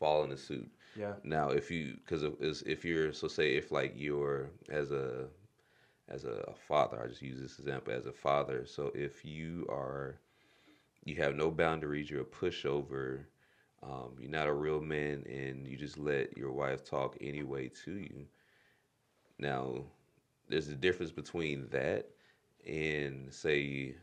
following 0.00 0.30
the 0.30 0.36
suit. 0.36 0.68
yeah. 0.96 1.12
Now, 1.22 1.50
if 1.50 1.70
you, 1.70 1.96
because 2.04 2.62
if 2.62 2.84
you're, 2.84 3.12
so 3.12 3.28
say 3.28 3.56
if 3.56 3.70
like 3.70 3.92
you're 3.96 4.50
as 4.70 4.90
a, 4.90 5.26
as 6.08 6.24
a 6.24 6.54
father, 6.68 7.00
I 7.02 7.08
just 7.08 7.22
use 7.22 7.40
this 7.40 7.58
example 7.58 7.92
as 7.92 8.06
a 8.06 8.12
father. 8.12 8.64
So 8.66 8.92
if 8.94 9.24
you 9.24 9.66
are, 9.68 10.20
you 11.04 11.16
have 11.16 11.34
no 11.36 11.50
boundaries, 11.50 12.10
you're 12.10 12.22
a 12.22 12.24
pushover, 12.24 13.24
um, 13.82 14.16
you're 14.18 14.30
not 14.30 14.48
a 14.48 14.52
real 14.54 14.80
man, 14.80 15.24
and 15.28 15.66
you 15.66 15.76
just 15.76 15.98
let 15.98 16.36
your 16.36 16.52
wife 16.52 16.84
talk 16.84 17.16
anyway 17.20 17.70
to 17.84 17.92
you. 17.92 18.26
Now, 19.38 19.84
there's 20.48 20.68
a 20.68 20.74
difference 20.74 21.12
between 21.12 21.68
that 21.70 22.08
and 22.66 23.32
say 23.32 23.94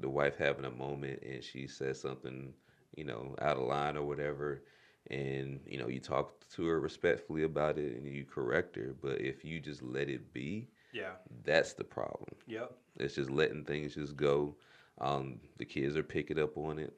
the 0.00 0.08
wife 0.08 0.36
having 0.36 0.64
a 0.64 0.70
moment 0.70 1.22
and 1.22 1.42
she 1.42 1.66
says 1.66 2.00
something, 2.00 2.52
you 2.96 3.04
know, 3.04 3.34
out 3.40 3.56
of 3.56 3.64
line 3.66 3.96
or 3.96 4.04
whatever, 4.04 4.62
and 5.10 5.60
you 5.66 5.78
know 5.78 5.88
you 5.88 6.00
talk 6.00 6.44
to 6.50 6.66
her 6.66 6.80
respectfully 6.80 7.44
about 7.44 7.78
it 7.78 7.96
and 7.96 8.06
you 8.06 8.24
correct 8.24 8.76
her. 8.76 8.94
But 9.00 9.20
if 9.20 9.44
you 9.44 9.60
just 9.60 9.82
let 9.82 10.08
it 10.08 10.32
be, 10.32 10.68
Yeah. 10.92 11.12
that's 11.44 11.74
the 11.74 11.84
problem. 11.84 12.28
Yep. 12.46 12.72
It's 12.98 13.14
just 13.14 13.30
letting 13.30 13.64
things 13.64 13.94
just 13.94 14.16
go. 14.16 14.56
Um, 15.00 15.40
the 15.58 15.64
kids 15.64 15.96
are 15.96 16.02
picking 16.02 16.38
up 16.38 16.56
on 16.56 16.78
it. 16.78 16.94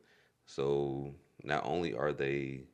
So 0.46 1.14
not 1.44 1.64
only 1.66 1.94
are 1.94 2.12
they 2.12 2.64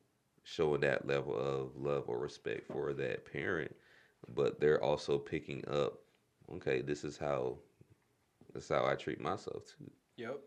showing 0.45 0.81
that 0.81 1.07
level 1.07 1.35
of 1.37 1.77
love 1.77 2.05
or 2.09 2.19
respect 2.19 2.67
for 2.67 2.93
that 2.95 3.31
parent, 3.31 3.75
but 4.35 4.61
they're 4.61 4.83
also 4.83 5.19
picking 5.19 5.65
up, 5.69 6.01
okay, 6.55 6.81
this 6.83 7.05
is 7.05 7.17
how 7.17 7.59
this 8.55 8.65
is 8.65 8.71
how 8.71 8.87
I 8.87 8.95
treat 8.95 9.21
myself 9.21 9.65
too. 9.67 9.91
Yep. 10.17 10.41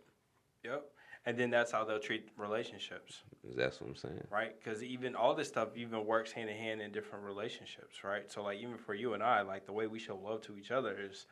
Yep. 0.63 0.90
And 1.25 1.37
then 1.37 1.51
that's 1.51 1.71
how 1.71 1.83
they'll 1.83 1.99
treat 1.99 2.29
relationships, 2.35 3.21
That's 3.55 3.79
what 3.79 3.89
I'm 3.91 3.95
saying. 3.95 4.25
right? 4.31 4.55
Because 4.57 4.83
even 4.83 5.15
all 5.15 5.35
this 5.35 5.47
stuff 5.47 5.69
even 5.75 6.03
works 6.05 6.31
hand 6.31 6.49
in 6.49 6.57
hand 6.57 6.81
in 6.81 6.91
different 6.91 7.23
relationships, 7.25 8.03
right? 8.03 8.31
So, 8.31 8.41
like, 8.41 8.57
even 8.59 8.77
for 8.77 8.95
you 8.95 9.13
and 9.13 9.21
I, 9.21 9.41
like, 9.41 9.67
the 9.67 9.71
way 9.71 9.85
we 9.85 9.99
show 9.99 10.15
love 10.17 10.41
to 10.43 10.57
each 10.57 10.71
other 10.71 10.97
is 10.99 11.27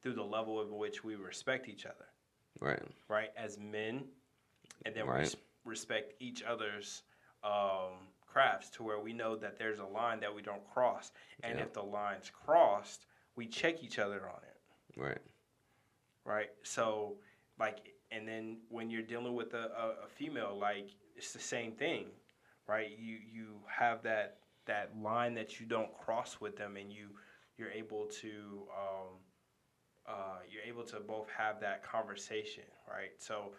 through 0.00 0.14
the 0.14 0.22
level 0.22 0.60
of 0.60 0.70
which 0.70 1.02
we 1.02 1.16
respect 1.16 1.68
each 1.68 1.86
other, 1.86 2.06
Right. 2.60 2.82
right? 3.08 3.30
As 3.36 3.58
men, 3.58 4.04
and 4.86 4.94
then 4.94 5.06
we 5.06 5.10
Right. 5.12 5.18
res- 5.20 5.36
respect 5.64 6.14
each 6.20 6.42
other's 6.44 7.02
um, 7.44 8.06
crafts 8.24 8.70
to 8.70 8.84
where 8.84 9.00
we 9.00 9.12
know 9.12 9.34
that 9.34 9.58
there's 9.58 9.80
a 9.80 9.84
line 9.84 10.20
that 10.20 10.32
we 10.32 10.40
don't 10.42 10.64
cross. 10.70 11.10
And 11.42 11.58
Yeah. 11.58 11.64
if 11.64 11.72
the 11.72 11.82
line's 11.82 12.30
crossed, 12.30 13.06
we 13.34 13.48
check 13.48 13.82
each 13.82 13.98
other 13.98 14.28
on 14.28 14.40
it. 14.44 14.60
Right. 14.96 15.18
right? 16.24 16.50
So, 16.62 17.18
like, 17.58 17.91
and 18.14 18.26
then 18.26 18.58
when 18.68 18.90
you're 18.90 19.02
dealing 19.02 19.34
with 19.34 19.54
a, 19.54 19.70
a, 19.76 20.04
a 20.04 20.08
female, 20.08 20.56
like, 20.60 20.90
it's 21.16 21.32
the 21.32 21.38
same 21.38 21.72
thing, 21.72 22.06
right? 22.68 22.90
You 22.98 23.18
you 23.32 23.46
have 23.66 24.02
that 24.02 24.38
that 24.66 24.92
line 25.00 25.34
that 25.34 25.58
you 25.60 25.66
don't 25.66 25.92
cross 25.98 26.40
with 26.40 26.56
them, 26.56 26.76
and 26.76 26.92
you 26.92 27.08
you're 27.58 27.70
able 27.70 28.06
to 28.20 28.62
um, 28.76 29.08
uh, 30.06 30.38
you're 30.50 30.62
able 30.62 30.84
to 30.84 31.00
both 31.00 31.28
have 31.36 31.60
that 31.60 31.84
conversation, 31.84 32.64
right? 32.88 33.10
So. 33.18 33.52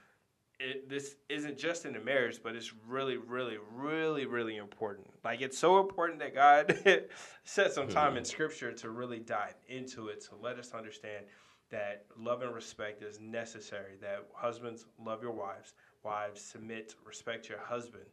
It, 0.59 0.87
this 0.87 1.15
isn't 1.29 1.57
just 1.57 1.83
in 1.83 1.93
the 1.93 1.99
marriage, 1.99 2.39
but 2.43 2.55
it's 2.55 2.73
really, 2.87 3.17
really, 3.17 3.57
really, 3.73 4.27
really 4.27 4.57
important. 4.57 5.07
Like 5.23 5.41
it's 5.41 5.57
so 5.57 5.79
important 5.79 6.19
that 6.19 6.35
God 6.35 6.77
set 7.43 7.73
some 7.73 7.87
time 7.87 8.17
in 8.17 8.23
Scripture 8.23 8.71
to 8.71 8.91
really 8.91 9.17
dive 9.17 9.55
into 9.67 10.09
it 10.09 10.23
to 10.25 10.35
let 10.39 10.59
us 10.59 10.71
understand 10.71 11.25
that 11.73 12.05
love 12.17 12.41
and 12.43 12.55
respect 12.55 13.03
is 13.03 13.19
necessary. 13.19 13.97
That 14.01 14.25
husbands 14.33 14.85
love 15.03 15.21
your 15.23 15.33
wives, 15.33 15.73
wives 16.03 16.41
submit, 16.41 16.95
respect 17.05 17.49
your 17.49 17.59
husband, 17.59 18.05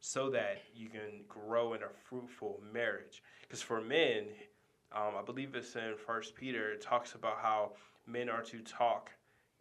so 0.00 0.30
that 0.30 0.58
you 0.74 0.88
can 0.90 1.24
grow 1.28 1.74
in 1.74 1.82
a 1.82 1.88
fruitful 1.88 2.60
marriage. 2.72 3.22
Because 3.42 3.62
for 3.62 3.80
men, 3.80 4.26
um, 4.92 5.14
I 5.18 5.22
believe 5.24 5.54
it's 5.54 5.76
in 5.76 5.94
First 5.96 6.34
Peter. 6.34 6.72
It 6.72 6.82
talks 6.82 7.14
about 7.14 7.38
how 7.40 7.72
men 8.06 8.28
are 8.28 8.42
to 8.42 8.60
talk 8.60 9.10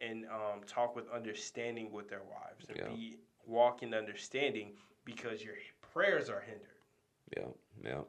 and 0.02 0.26
um, 0.26 0.62
talk 0.68 0.96
with 0.96 1.10
understanding 1.12 1.92
with 1.92 2.10
their 2.10 2.24
wives 2.24 2.68
and 2.70 2.78
Yeah. 2.80 2.88
be 2.88 3.18
walk 3.46 3.84
in 3.84 3.94
understanding 3.94 4.74
because 5.06 5.44
your 5.44 5.56
prayers 5.94 6.30
are 6.30 6.42
hindered. 6.42 6.80
Yeah. 7.38 7.52
Yeah. 7.84 8.02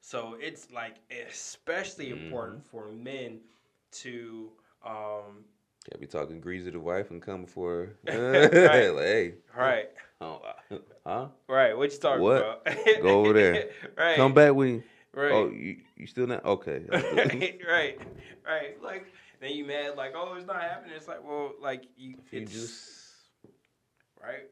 So 0.00 0.36
it's 0.40 0.70
like 0.70 0.96
especially 1.28 2.10
Mm-hmm. 2.10 2.24
important 2.26 2.66
for 2.66 2.88
men 2.90 3.40
to 4.02 4.52
um, 4.84 5.44
Can't 5.90 6.00
be 6.00 6.06
talking 6.06 6.40
greasy 6.40 6.70
to 6.70 6.80
wife 6.80 7.10
and 7.10 7.20
come 7.22 7.42
before. 7.42 7.90
Right. 8.06 8.52
like, 8.52 9.04
hey. 9.04 9.34
right, 9.56 9.88
Oh, 10.20 10.40
huh? 11.04 11.28
right. 11.48 11.76
What 11.76 11.92
you 11.92 11.98
talking 11.98 12.22
What? 12.22 12.36
about? 12.36 12.68
Go 13.02 13.20
over 13.20 13.32
there. 13.32 13.70
right. 13.98 14.16
Come 14.16 14.32
back 14.34 14.54
when. 14.54 14.82
Right. 15.12 15.32
Oh, 15.32 15.48
you 15.50 15.76
you 15.96 16.06
still 16.06 16.26
not 16.26 16.44
okay? 16.44 16.84
right, 16.90 17.60
right, 17.68 17.98
right. 18.46 18.82
Like 18.82 19.06
then 19.40 19.52
you 19.52 19.64
mad 19.64 19.96
like, 19.96 20.12
oh, 20.16 20.34
it's 20.36 20.46
not 20.46 20.60
happening. 20.60 20.94
It's 20.96 21.06
like, 21.08 21.22
well, 21.24 21.52
like 21.60 21.84
you, 21.96 22.16
you 22.30 22.40
it's 22.40 22.52
just 22.52 22.80
right. 24.22 24.48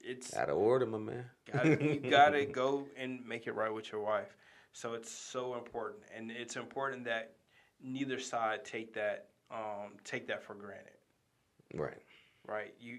It's 0.00 0.34
out 0.36 0.48
of 0.50 0.56
order, 0.56 0.86
my 0.86 0.98
man. 0.98 1.24
gotta, 1.52 1.84
you 1.84 2.00
gotta 2.10 2.44
go 2.46 2.86
and 2.96 3.26
make 3.26 3.46
it 3.46 3.54
right 3.54 3.72
with 3.72 3.90
your 3.90 4.00
wife. 4.00 4.36
So 4.72 4.94
it's 4.94 5.10
so 5.10 5.54
important, 5.56 6.02
and 6.16 6.30
it's 6.30 6.56
important 6.56 7.04
that 7.06 7.32
neither 7.82 8.18
side 8.20 8.64
take 8.64 8.94
that 8.94 9.28
um, 9.50 9.92
take 10.04 10.26
that 10.28 10.42
for 10.42 10.54
granted. 10.54 10.92
Right. 11.74 12.02
right? 12.46 12.74
You, 12.80 12.98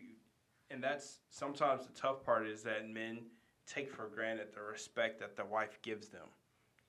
and 0.71 0.83
that's 0.83 1.19
sometimes 1.29 1.85
the 1.85 1.93
tough 1.93 2.23
part 2.25 2.47
is 2.47 2.63
that 2.63 2.89
men 2.89 3.19
take 3.65 3.89
for 3.91 4.07
granted 4.13 4.47
the 4.53 4.61
respect 4.61 5.19
that 5.19 5.35
the 5.35 5.45
wife 5.45 5.81
gives 5.81 6.09
them, 6.09 6.27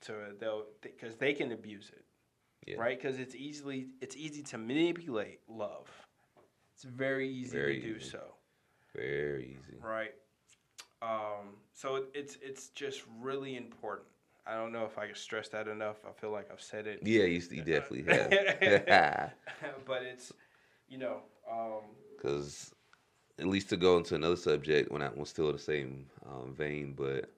to 0.03 0.13
they'll 0.39 0.65
because 0.81 1.17
they 1.17 1.33
can 1.33 1.53
abuse 1.53 1.91
it, 1.95 2.05
Yeah. 2.67 2.77
right? 2.79 3.01
Because 3.01 3.19
it's 3.19 3.35
easily 3.35 3.89
it's 4.01 4.17
easy 4.17 4.43
to 4.45 4.59
manipulate 4.59 5.41
love. 5.49 5.89
It's 6.75 6.85
very 6.85 7.29
easy 7.29 7.57
Very 7.57 7.81
to 7.81 7.87
do 7.89 7.97
easy. 7.97 8.11
so, 8.11 8.35
Very 8.95 9.57
easy. 9.59 9.77
right? 9.83 10.15
Um, 11.03 11.57
so 11.75 11.97
it, 11.97 12.05
it's 12.15 12.39
it's 12.43 12.69
just 12.71 13.03
really 13.21 13.57
important. 13.57 14.09
I 14.49 14.55
don't 14.55 14.73
know 14.73 14.85
if 14.85 14.99
I 14.99 15.07
can 15.07 15.15
stress 15.15 15.49
that 15.51 15.69
enough. 15.69 15.97
I 16.09 16.13
feel 16.13 16.31
like 16.31 16.51
I've 16.53 16.61
said 16.61 16.87
it, 16.87 17.01
Yeah, 17.03 17.25
you, 17.25 17.41
you 17.51 17.63
definitely 17.63 18.03
have. 18.13 19.33
but 19.87 20.03
it's 20.03 20.33
you 20.89 20.99
know 20.99 21.19
um, 21.51 21.83
Because 22.17 22.75
at 23.39 23.47
least 23.47 23.69
to 23.71 23.77
go 23.77 23.99
into 23.99 24.15
another 24.15 24.37
subject, 24.37 24.91
when 24.91 25.03
I 25.03 25.11
was 25.15 25.29
still 25.29 25.49
in 25.49 25.53
the 25.57 25.59
same 25.63 26.07
um, 26.27 26.55
vein, 26.55 26.95
but 26.97 27.31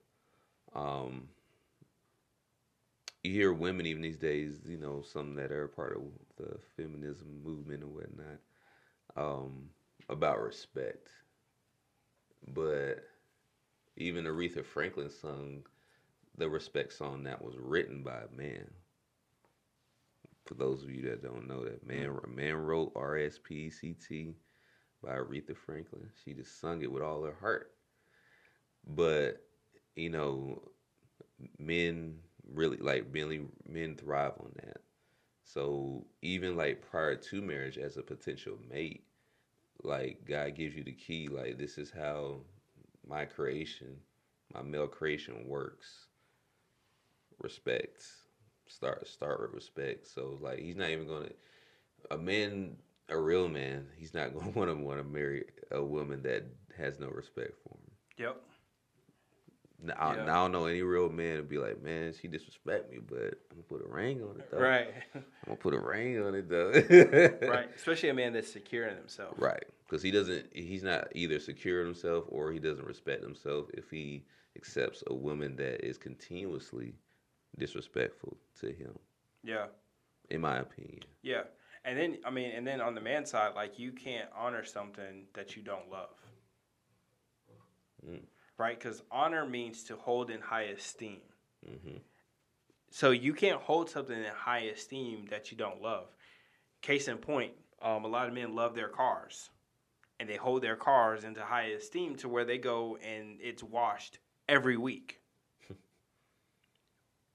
um, 0.73 1.27
you 3.23 3.31
hear 3.31 3.53
women 3.53 3.85
even 3.85 4.01
these 4.01 4.17
days, 4.17 4.61
you 4.67 4.77
know, 4.77 5.01
some 5.01 5.35
that 5.35 5.51
are 5.51 5.67
part 5.67 5.95
of 5.97 6.03
the 6.37 6.57
feminism 6.75 7.41
movement 7.43 7.83
and 7.83 7.93
whatnot, 7.93 8.39
um, 9.15 9.69
about 10.09 10.41
respect. 10.41 11.09
But 12.47 13.03
even 13.95 14.25
Aretha 14.25 14.63
Franklin 14.65 15.09
sung 15.09 15.65
the 16.41 16.49
respect 16.49 16.91
song 16.91 17.23
that 17.23 17.43
was 17.43 17.55
written 17.55 18.01
by 18.01 18.17
a 18.17 18.35
man. 18.35 18.65
For 20.47 20.55
those 20.55 20.83
of 20.83 20.89
you 20.89 21.03
that 21.03 21.21
don't 21.21 21.47
know 21.47 21.63
that, 21.63 21.85
man, 21.85 22.07
mm-hmm. 22.07 22.35
man 22.35 22.55
wrote 22.55 22.91
R 22.95 23.15
S 23.17 23.39
P 23.41 23.69
C 23.69 23.93
T 23.93 24.33
by 25.03 25.11
Aretha 25.11 25.55
Franklin. 25.55 26.09
She 26.25 26.33
just 26.33 26.59
sung 26.59 26.81
it 26.81 26.91
with 26.91 27.03
all 27.03 27.23
her 27.23 27.37
heart. 27.39 27.71
But 28.87 29.43
you 29.95 30.09
know, 30.09 30.63
men 31.59 32.15
really 32.51 32.77
like 32.77 33.05
really 33.11 33.41
men 33.69 33.95
thrive 33.95 34.33
on 34.39 34.51
that. 34.55 34.77
So 35.43 36.07
even 36.23 36.57
like 36.57 36.89
prior 36.89 37.15
to 37.15 37.41
marriage, 37.41 37.77
as 37.77 37.97
a 37.97 38.01
potential 38.01 38.57
mate, 38.67 39.03
like 39.83 40.25
God 40.27 40.55
gives 40.55 40.75
you 40.75 40.83
the 40.83 40.91
key. 40.91 41.27
Like 41.27 41.59
this 41.59 41.77
is 41.77 41.91
how 41.91 42.37
my 43.07 43.25
creation, 43.25 43.95
my 44.55 44.63
male 44.63 44.87
creation 44.87 45.47
works. 45.47 46.07
Respect. 47.41 48.05
Start 48.67 49.07
start 49.07 49.41
with 49.41 49.53
respect. 49.53 50.07
So 50.07 50.37
like 50.41 50.59
he's 50.59 50.75
not 50.75 50.89
even 50.89 51.07
gonna 51.07 51.29
a 52.09 52.17
man 52.17 52.77
a 53.09 53.17
real 53.17 53.47
man, 53.47 53.87
he's 53.97 54.13
not 54.13 54.33
gonna 54.37 54.51
wanna 54.51 54.75
wanna 54.75 55.03
marry 55.03 55.45
a 55.71 55.83
woman 55.83 56.21
that 56.23 56.45
has 56.77 56.99
no 56.99 57.07
respect 57.09 57.53
for 57.63 57.75
him. 57.75 57.91
Yep. 58.17 58.41
Now, 59.83 59.95
I, 59.99 60.15
now 60.15 60.21
I 60.21 60.43
don't 60.43 60.51
know 60.51 60.65
any 60.65 60.83
real 60.83 61.09
man 61.09 61.37
to 61.37 61.43
be 61.43 61.57
like, 61.57 61.81
man, 61.81 62.13
she 62.19 62.27
disrespect 62.27 62.91
me, 62.91 62.99
but 62.99 63.39
I'm 63.49 63.57
gonna 63.57 63.63
put 63.67 63.81
a 63.83 63.89
ring 63.91 64.21
on 64.21 64.39
it 64.39 64.51
though. 64.51 64.59
Right. 64.59 64.93
I'm 65.15 65.23
gonna 65.45 65.57
put 65.57 65.73
a 65.73 65.79
ring 65.79 66.21
on 66.23 66.35
it 66.35 66.49
though. 66.49 66.71
right. 67.47 67.69
Especially 67.75 68.09
a 68.09 68.13
man 68.13 68.33
that's 68.33 68.51
secure 68.51 68.87
in 68.87 68.95
himself. 68.95 69.35
Right. 69.37 69.63
Because 69.87 70.03
he 70.03 70.11
doesn't, 70.11 70.45
he's 70.53 70.83
not 70.83 71.07
either 71.15 71.39
secure 71.39 71.81
in 71.81 71.87
himself 71.87 72.25
or 72.27 72.51
he 72.51 72.59
doesn't 72.59 72.85
respect 72.85 73.23
himself 73.23 73.67
if 73.73 73.89
he 73.89 74.23
accepts 74.55 75.03
a 75.07 75.13
woman 75.13 75.55
that 75.55 75.83
is 75.83 75.97
continuously 75.97 76.93
disrespectful 77.57 78.37
to 78.59 78.67
him, 78.71 78.97
Yeah. 79.43 79.67
in 80.29 80.41
my 80.41 80.57
opinion. 80.59 81.01
Yeah. 81.21 81.43
And 81.83 81.97
then 81.97 82.17
I 82.25 82.29
mean, 82.29 82.51
and 82.51 82.65
then 82.65 82.79
on 82.81 82.93
the 82.95 83.01
man 83.01 83.25
side, 83.25 83.55
like 83.55 83.79
you 83.79 83.91
can't 83.91 84.29
honor 84.35 84.63
something 84.63 85.25
that 85.33 85.55
you 85.55 85.63
don't 85.63 85.89
love. 85.89 86.15
Mm. 88.07 88.21
Right? 88.57 88.77
Because 88.77 89.01
honor 89.11 89.45
means 89.45 89.83
to 89.85 89.95
hold 89.95 90.29
in 90.29 90.41
high 90.41 90.63
esteem. 90.63 91.21
hmm 91.65 91.97
So 92.89 93.11
you 93.11 93.33
can't 93.33 93.61
hold 93.61 93.89
something 93.89 94.17
in 94.17 94.25
high 94.25 94.65
esteem 94.65 95.25
that 95.29 95.51
you 95.51 95.57
don't 95.57 95.81
love. 95.81 96.07
Case 96.81 97.07
in 97.07 97.17
point, 97.17 97.53
um, 97.81 98.05
a 98.05 98.07
lot 98.07 98.27
of 98.27 98.33
men 98.33 98.53
love 98.55 98.75
their 98.75 98.89
cars, 98.89 99.49
and 100.19 100.27
they 100.29 100.35
hold 100.35 100.61
their 100.61 100.75
cars 100.75 101.23
into 101.23 101.41
high 101.41 101.67
esteem 101.69 102.15
to 102.17 102.29
where 102.29 102.45
they 102.45 102.57
go 102.57 102.97
and 102.97 103.39
it's 103.39 103.63
washed 103.63 104.19
every 104.49 104.77
week. 104.77 105.20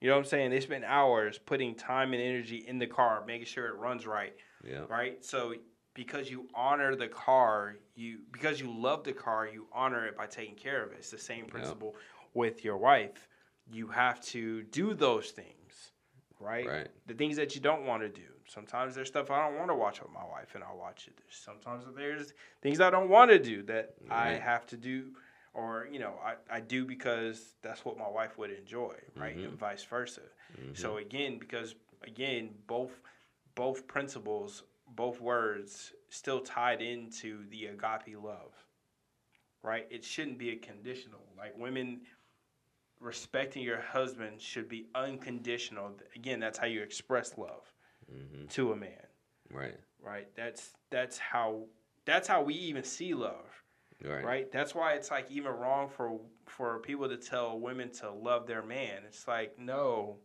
You 0.00 0.08
know 0.08 0.14
what 0.16 0.24
I'm 0.24 0.28
saying? 0.28 0.50
They 0.50 0.60
spend 0.60 0.84
hours 0.84 1.38
putting 1.38 1.74
time 1.74 2.12
and 2.12 2.22
energy 2.22 2.64
in 2.66 2.78
the 2.78 2.86
car, 2.86 3.24
making 3.26 3.46
sure 3.46 3.66
it 3.66 3.76
runs 3.76 4.06
right 4.06 4.34
Yeah. 4.64 4.84
right? 4.88 5.24
So 5.24 5.54
because 5.94 6.30
you 6.30 6.46
honor 6.54 6.94
the 6.94 7.08
car, 7.08 7.76
you 7.94 8.18
because 8.30 8.60
you 8.60 8.70
love 8.70 9.04
the 9.04 9.12
car, 9.12 9.48
you 9.48 9.66
honor 9.72 10.06
it 10.06 10.16
by 10.16 10.26
taking 10.26 10.54
care 10.54 10.84
of 10.84 10.92
it. 10.92 10.96
It's 10.98 11.10
the 11.10 11.18
same 11.18 11.46
principle 11.46 11.94
with 12.34 12.64
your 12.64 12.76
wife. 12.76 13.28
You 13.72 13.88
have 13.88 14.20
to 14.26 14.62
do 14.64 14.94
those 14.94 15.30
things, 15.30 15.92
right? 16.38 16.66
Right. 16.66 16.88
The 17.06 17.14
things 17.14 17.36
that 17.36 17.54
you 17.54 17.60
don't 17.60 17.84
want 17.86 18.02
to 18.02 18.08
do. 18.08 18.28
Sometimes 18.48 18.94
there's 18.94 19.08
stuff 19.08 19.30
I 19.30 19.44
don't 19.48 19.58
want 19.58 19.70
to 19.70 19.74
watch 19.74 20.00
with 20.00 20.12
my 20.12 20.24
wife, 20.24 20.54
and 20.54 20.62
I'll 20.62 20.76
watch 20.76 21.08
it. 21.08 21.14
There's 21.16 21.36
sometimes 21.36 21.84
there's 21.96 22.32
things 22.62 22.80
I 22.80 22.90
don't 22.90 23.08
want 23.08 23.30
to 23.30 23.38
do 23.40 23.62
that 23.64 23.94
I 24.10 24.32
have 24.34 24.66
to 24.66 24.76
do, 24.76 25.10
or 25.56 25.88
you 25.90 25.98
know, 25.98 26.14
I, 26.22 26.34
I 26.56 26.60
do 26.60 26.84
because 26.84 27.54
that's 27.62 27.84
what 27.84 27.96
my 27.98 28.08
wife 28.08 28.36
would 28.38 28.50
enjoy, 28.50 28.94
right, 29.16 29.36
Mhm. 29.36 29.44
and 29.48 29.58
vice 29.58 29.82
versa. 29.84 30.20
Mhm. 30.52 30.76
So 30.76 30.98
again, 30.98 31.38
because 31.38 31.74
again, 32.02 32.54
both 32.66 33.00
both 33.54 33.86
principles, 33.86 34.64
both 34.88 35.20
words, 35.20 35.92
still 36.10 36.40
tied 36.40 36.82
into 36.82 37.46
the 37.48 37.66
agape 37.66 38.22
love, 38.22 38.52
right? 39.62 39.86
It 39.90 40.04
shouldn't 40.04 40.38
be 40.38 40.50
a 40.50 40.56
conditional. 40.56 41.24
Like 41.36 41.56
women 41.56 42.02
respecting 43.00 43.62
your 43.62 43.80
husband 43.80 44.40
should 44.40 44.68
be 44.68 44.86
unconditional. 44.94 45.92
Again, 46.14 46.38
that's 46.40 46.58
how 46.58 46.66
you 46.66 46.82
express 46.82 47.36
love 47.38 47.72
hmm 48.08 48.46
to 48.48 48.72
a 48.72 48.76
man, 48.76 49.06
Right. 49.50 49.78
right? 50.00 50.28
That's 50.36 50.74
that's 50.90 51.18
how 51.18 51.66
that's 52.04 52.28
how 52.28 52.42
we 52.42 52.54
even 52.54 52.84
see 52.84 53.14
love 53.14 53.64
Right. 54.04 54.24
right? 54.24 54.52
That's 54.52 54.74
why 54.74 54.94
it's 54.94 55.10
like 55.10 55.30
even 55.30 55.52
wrong 55.52 55.88
for 55.88 56.20
for 56.46 56.78
people 56.80 57.08
to 57.08 57.16
tell 57.16 57.58
women 57.58 57.90
to 57.92 58.10
love 58.10 58.46
their 58.46 58.62
man. 58.62 59.02
It's 59.06 59.26
like 59.26 59.58
no, 59.58 60.16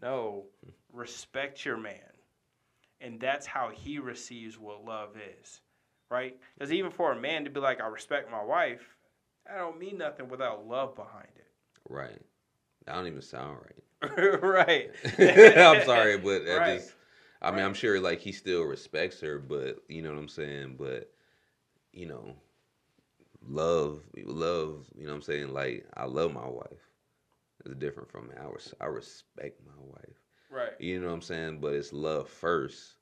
no, 0.00 0.46
hmm. 0.64 0.70
respect 0.92 1.64
your 1.64 1.76
man, 1.76 2.12
and 3.00 3.20
that's 3.20 3.46
how 3.46 3.70
he 3.70 3.98
receives 3.98 4.58
what 4.58 4.84
love 4.84 5.16
is, 5.40 5.60
right? 6.10 6.38
Because 6.54 6.72
even 6.72 6.90
for 6.90 7.12
a 7.12 7.20
man 7.20 7.44
to 7.44 7.50
be 7.50 7.60
like, 7.60 7.80
I 7.80 7.86
respect 7.86 8.30
my 8.30 8.42
wife, 8.42 8.96
I 9.52 9.58
don't 9.58 9.78
mean 9.78 9.98
nothing 9.98 10.28
without 10.28 10.66
love 10.66 10.94
behind 10.94 11.28
it, 11.36 11.46
Right. 11.88 12.20
That 12.86 12.94
don't 12.94 13.06
even 13.06 13.22
sound 13.22 13.58
right. 14.02 14.42
right? 14.42 14.90
I'm 15.58 15.80
sorry, 15.80 16.18
but 16.18 16.42
I 16.48 16.58
Right. 16.58 16.66
just, 16.76 16.94
I 17.42 17.50
mean, 17.50 17.60
Right. 17.60 17.64
I'm 17.64 17.74
sure 17.74 18.00
like 18.00 18.20
he 18.20 18.32
still 18.32 18.62
respects 18.64 19.20
her, 19.20 19.38
but 19.38 19.82
you 19.88 20.02
know 20.02 20.10
what 20.10 20.18
I'm 20.18 20.28
saying. 20.28 20.76
But 20.78 21.12
you 21.92 22.06
know, 22.06 22.34
love, 23.48 24.00
love. 24.24 24.86
You 24.96 25.04
know 25.04 25.10
what 25.10 25.16
I'm 25.16 25.22
saying. 25.22 25.52
Like 25.52 25.86
I 25.96 26.04
love 26.04 26.32
my 26.32 26.46
wife. 26.48 26.90
It's 27.64 27.74
different 27.76 28.10
from 28.10 28.28
me. 28.28 28.34
I 28.40 28.46
res- 28.46 28.74
I 28.80 28.86
respect 28.86 29.60
my 29.66 29.82
wife. 29.82 30.18
Right? 30.50 30.72
You 30.78 31.00
know 31.00 31.08
what 31.08 31.14
I'm 31.14 31.22
saying. 31.22 31.60
But 31.60 31.74
it's 31.74 31.92
love 31.92 32.28
first, 32.28 32.96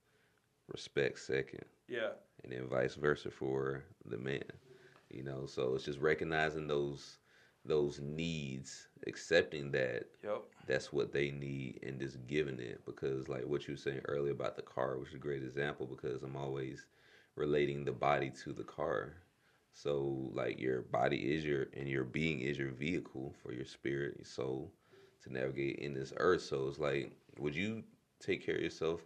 respect 0.68 1.18
second, 1.18 1.64
Yeah. 1.88 2.10
and 2.44 2.52
then 2.52 2.68
vice 2.68 2.94
versa 2.94 3.30
for 3.30 3.84
the 4.06 4.18
man. 4.18 4.44
You 5.10 5.22
know, 5.24 5.46
so 5.46 5.74
it's 5.74 5.84
just 5.84 6.00
recognizing 6.00 6.66
those 6.66 7.18
those 7.64 8.00
needs, 8.00 8.88
accepting 9.06 9.70
that 9.72 10.04
Yep. 10.22 10.42
that's 10.66 10.92
what 10.92 11.12
they 11.12 11.30
need 11.30 11.80
and 11.82 12.00
just 12.00 12.26
giving 12.26 12.58
it 12.58 12.84
because 12.84 13.28
like 13.28 13.44
what 13.46 13.66
you 13.68 13.74
were 13.74 13.78
saying 13.78 14.00
earlier 14.06 14.32
about 14.32 14.56
the 14.56 14.62
car 14.62 14.98
which 14.98 15.10
is 15.10 15.14
a 15.14 15.18
great 15.18 15.42
example 15.42 15.86
because 15.86 16.22
i'm 16.22 16.36
always 16.36 16.86
relating 17.36 17.84
the 17.84 17.92
body 17.92 18.30
to 18.30 18.52
the 18.52 18.64
car 18.64 19.14
so 19.72 20.30
like 20.32 20.60
your 20.60 20.82
body 20.82 21.16
is 21.34 21.44
your 21.44 21.66
and 21.74 21.88
your 21.88 22.04
being 22.04 22.40
is 22.40 22.58
your 22.58 22.70
vehicle 22.70 23.34
for 23.42 23.52
your 23.52 23.64
spirit 23.64 24.14
your 24.18 24.24
soul 24.24 24.72
to 25.22 25.32
navigate 25.32 25.76
in 25.76 25.94
this 25.94 26.12
earth 26.18 26.42
so 26.42 26.68
it's 26.68 26.78
like 26.78 27.12
would 27.38 27.54
you 27.54 27.82
take 28.20 28.44
care 28.44 28.56
of 28.56 28.62
yourself 28.62 29.00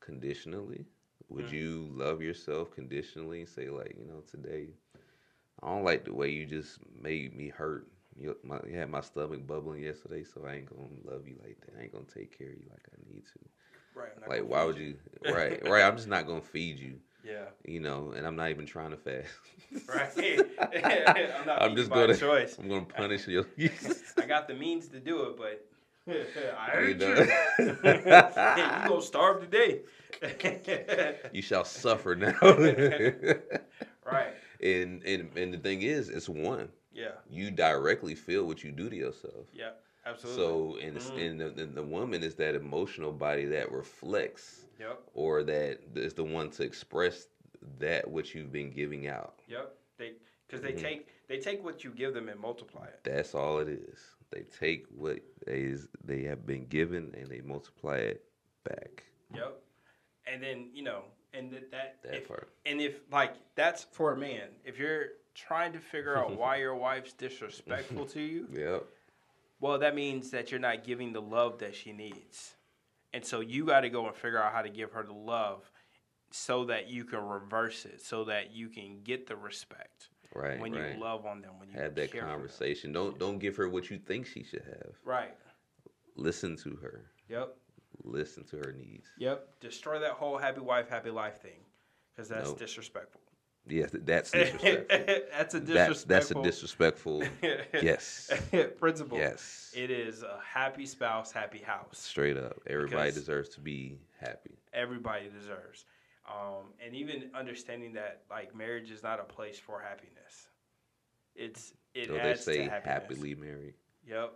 conditionally 0.00 0.86
would 1.28 1.46
Mm. 1.46 1.52
you 1.52 1.88
love 1.94 2.22
yourself 2.22 2.70
conditionally 2.70 3.40
and 3.40 3.48
say 3.48 3.68
like 3.68 3.94
you 3.98 4.04
know 4.06 4.20
today 4.30 4.68
i 5.62 5.68
don't 5.68 5.84
like 5.84 6.04
the 6.04 6.14
way 6.14 6.28
you 6.30 6.46
just 6.46 6.78
made 7.00 7.34
me 7.36 7.48
hurt 7.48 7.86
you, 8.16 8.36
my, 8.42 8.58
you 8.68 8.76
had 8.76 8.90
my 8.90 9.00
stomach 9.00 9.46
bubbling 9.46 9.82
yesterday, 9.82 10.24
so 10.24 10.44
I 10.46 10.54
ain't 10.56 10.66
gonna 10.66 10.88
love 11.04 11.26
you 11.26 11.36
like 11.42 11.58
that. 11.60 11.74
I 11.78 11.84
ain't 11.84 11.92
gonna 11.92 12.04
take 12.04 12.36
care 12.36 12.48
of 12.48 12.54
you 12.54 12.66
like 12.70 12.82
I 12.92 13.12
need 13.14 13.24
to. 13.26 13.40
Right. 13.94 14.10
Like, 14.28 14.42
why 14.48 14.64
would 14.64 14.76
you? 14.78 14.96
Right, 15.24 15.62
right. 15.68 15.82
I'm 15.84 15.96
just 15.96 16.08
not 16.08 16.26
gonna 16.26 16.40
feed 16.40 16.78
you, 16.78 16.96
Yeah. 17.24 17.44
you 17.64 17.80
know. 17.80 18.12
And 18.16 18.26
I'm 18.26 18.36
not 18.36 18.50
even 18.50 18.66
trying 18.66 18.90
to 18.90 18.96
fast. 18.96 19.28
Right. 19.88 20.40
I'm 21.40 21.46
not. 21.46 21.62
I'm 21.62 21.76
just 21.76 21.90
gonna. 21.90 22.16
choice. 22.16 22.56
I'm 22.58 22.68
gonna 22.68 22.84
punish 22.84 23.26
you. 23.28 23.46
I 24.18 24.26
got 24.26 24.48
the 24.48 24.54
means 24.54 24.88
to 24.88 25.00
do 25.00 25.22
it, 25.24 25.36
but 25.36 25.66
I 26.08 26.78
You 26.88 26.94
heard 26.98 27.00
you. 27.00 27.72
you 28.62 28.88
gonna 28.88 29.02
starve 29.02 29.40
today. 29.42 29.80
you 31.32 31.42
shall 31.42 31.64
suffer 31.64 32.14
now. 32.14 32.34
right. 34.10 34.34
and 34.62 35.02
and 35.04 35.36
and 35.36 35.54
the 35.54 35.58
thing 35.58 35.82
is, 35.82 36.08
it's 36.08 36.28
one. 36.28 36.68
Yeah. 36.92 37.12
You 37.28 37.50
directly 37.50 38.14
feel 38.14 38.44
what 38.44 38.64
you 38.64 38.72
do 38.72 38.90
to 38.90 38.96
yourself. 38.96 39.46
Yeah. 39.52 39.70
Absolutely. 40.06 40.42
So, 40.42 40.76
and, 40.86 40.96
Mhm. 40.96 41.30
and 41.30 41.40
the, 41.58 41.66
the, 41.66 41.82
woman 41.82 42.22
is 42.22 42.34
that 42.36 42.54
emotional 42.54 43.12
body 43.12 43.44
that 43.46 43.70
reflects 43.70 44.66
Yep. 44.78 45.02
or 45.14 45.42
that 45.42 45.80
is 45.94 46.14
the 46.14 46.24
one 46.24 46.50
to 46.52 46.62
express 46.64 47.28
that 47.78 48.10
which 48.10 48.34
you've 48.34 48.52
been 48.52 48.70
giving 48.70 49.06
out. 49.08 49.40
Yep. 49.46 49.76
They 49.98 50.14
because 50.46 50.62
they 50.62 50.72
Mhm. 50.72 50.80
take 50.80 51.08
they 51.28 51.38
take 51.38 51.62
what 51.62 51.84
you 51.84 51.90
give 51.92 52.14
them 52.14 52.28
and 52.28 52.40
multiply 52.40 52.86
it. 52.86 53.00
That's 53.04 53.34
all 53.34 53.58
it 53.60 53.68
is. 53.68 54.16
They 54.30 54.42
take 54.44 54.86
what 54.88 55.20
is 55.46 55.86
they 56.02 56.22
have 56.22 56.46
been 56.46 56.66
given 56.66 57.14
and 57.16 57.28
they 57.28 57.40
multiply 57.42 57.98
it 57.98 58.24
back. 58.64 59.04
Yep. 59.34 59.62
And 60.26 60.42
then 60.42 60.70
you 60.72 60.82
know, 60.82 61.04
and 61.34 61.52
that 61.52 61.70
that, 61.70 62.02
That 62.02 62.14
if, 62.14 62.28
part. 62.28 62.48
and 62.64 62.80
if 62.80 63.02
like 63.12 63.34
that's 63.54 63.84
for 63.84 64.12
a 64.12 64.16
man, 64.16 64.48
if 64.64 64.78
you're 64.78 65.10
trying 65.34 65.72
to 65.74 65.78
figure 65.78 66.16
out 66.16 66.34
why 66.38 66.56
your 66.56 66.74
wife's 66.74 67.12
disrespectful 67.12 68.06
to 68.06 68.20
you, 68.20 68.48
Yep. 68.50 68.86
Well, 69.60 69.78
that 69.78 69.94
means 69.94 70.30
that 70.30 70.50
you're 70.50 70.60
not 70.60 70.84
giving 70.84 71.12
the 71.12 71.20
love 71.22 71.58
that 71.58 71.74
she 71.74 71.92
needs. 71.92 72.54
And 73.12 73.24
so 73.24 73.40
you 73.40 73.66
got 73.66 73.80
to 73.80 73.90
go 73.90 74.06
and 74.06 74.14
figure 74.16 74.42
out 74.42 74.52
how 74.52 74.62
to 74.62 74.70
give 74.70 74.92
her 74.92 75.02
the 75.02 75.12
love 75.12 75.70
so 76.30 76.64
that 76.66 76.88
you 76.88 77.04
can 77.04 77.20
reverse 77.20 77.84
it, 77.84 78.00
so 78.00 78.24
that 78.24 78.52
you 78.52 78.68
can 78.68 79.00
get 79.02 79.26
the 79.26 79.36
respect 79.36 80.08
Right. 80.32 80.60
when 80.60 80.72
right. 80.72 80.94
you 80.94 81.00
love 81.00 81.26
on 81.26 81.42
them, 81.42 81.58
when 81.58 81.68
you 81.70 81.78
have 81.80 81.96
that 81.96 82.12
care 82.12 82.20
for 82.22 82.26
them. 82.28 82.36
conversation. 82.36 82.92
Don't 82.92 83.18
don't 83.18 83.38
give 83.40 83.56
her 83.56 83.68
what 83.68 83.90
you 83.90 83.98
think 83.98 84.26
she 84.26 84.44
should 84.44 84.62
have. 84.64 84.92
Right. 85.04 85.34
Listen 86.16 86.56
to 86.58 86.76
her. 86.76 87.10
Yep. 87.28 87.56
Listen 88.04 88.44
to 88.44 88.56
her 88.58 88.72
needs. 88.72 89.08
Yep. 89.18 89.48
Destroy 89.60 89.98
that 89.98 90.12
whole 90.12 90.38
happy 90.38 90.60
wife, 90.60 90.88
happy 90.88 91.10
life 91.10 91.42
thing 91.42 91.58
because 92.12 92.28
that's 92.28 92.48
Nope. 92.50 92.58
disrespectful. 92.60 93.20
Yes, 93.68 93.90
that's 93.92 94.30
disrespectful. 94.30 94.86
that's 95.32 95.54
a 95.54 95.60
that's 95.60 96.04
that's 96.04 96.30
a 96.30 96.34
disrespectful 96.42 97.20
disrespectful. 97.20 97.22
yes. 97.82 98.30
principle. 98.78 99.18
Yes. 99.18 99.72
It 99.76 99.90
is 99.90 100.22
a 100.22 100.38
happy 100.44 100.86
spouse, 100.86 101.30
happy 101.30 101.58
house. 101.58 101.98
Straight 101.98 102.36
up. 102.36 102.58
Everybody 102.66 103.10
Because- 103.10 103.14
deserves 103.14 103.48
to 103.50 103.60
be 103.60 104.00
happy. 104.20 104.58
everybody 104.72 105.28
deserves. 105.28 105.84
um, 106.28 106.72
and 106.84 106.94
even 106.94 107.30
understanding 107.34 107.92
that 107.94 108.22
like 108.30 108.54
marriage 108.54 108.90
is 108.90 109.02
not 109.02 109.20
a 109.20 109.24
place 109.24 109.58
for 109.58 109.80
happiness. 109.80 110.48
It's 111.34 111.72
it 111.94 112.06
So 112.06 112.14
they 112.14 112.20
adds 112.20 112.44
say 112.44 112.56
to 112.64 112.70
happiness. 112.70 112.84
happily 113.02 113.34
married. 113.34 113.74
Yep. 114.06 114.32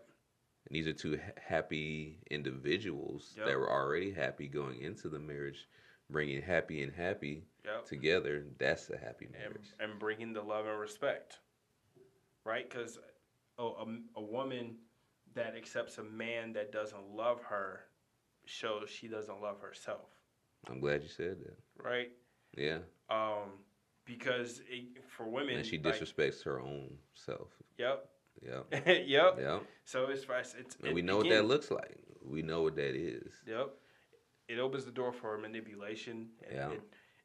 And 0.69 0.77
these 0.77 0.87
are 0.87 0.93
two 0.93 1.17
ha- 1.17 1.33
happy 1.41 2.19
individuals 2.31 3.35
Yep. 3.37 3.47
that 3.47 3.59
were 3.59 3.71
already 3.71 4.11
happy 4.13 4.49
going 4.49 4.81
into 4.81 5.09
the 5.09 5.19
marriage, 5.19 5.69
bringing 6.11 6.43
happy 6.43 6.83
and 6.83 6.93
happy 6.93 7.45
Yep. 7.65 7.87
together. 7.87 8.45
That's 8.59 8.91
a 8.91 8.99
happy 8.99 9.29
marriage. 9.33 9.73
and 9.81 9.99
bringing 9.99 10.33
the 10.35 10.43
love 10.43 10.67
and 10.67 10.79
respect, 10.79 11.39
right? 12.45 12.69
Because 12.69 12.99
a, 13.59 13.63
a, 13.63 13.87
a 14.17 14.23
woman 14.23 14.77
that 15.35 15.57
accepts 15.57 15.97
a 15.99 16.03
man 16.05 16.53
that 16.53 16.73
doesn't 16.73 17.09
love 17.11 17.41
her 17.45 17.81
shows 18.45 18.91
she 18.91 19.09
doesn't 19.09 19.41
love 19.41 19.61
herself, 19.61 20.11
I'm 20.69 20.79
glad 20.81 21.03
you 21.03 21.09
said 21.09 21.39
that. 21.41 21.57
right? 21.83 22.13
Yeah, 22.57 22.79
Um, 23.11 23.53
because 24.05 24.61
it, 24.69 25.03
for 25.09 25.27
women, 25.27 25.57
and 25.57 25.67
she 25.67 25.79
like- 25.79 25.95
disrespects 25.99 26.43
her 26.45 26.61
own 26.61 26.99
self. 27.15 27.49
Yep. 27.79 28.09
Yep. 28.43 28.67
yep. 29.07 29.39
Yep. 29.41 29.63
So 29.85 30.05
it's 30.09 30.25
it's, 30.29 30.55
it's 30.55 30.77
And 30.83 30.95
we 30.95 31.01
know 31.03 31.17
what 31.17 31.29
that 31.31 31.47
looks 31.47 31.71
like. 31.71 31.99
We 32.23 32.43
know 32.43 32.63
what 32.63 32.77
that 32.77 32.95
is. 32.95 33.33
Yep. 33.47 33.71
It 34.49 34.59
opens 34.59 34.85
the 34.85 34.93
door 34.93 35.13
for 35.13 35.39
manipulation. 35.39 36.31
and 36.47 36.55
Yeah. 36.55 36.71
It, 36.71 36.83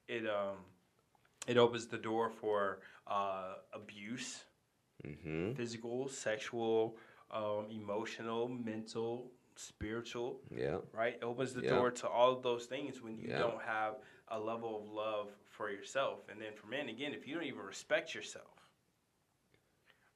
it 0.07 0.29
um 0.29 0.57
it 1.47 1.57
opens 1.57 1.87
the 1.87 1.97
door 1.97 2.29
for 2.29 2.79
uh, 3.07 3.55
abuse, 3.73 4.43
Mm-hmm. 5.07 5.53
physical, 5.53 6.09
sexual, 6.09 6.97
um, 7.31 7.67
emotional, 7.71 8.47
mental, 8.49 9.31
spiritual. 9.55 10.41
Yeah, 10.51 10.79
Right. 10.91 11.15
It 11.15 11.23
opens 11.23 11.53
the 11.53 11.61
Yeah. 11.61 11.69
door 11.75 11.91
to 11.91 12.07
all 12.09 12.31
of 12.35 12.43
those 12.43 12.65
things 12.65 13.01
when 13.01 13.17
you 13.17 13.29
Yeah. 13.29 13.39
don't 13.39 13.61
have 13.61 13.95
a 14.27 14.39
level 14.39 14.75
of 14.77 14.89
love 14.91 15.29
for 15.49 15.69
yourself. 15.71 16.27
And 16.29 16.41
then 16.41 16.53
for 16.53 16.67
men, 16.67 16.89
again, 16.89 17.13
if 17.13 17.25
you 17.27 17.33
don't 17.35 17.45
even 17.45 17.61
respect 17.61 18.13
yourself, 18.13 18.67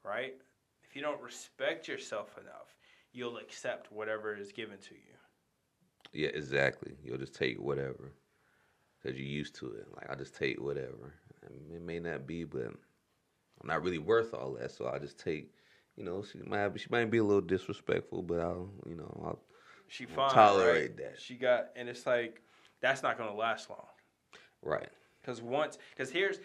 right? 0.03 0.35
If 0.83 0.95
you 0.95 1.01
don't 1.01 1.21
respect 1.21 1.87
yourself 1.87 2.37
enough, 2.37 2.75
you'll 3.13 3.37
accept 3.37 3.91
whatever 3.91 4.35
is 4.35 4.51
given 4.51 4.77
to 4.79 4.95
you. 4.95 5.15
Yeah, 6.11 6.29
exactly. 6.29 6.93
You'll 7.03 7.17
just 7.17 7.35
take 7.35 7.59
whatever 7.59 8.11
because 9.01 9.17
you're 9.17 9.27
used 9.27 9.55
to 9.55 9.67
it. 9.73 9.87
Like 9.95 10.09
I 10.09 10.15
just 10.15 10.35
take 10.35 10.59
whatever. 10.61 11.13
It 11.73 11.81
may 11.81 11.99
not 11.99 12.25
be, 12.27 12.43
but 12.43 12.65
I'm 12.65 12.77
not 13.67 13.83
really 13.83 13.97
worth 13.99 14.33
all 14.33 14.53
that. 14.59 14.71
So 14.71 14.87
I 14.87 14.99
just 14.99 15.19
take. 15.19 15.53
You 15.95 16.03
know, 16.03 16.23
she 16.23 16.39
might 16.39 16.79
she 16.79 16.87
might 16.89 17.09
be 17.09 17.17
a 17.17 17.23
little 17.23 17.41
disrespectful, 17.41 18.21
but 18.23 18.39
I'll 18.39 18.69
you 18.87 18.95
know 18.95 19.21
I'll 19.23 19.39
She 19.87 20.05
fine, 20.05 20.27
tolerate 20.27 20.57
right? 20.57 20.97
that. 20.97 21.19
She 21.19 21.35
got, 21.35 21.69
and 21.75 21.87
it's 21.89 22.05
like 22.05 22.41
that's 22.81 23.03
not 23.03 23.17
gonna 23.17 23.33
last 23.35 23.69
long. 23.69 23.85
right. 24.63 24.89
Because 25.21 25.41
once, 25.41 25.77
because 25.95 26.11
here's 26.11 26.39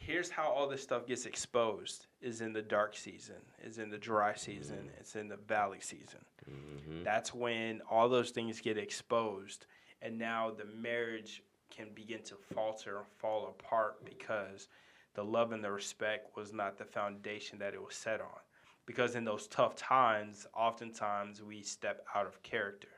here's 0.00 0.30
how 0.30 0.50
all 0.50 0.68
this 0.68 0.82
stuff 0.82 1.06
gets 1.06 1.26
exposed 1.26 2.06
is 2.20 2.40
in 2.40 2.52
the 2.52 2.62
dark 2.62 2.96
season, 2.96 3.36
is 3.62 3.78
in 3.78 3.90
the 3.90 3.98
dry 3.98 4.34
season, 4.34 4.90
it's 4.98 5.14
in 5.14 5.28
the 5.28 5.36
valley 5.36 5.78
season. 5.80 6.20
Mm-hmm. 6.50 7.04
That's 7.04 7.32
when 7.32 7.80
all 7.88 8.08
those 8.08 8.30
things 8.30 8.60
get 8.60 8.76
exposed, 8.76 9.66
and 10.02 10.18
now 10.18 10.50
the 10.50 10.64
marriage 10.64 11.42
can 11.70 11.88
begin 11.94 12.22
to 12.22 12.34
falter 12.54 12.98
and 12.98 13.06
fall 13.18 13.54
apart 13.58 14.04
because 14.04 14.68
the 15.14 15.24
love 15.24 15.52
and 15.52 15.62
the 15.62 15.70
respect 15.70 16.36
was 16.36 16.52
not 16.52 16.78
the 16.78 16.84
foundation 16.84 17.58
that 17.58 17.74
it 17.74 17.82
was 17.82 17.94
set 17.94 18.20
on. 18.20 18.40
Because 18.86 19.14
in 19.14 19.24
those 19.24 19.46
tough 19.46 19.76
times, 19.76 20.46
oftentimes 20.54 21.42
we 21.42 21.62
step 21.62 22.04
out 22.14 22.26
of 22.26 22.42
character. 22.42 22.88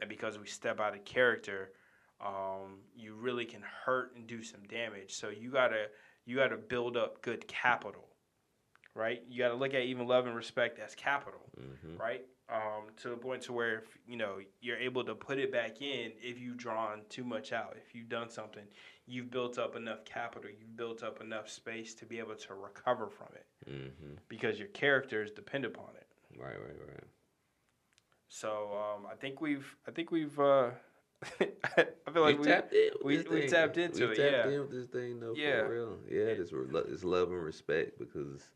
And 0.00 0.08
because 0.10 0.38
we 0.38 0.46
step 0.46 0.80
out 0.80 0.94
of 0.94 1.04
character, 1.04 1.70
um, 2.24 2.78
you 2.94 3.14
really 3.14 3.44
can 3.44 3.62
hurt 3.84 4.14
and 4.16 4.26
do 4.26 4.42
some 4.42 4.62
damage. 4.68 5.14
So 5.14 5.28
you 5.30 5.50
gotta 5.50 5.86
you 6.24 6.36
gotta 6.36 6.56
build 6.56 6.96
up 6.96 7.20
good 7.22 7.46
capital, 7.48 8.08
right? 8.94 9.22
You 9.28 9.38
gotta 9.38 9.54
look 9.54 9.74
at 9.74 9.82
even 9.82 10.06
love 10.06 10.26
and 10.26 10.36
respect 10.36 10.78
as 10.78 10.94
capital, 10.94 11.50
Mm-hmm. 11.60 11.96
right? 12.00 12.22
Um, 12.48 12.88
to 12.98 13.08
the 13.08 13.16
point 13.16 13.40
to 13.42 13.52
where 13.52 13.78
if, 13.78 13.84
you 14.06 14.16
know 14.16 14.36
you're 14.60 14.76
able 14.76 15.04
to 15.04 15.14
put 15.14 15.38
it 15.38 15.50
back 15.50 15.80
in 15.80 16.12
if 16.20 16.38
you've 16.38 16.58
drawn 16.58 17.02
too 17.08 17.24
much 17.24 17.52
out, 17.52 17.76
if 17.86 17.94
you've 17.94 18.08
done 18.10 18.28
something, 18.28 18.64
you've 19.06 19.30
built 19.30 19.58
up 19.58 19.74
enough 19.74 20.04
capital, 20.04 20.50
you've 20.50 20.76
built 20.76 21.02
up 21.02 21.20
enough 21.22 21.48
space 21.48 21.94
to 21.94 22.04
be 22.04 22.18
able 22.18 22.34
to 22.34 22.54
recover 22.54 23.08
from 23.08 23.28
it 23.34 23.46
Mm-hmm. 23.70 24.14
because 24.28 24.58
your 24.58 24.68
character 24.68 25.22
is 25.22 25.30
dependent 25.30 25.74
upon 25.74 25.90
it. 25.96 26.06
Right, 26.38 26.58
right, 26.60 26.78
right. 26.88 27.04
So 28.28 28.70
um, 28.72 29.06
I 29.10 29.14
think 29.14 29.40
we've 29.40 29.74
I 29.86 29.90
think 29.90 30.10
we've 30.10 30.38
uh, 30.38 30.70
I 31.40 32.10
feel 32.12 32.22
like 32.22 32.38
we 32.38 32.40
we 32.40 32.44
tapped 32.44 32.72
in. 32.72 32.90
We- 33.04 33.18
we 33.22 33.46
tapped 33.46 33.76
into 33.78 34.06
we 34.06 34.12
it, 34.12 34.16
Tapped 34.16 34.46
yeah. 34.46 34.52
in 34.54 34.60
with 34.60 34.70
this 34.70 34.86
thing, 34.88 35.20
though. 35.20 35.34
Yeah. 35.34 35.62
For 35.66 35.72
real. 35.72 35.98
Yeah, 36.10 36.20
It- 36.22 36.40
it's, 36.40 36.52
it's 36.52 37.04
love 37.04 37.30
and 37.30 37.42
respect 37.42 37.98
because, 37.98 38.52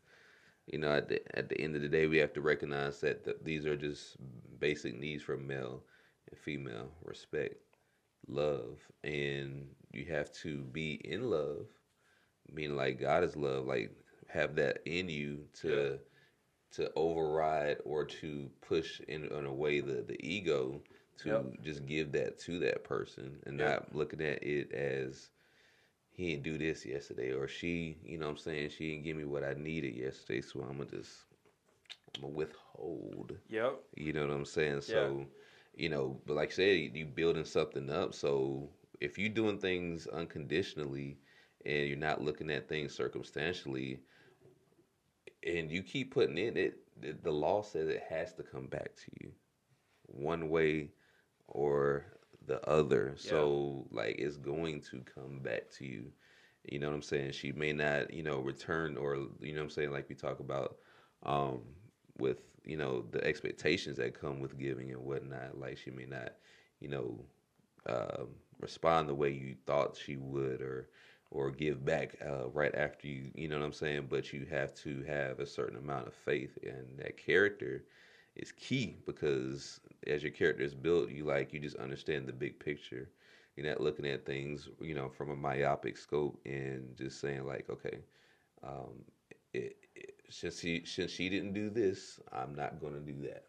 you 0.67 0.79
know, 0.79 0.91
at 0.93 1.07
the 1.09 1.21
at 1.37 1.49
the 1.49 1.59
end 1.59 1.75
of 1.75 1.81
the 1.81 1.89
day, 1.89 2.07
we 2.07 2.17
have 2.17 2.33
to 2.33 2.41
recognize 2.41 2.99
that 3.01 3.23
th- 3.25 3.37
these 3.43 3.65
are 3.65 3.75
just 3.77 4.17
basic 4.59 4.97
needs 4.99 5.23
for 5.23 5.37
male 5.37 5.83
and 6.29 6.39
female: 6.39 6.91
respect, 7.03 7.55
love, 8.27 8.79
and 9.03 9.67
you 9.93 10.05
have 10.05 10.31
to 10.43 10.63
be 10.63 10.93
in 11.05 11.29
love, 11.29 11.67
meaning 12.51 12.75
like 12.75 12.99
God 12.99 13.23
is 13.23 13.35
love, 13.35 13.65
like 13.65 13.91
have 14.29 14.55
that 14.55 14.79
in 14.85 15.09
you 15.09 15.45
to. 15.61 15.99
To 16.71 16.91
override 16.95 17.77
or 17.85 18.03
to 18.05 18.49
push 18.61 18.99
in, 19.07 19.25
in 19.25 19.45
a 19.45 19.53
way 19.53 19.79
the, 19.79 20.03
the 20.03 20.17
ego 20.25 20.81
to 21.19 21.29
Yep. 21.29 21.57
just 21.63 21.85
give 21.85 22.11
that 22.13 22.39
to 22.39 22.59
that 22.59 22.83
person 22.83 23.37
and 23.45 23.57
Yep. 23.57 23.75
not 23.75 23.93
looking 23.95 24.21
at 24.21 24.43
it 24.43 24.71
as 24.73 25.29
he 26.11 26.31
didn't 26.31 26.43
do 26.43 26.57
this 26.57 26.85
yesterday 26.85 27.31
or 27.33 27.47
she 27.47 27.97
you 28.03 28.17
know 28.17 28.25
what 28.27 28.31
i'm 28.33 28.37
saying 28.37 28.69
she 28.69 28.91
didn't 28.91 29.03
give 29.03 29.17
me 29.17 29.25
what 29.25 29.43
i 29.43 29.53
needed 29.53 29.95
yesterday 29.95 30.41
so 30.41 30.61
i'm 30.61 30.77
gonna 30.77 30.89
just 30.89 31.25
i'm 32.15 32.21
gonna 32.23 32.33
withhold 32.33 33.37
Yep. 33.49 33.79
you 33.95 34.13
know 34.13 34.21
what 34.27 34.35
i'm 34.35 34.45
saying 34.45 34.81
so 34.81 35.25
you 35.75 35.89
know 35.89 36.19
but 36.25 36.35
like 36.35 36.49
i 36.49 36.53
said 36.53 36.95
you 36.95 37.05
building 37.05 37.45
something 37.45 37.89
up 37.89 38.13
so 38.13 38.69
if 39.01 39.17
you're 39.17 39.29
doing 39.29 39.57
things 39.59 40.07
unconditionally 40.07 41.17
and 41.65 41.87
you're 41.87 41.97
not 41.97 42.23
looking 42.23 42.49
at 42.51 42.67
things 42.69 42.95
circumstantially 42.95 43.99
and 45.45 45.71
you 45.71 45.83
keep 45.83 46.13
putting 46.13 46.37
in 46.37 46.57
it 46.57 46.79
the 47.23 47.31
law 47.31 47.61
says 47.61 47.87
it 47.89 48.03
has 48.09 48.33
to 48.33 48.43
come 48.43 48.67
back 48.67 48.95
to 48.95 49.11
you 49.21 49.31
one 50.07 50.49
way 50.49 50.89
or 51.47 52.05
the 52.45 52.65
other. 52.67 53.13
So 53.17 53.85
like 53.91 54.17
it's 54.19 54.37
going 54.37 54.81
to 54.91 55.01
come 55.01 55.39
back 55.39 55.69
to 55.77 55.85
you. 55.85 56.11
You 56.69 56.79
know 56.79 56.87
what 56.89 56.95
i'm 56.95 57.01
saying? 57.01 57.31
She 57.31 57.51
may 57.51 57.73
not 57.73 58.13
you 58.13 58.23
know 58.23 58.39
return 58.39 58.97
or 58.97 59.15
you 59.39 59.53
know 59.53 59.59
what 59.59 59.63
i'm 59.65 59.69
saying? 59.69 59.91
Like 59.91 60.09
we 60.09 60.15
talk 60.15 60.39
about 60.39 60.77
um 61.23 61.61
with 62.17 62.41
you 62.65 62.77
know 62.77 63.03
the 63.11 63.23
expectations 63.23 63.97
that 63.97 64.19
come 64.19 64.39
with 64.39 64.57
giving 64.57 64.91
and 64.91 65.03
whatnot 65.03 65.57
like 65.57 65.77
she 65.77 65.91
may 65.91 66.05
not 66.05 66.33
you 66.79 66.89
know 66.89 67.19
um, 67.87 68.29
respond 68.59 69.07
the 69.09 69.15
way 69.15 69.29
you 69.31 69.55
thought 69.65 69.97
she 69.97 70.17
would 70.17 70.61
or 70.61 70.89
or 71.31 71.51
give 71.51 71.83
back 71.85 72.15
uh, 72.25 72.47
right 72.49 72.73
after 72.75 73.07
you 73.07 73.31
you 73.35 73.47
know 73.47 73.57
what 73.59 73.65
i'm 73.65 73.73
saying? 73.73 74.07
But 74.09 74.33
you 74.33 74.45
have 74.49 74.73
to 74.75 75.03
have 75.03 75.39
a 75.39 75.45
certain 75.45 75.77
amount 75.77 76.07
of 76.07 76.13
faith 76.13 76.57
and 76.63 76.97
that 76.97 77.17
character 77.17 77.83
is 78.37 78.51
key 78.53 78.97
because 79.05 79.81
as 80.07 80.23
your 80.23 80.31
character 80.31 80.63
is 80.63 80.75
built 80.75 81.09
you 81.11 81.25
like 81.25 81.53
you 81.53 81.59
just 81.59 81.77
understand 81.77 82.27
the 82.27 82.33
big 82.33 82.59
picture 82.59 83.09
you're 83.55 83.67
not 83.67 83.81
looking 83.81 84.07
at 84.07 84.25
things 84.25 84.69
you 84.81 84.95
know 84.95 85.09
from 85.09 85.29
a 85.31 85.35
myopic 85.35 85.97
scope 85.97 86.39
and 86.45 86.95
just 86.97 87.19
saying 87.21 87.45
like 87.45 87.69
okay 87.69 87.99
um, 88.63 89.03
it, 89.53 89.77
it, 89.95 90.21
since 90.29 90.59
he 90.59 90.83
since 90.85 91.11
she 91.11 91.29
didn't 91.29 91.53
do 91.53 91.69
this 91.69 92.19
i'm 92.33 92.55
not 92.55 92.79
going 92.79 92.93
to 92.93 92.99
do 93.01 93.21
that 93.21 93.45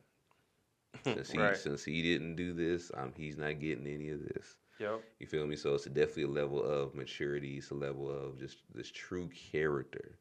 since 1.03 1.31
he 1.31 1.53
Right. 1.53 1.55
since 1.55 1.85
he 1.85 2.03
didn't 2.03 2.37
do 2.37 2.53
this 2.53 2.91
um, 2.97 3.13
he's 3.17 3.37
not 3.37 3.61
getting 3.61 3.87
any 3.87 4.11
of 4.11 4.23
this 4.23 4.57
Yep. 4.79 5.03
you 5.19 5.27
feel 5.27 5.47
me? 5.47 5.57
So 5.57 5.75
it's 5.75 5.85
definitely 5.87 6.25
a 6.25 6.29
level 6.29 6.63
of 6.63 6.95
maturity. 6.95 7.57
It's 7.59 7.71
a 7.71 7.75
level 7.75 8.11
of 8.11 8.39
just 8.39 8.59
this 8.75 8.91
true 8.91 9.29
character 9.29 10.19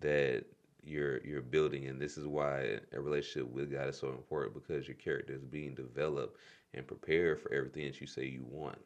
that 0.00 0.44
you're 0.88 1.24
you're 1.24 1.42
building, 1.42 1.86
and 1.86 2.00
this 2.00 2.16
is 2.18 2.26
why 2.26 2.80
a 2.92 3.00
relationship 3.00 3.50
with 3.52 3.72
God 3.72 3.88
is 3.88 3.98
so 3.98 4.08
important 4.08 4.54
because 4.54 4.88
your 4.88 4.96
character 4.96 5.34
is 5.34 5.44
being 5.44 5.74
developed 5.74 6.38
and 6.74 6.86
prepared 6.86 7.40
for 7.40 7.52
everything 7.52 7.86
that 7.86 8.00
you 8.00 8.06
say 8.06 8.26
you 8.26 8.44
want, 8.44 8.78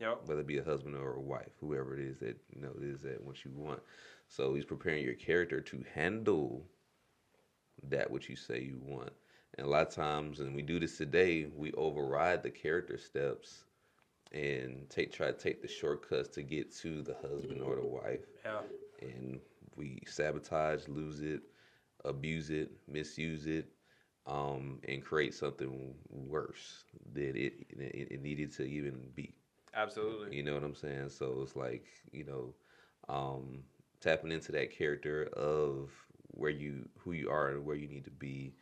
Yep. 0.00 0.20
whether 0.24 0.40
it 0.40 0.46
be 0.46 0.58
a 0.58 0.64
husband 0.64 0.96
or 0.96 1.14
a 1.14 1.20
wife, 1.20 1.52
whoever 1.60 1.94
it 1.96 2.00
is 2.00 2.18
that 2.20 2.36
you 2.54 2.60
know 2.62 2.72
it 2.80 2.84
is 2.84 3.02
that 3.02 3.22
what 3.22 3.44
you 3.44 3.50
want. 3.54 3.80
So 4.28 4.54
He's 4.54 4.64
preparing 4.64 5.04
your 5.04 5.14
character 5.14 5.60
to 5.60 5.84
handle 5.94 6.66
that 7.88 8.10
which 8.10 8.28
you 8.28 8.36
say 8.36 8.60
you 8.60 8.78
want. 8.82 9.12
And 9.56 9.66
a 9.66 9.70
lot 9.70 9.86
of 9.88 9.94
times, 9.94 10.40
and 10.40 10.54
we 10.54 10.62
do 10.62 10.78
this 10.78 10.96
today, 10.98 11.46
we 11.54 11.72
override 11.72 12.42
the 12.42 12.50
character 12.50 12.98
steps 12.98 13.64
and 14.32 14.88
take 14.90 15.12
try 15.12 15.28
to 15.28 15.32
take 15.32 15.62
the 15.62 15.68
shortcuts 15.68 16.28
to 16.30 16.42
get 16.42 16.72
to 16.76 17.02
the 17.02 17.14
husband 17.14 17.62
or 17.62 17.76
the 17.76 17.84
wife 17.86 18.26
Yeah. 18.44 18.60
And 19.00 19.40
we 19.76 20.00
sabotage 20.06 20.88
lose 20.88 21.20
it 21.20 21.42
abuse 22.04 22.50
it 22.50 22.70
misuse 22.88 23.46
it 23.46 23.68
um, 24.26 24.80
and 24.88 25.04
create 25.04 25.34
something 25.34 25.94
worse 26.10 26.84
than 27.12 27.36
it, 27.36 27.66
it 27.70 28.08
it 28.12 28.22
needed 28.22 28.52
to 28.54 28.62
even 28.64 29.10
be 29.14 29.34
Absolutely. 29.74 30.30
You 30.30 30.42
know 30.42 30.54
what 30.54 30.62
I'm 30.64 30.74
saying? 30.74 31.10
So 31.10 31.40
it's 31.42 31.56
like, 31.56 31.86
you 32.12 32.24
know, 32.24 32.54
um, 33.08 33.62
tapping 34.00 34.32
into 34.32 34.52
that 34.52 34.70
character 34.76 35.24
of 35.34 35.90
where 36.28 36.50
you 36.50 36.88
who 36.98 37.12
you 37.12 37.30
are 37.30 37.48
and 37.50 37.64
where 37.64 37.76
you 37.76 37.88
need 37.88 38.04
to 38.04 38.10
be 38.10 38.54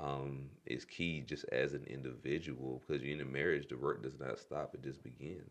um, 0.00 0.50
is 0.66 0.84
key 0.84 1.20
just 1.20 1.44
as 1.52 1.72
an 1.74 1.84
individual 1.84 2.82
because 2.86 3.02
you're 3.02 3.14
in 3.14 3.20
a 3.20 3.24
marriage 3.24 3.68
the 3.68 3.76
work 3.76 4.02
does 4.02 4.18
not 4.18 4.38
stop 4.38 4.74
it 4.74 4.82
just 4.82 5.02
begins 5.02 5.50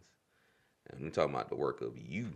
and 0.89 1.01
i'm 1.03 1.11
talking 1.11 1.33
about 1.33 1.49
the 1.49 1.55
work 1.55 1.81
of 1.81 1.97
you 1.97 2.31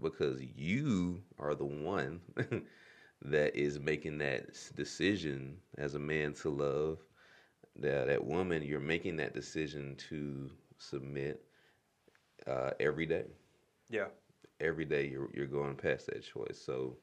because 0.00 0.40
you 0.56 1.22
are 1.38 1.54
the 1.54 1.64
one 1.64 2.20
that 3.22 3.54
is 3.56 3.78
making 3.78 4.18
that 4.18 4.48
decision 4.74 5.58
as 5.76 5.94
a 5.94 5.98
man 5.98 6.32
to 6.34 6.48
love 6.50 6.98
that 7.76 8.06
that 8.06 8.24
woman 8.24 8.62
you're 8.62 8.80
making 8.80 9.16
that 9.16 9.34
decision 9.34 9.94
to 9.96 10.50
submit 10.78 11.42
uh, 12.46 12.70
every 12.80 13.06
day 13.06 13.24
Yeah. 13.88 14.08
every 14.60 14.84
day 14.84 15.06
you're 15.08 15.28
you're 15.34 15.46
going 15.46 15.74
past 15.76 16.06
that 16.06 16.22
choice. 16.22 16.60
So, 16.64 16.96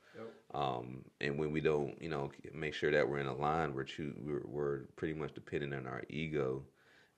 um, 0.54 1.04
and 1.22 1.38
when 1.38 1.52
we 1.52 1.62
don't, 1.62 2.00
you 2.02 2.10
know, 2.10 2.32
make 2.54 2.74
sure 2.74 2.92
that 2.92 3.08
we're 3.08 3.20
in 3.20 3.28
a 3.28 3.36
line, 3.36 3.74
we're 3.74 3.84
choo- 3.84 4.16
we're, 4.20 4.44
we're 4.46 4.80
pretty 4.96 5.14
much 5.14 5.34
dependent 5.34 5.74
on 5.74 5.88
our 5.88 6.04
ego, 6.10 6.64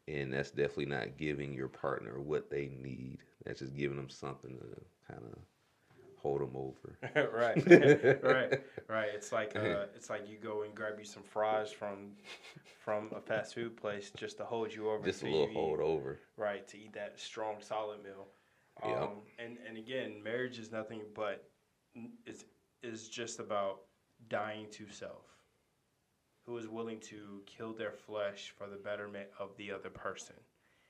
and 0.07 0.33
that's 0.33 0.51
definitely 0.51 0.85
not 0.87 1.17
giving 1.17 1.53
your 1.53 1.67
partner 1.69 2.19
what 2.19 2.49
they 2.49 2.67
need. 2.67 3.19
That's 3.45 3.59
just 3.59 3.75
giving 3.75 3.97
them 3.97 4.09
something 4.09 4.57
to 4.57 5.13
kind 5.13 5.23
of 5.25 5.37
hold 6.21 6.41
them 6.41 6.55
over. 6.55 6.97
right, 7.33 8.23
right, 8.23 8.63
right. 8.87 9.09
It's 9.13 9.31
like 9.31 9.55
uh, 9.55 9.85
it's 9.95 10.09
like 10.09 10.29
you 10.29 10.37
go 10.37 10.63
and 10.63 10.75
grab 10.75 10.93
you 10.99 11.05
some 11.05 11.23
fries 11.23 11.71
from 11.71 12.11
from 12.79 13.09
a 13.15 13.21
fast 13.21 13.55
food 13.55 13.75
place 13.77 14.11
just 14.15 14.37
to 14.37 14.45
hold 14.45 14.73
you 14.73 14.89
over. 14.89 15.03
Just 15.03 15.23
a 15.23 15.25
little 15.25 15.51
hold 15.51 15.79
eat, 15.79 15.83
over. 15.83 16.19
Right 16.37 16.67
to 16.69 16.77
eat 16.77 16.93
that 16.93 17.19
strong 17.19 17.55
solid 17.59 18.03
meal. 18.03 18.27
Um, 18.83 18.91
Yep. 18.91 19.11
And 19.39 19.57
and 19.67 19.77
again, 19.77 20.23
marriage 20.23 20.59
is 20.59 20.71
nothing 20.71 21.01
but 21.15 21.49
is 22.25 22.45
is 22.83 23.09
just 23.09 23.39
about 23.39 23.81
dying 24.29 24.67
to 24.71 24.87
self. 24.89 25.25
Who 26.45 26.57
is 26.57 26.67
willing 26.67 26.99
to 27.01 27.41
kill 27.45 27.73
their 27.73 27.91
flesh 27.91 28.53
for 28.57 28.67
the 28.67 28.75
betterment 28.75 29.27
of 29.39 29.55
the 29.57 29.71
other 29.71 29.91
person, 29.91 30.35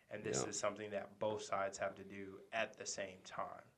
and 0.10 0.24
this 0.24 0.46
is 0.46 0.58
something 0.58 0.90
that 0.92 1.20
both 1.20 1.44
sides 1.44 1.78
have 1.78 1.94
to 1.96 2.04
do 2.04 2.38
at 2.54 2.78
the 2.80 2.86
same 2.86 3.18
time 3.26 3.71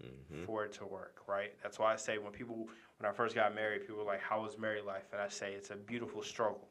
hmm 0.00 0.44
for 0.44 0.64
it 0.64 0.72
to 0.74 0.84
work, 0.84 1.22
right? 1.26 1.52
That's 1.62 1.78
why 1.78 1.92
I 1.92 1.96
say 1.96 2.18
when 2.18 2.32
people, 2.32 2.68
when 2.98 3.10
I 3.10 3.12
first 3.14 3.34
got 3.34 3.54
married, 3.54 3.80
people 3.82 3.96
were 3.96 4.04
like, 4.04 4.20
"How 4.20 4.42
was 4.42 4.58
married 4.58 4.84
life?" 4.84 5.04
And 5.12 5.20
I 5.20 5.28
say 5.28 5.54
it's 5.54 5.70
a 5.70 5.76
beautiful 5.76 6.22
struggle. 6.22 6.68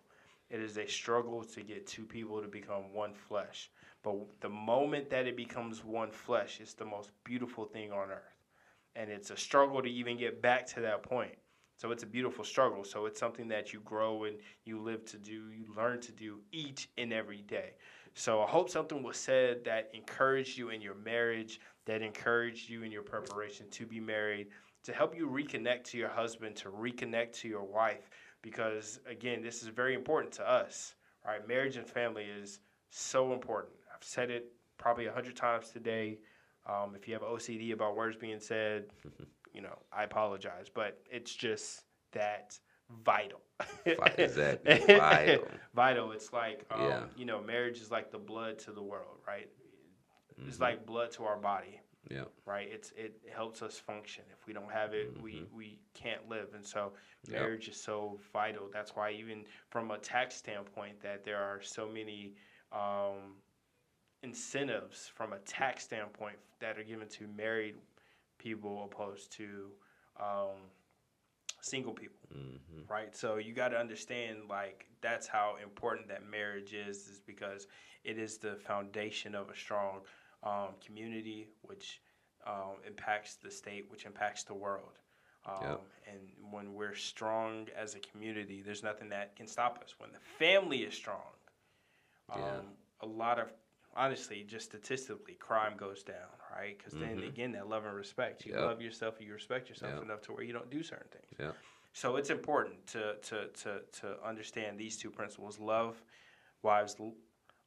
It 0.50 0.60
is 0.60 0.78
a 0.78 0.88
struggle 0.88 1.44
to 1.44 1.62
get 1.64 1.88
two 1.88 2.06
people 2.06 2.42
to 2.42 2.48
become 2.48 2.94
one 2.94 3.14
flesh. 3.16 3.72
But 4.04 4.16
the 4.42 4.50
moment 4.50 5.10
that 5.10 5.26
it 5.28 5.36
becomes 5.36 5.84
one 5.84 6.12
flesh, 6.12 6.60
it's 6.62 6.74
the 6.74 6.86
most 6.86 7.12
beautiful 7.24 7.66
thing 7.66 7.92
on 7.92 8.12
earth. 8.12 8.38
And 8.96 9.10
it's 9.10 9.32
a 9.32 9.38
struggle 9.38 9.82
to 9.82 9.90
even 9.90 10.18
get 10.18 10.42
back 10.42 10.68
to 10.68 10.82
that 10.82 11.04
point. 11.04 11.36
So 11.78 11.92
it's 11.92 12.04
a 12.04 12.08
beautiful 12.08 12.44
struggle. 12.44 12.84
So 12.84 13.06
it's 13.06 13.20
something 13.20 13.48
that 13.50 13.74
you 13.74 13.82
grow 13.82 14.26
and 14.26 14.38
you 14.66 14.80
live 14.80 15.06
to 15.06 15.18
do, 15.18 15.52
you 15.52 15.66
learn 15.76 16.00
to 16.02 16.12
do 16.12 16.40
each 16.52 16.90
and 16.98 17.12
every 17.12 17.42
day. 17.42 17.72
So 18.16 18.42
I 18.42 18.48
hope 18.48 18.70
something 18.70 19.02
was 19.02 19.18
said 19.18 19.66
that 19.66 19.90
encouraged 19.94 20.58
you 20.58 20.70
in 20.70 20.82
your 20.82 20.96
marriage, 20.96 21.60
that 21.86 22.02
encouraged 22.02 22.70
you 22.70 22.84
in 22.84 22.92
your 22.92 23.02
preparation 23.02 23.70
to 23.72 23.86
be 23.86 24.00
married, 24.00 24.48
to 24.84 24.94
help 24.94 25.16
you 25.16 25.28
reconnect 25.28 25.86
to 25.86 25.98
your 25.98 26.10
husband, 26.10 26.56
to 26.58 26.70
reconnect 26.70 27.34
to 27.40 27.48
your 27.48 27.64
wife, 27.64 28.10
because 28.42 29.00
again, 29.10 29.42
this 29.42 29.64
is 29.64 29.70
very 29.70 29.96
important 29.96 30.32
to 30.34 30.48
us, 30.48 30.94
right? 31.26 31.48
Marriage 31.48 31.78
and 31.78 31.88
family 31.88 32.26
is 32.26 32.60
so 32.92 33.34
important. 33.34 33.74
I've 33.94 34.04
said 34.04 34.30
it 34.30 34.52
probably 34.78 35.08
a 35.08 35.12
hundred 35.12 35.36
times 35.36 35.70
today. 35.70 36.20
Um, 36.68 36.96
if 36.96 37.08
you 37.08 37.14
have 37.14 37.24
OCD 37.24 37.74
about 37.74 37.96
words 37.96 38.16
being 38.16 38.40
said, 38.40 38.86
you 39.54 39.62
know, 39.62 39.78
I 39.91 40.04
apologize, 40.04 40.68
but 40.74 40.99
it's 41.10 41.34
just 41.34 41.84
that 42.12 42.60
vital. 43.06 43.41
Exactly, 44.18 44.80
vital. 44.97 45.47
vital. 45.74 46.12
It's 46.12 46.34
like, 46.34 46.66
um, 46.72 46.80
Yeah. 46.82 47.04
you 47.16 47.26
know, 47.26 47.41
marriage 47.41 47.80
is 47.80 47.91
like 47.91 48.12
the 48.12 48.18
blood 48.18 48.60
to 48.60 48.72
the 48.72 48.82
world, 48.82 49.20
right? 49.28 49.49
It's 50.47 50.58
Mhm. 50.58 50.62
like 50.62 50.86
blood 50.86 51.12
to 51.14 51.24
our 51.26 51.38
body, 51.38 51.80
Yeah. 52.10 52.26
right? 52.45 52.68
It's 52.72 52.91
it 52.91 53.22
helps 53.34 53.62
us 53.62 53.78
function. 53.80 54.24
If 54.32 54.45
we 54.47 54.54
don't 54.54 54.72
have 54.72 54.93
it, 54.93 55.22
we 55.22 55.47
we 55.54 55.80
can't 55.93 56.28
live. 56.28 56.54
And 56.56 56.66
so 56.66 56.93
Yep. 57.28 57.39
marriage 57.39 57.68
is 57.70 57.80
so 57.82 58.20
vital. 58.34 58.70
That's 58.72 58.95
why 58.95 59.12
even 59.12 59.45
from 59.70 59.91
a 59.91 59.97
tax 59.99 60.36
standpoint, 60.36 60.99
that 61.01 61.24
there 61.24 61.38
are 61.41 61.62
so 61.62 61.88
many 61.88 62.34
um, 62.72 63.38
incentives 64.24 65.08
from 65.14 65.34
a 65.34 65.39
tax 65.39 65.84
standpoint 65.84 66.38
that 66.60 66.78
are 66.80 66.84
given 66.84 67.08
to 67.10 67.28
married 67.28 67.76
people 68.44 68.89
opposed 68.91 69.32
to 69.34 69.72
um, 70.20 70.58
single 71.62 71.94
people. 71.94 72.20
Hmm 72.32 72.58
right? 72.89 73.16
So 73.16 73.38
you 73.38 73.54
got 73.54 73.70
to 73.70 73.78
understand 73.80 74.39
like 74.50 74.88
that's 75.02 75.28
how 75.28 75.56
important 75.64 76.10
that 76.10 76.24
marriage 76.30 76.74
is 76.74 77.08
is 77.08 77.22
because 77.26 77.68
it 78.04 78.18
is 78.20 78.38
the 78.38 78.56
foundation 78.58 79.36
of 79.36 79.50
a 79.50 79.56
strong 79.56 80.02
um, 80.44 80.70
community 80.86 81.50
which 81.62 82.02
um, 82.46 82.76
impacts 82.86 83.36
the 83.36 83.50
state 83.52 83.86
which 83.89 84.06
impacts 84.06 84.44
the 84.44 84.54
world. 84.54 85.00
Um, 85.46 85.62
Yep. 85.62 85.82
and 86.12 86.52
when 86.52 86.74
we're 86.74 86.96
strong 86.96 87.68
as 87.78 87.96
a 87.96 88.00
community 88.00 88.62
there's 88.66 88.84
nothing 88.84 89.10
that 89.10 89.36
can 89.36 89.48
stop 89.48 89.80
us. 89.84 89.96
When 89.98 90.12
the 90.12 90.20
family 90.20 90.80
is 90.80 90.94
strong 90.94 91.32
um, 92.30 92.39
Yeah. 92.39 92.60
a 93.02 93.06
lot 93.08 93.39
of 93.39 93.52
honestly 93.96 94.44
just 94.48 94.66
statistically 94.66 95.34
crime 95.36 95.76
goes 95.78 96.04
down 96.04 96.30
right 96.56 96.78
because 96.78 96.94
then 96.94 97.18
Mhm. 97.18 97.28
again 97.28 97.52
that 97.54 97.68
love 97.68 97.86
and 97.86 97.96
respect 97.96 98.46
you 98.46 98.54
Yep. 98.54 98.62
love 98.62 98.82
yourself 98.82 99.22
you 99.22 99.34
respect 99.34 99.70
yourself 99.70 99.94
Yep. 99.96 100.04
enough 100.04 100.22
to 100.24 100.34
where 100.34 100.44
you 100.44 100.54
don't 100.54 100.70
do 100.70 100.84
certain 100.84 101.10
things 101.10 101.34
Yeah. 101.39 101.52
so 101.94 102.16
it's 102.16 102.30
important 102.30 102.88
to, 102.88 103.18
to, 103.18 103.48
to, 103.50 103.82
to 104.02 104.24
understand 104.24 104.80
these 104.80 104.98
two 104.98 105.12
principles 105.12 105.60
love 105.60 106.02
wives 106.62 106.96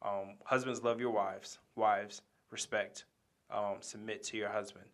um, 0.03 0.37
husbands 0.45 0.83
love 0.83 1.01
your 1.01 1.11
wives 1.11 1.59
wives 1.75 2.21
respect 2.51 3.05
um, 3.51 3.77
submit 3.81 4.23
to 4.25 4.37
your 4.37 4.49
husband 4.51 4.87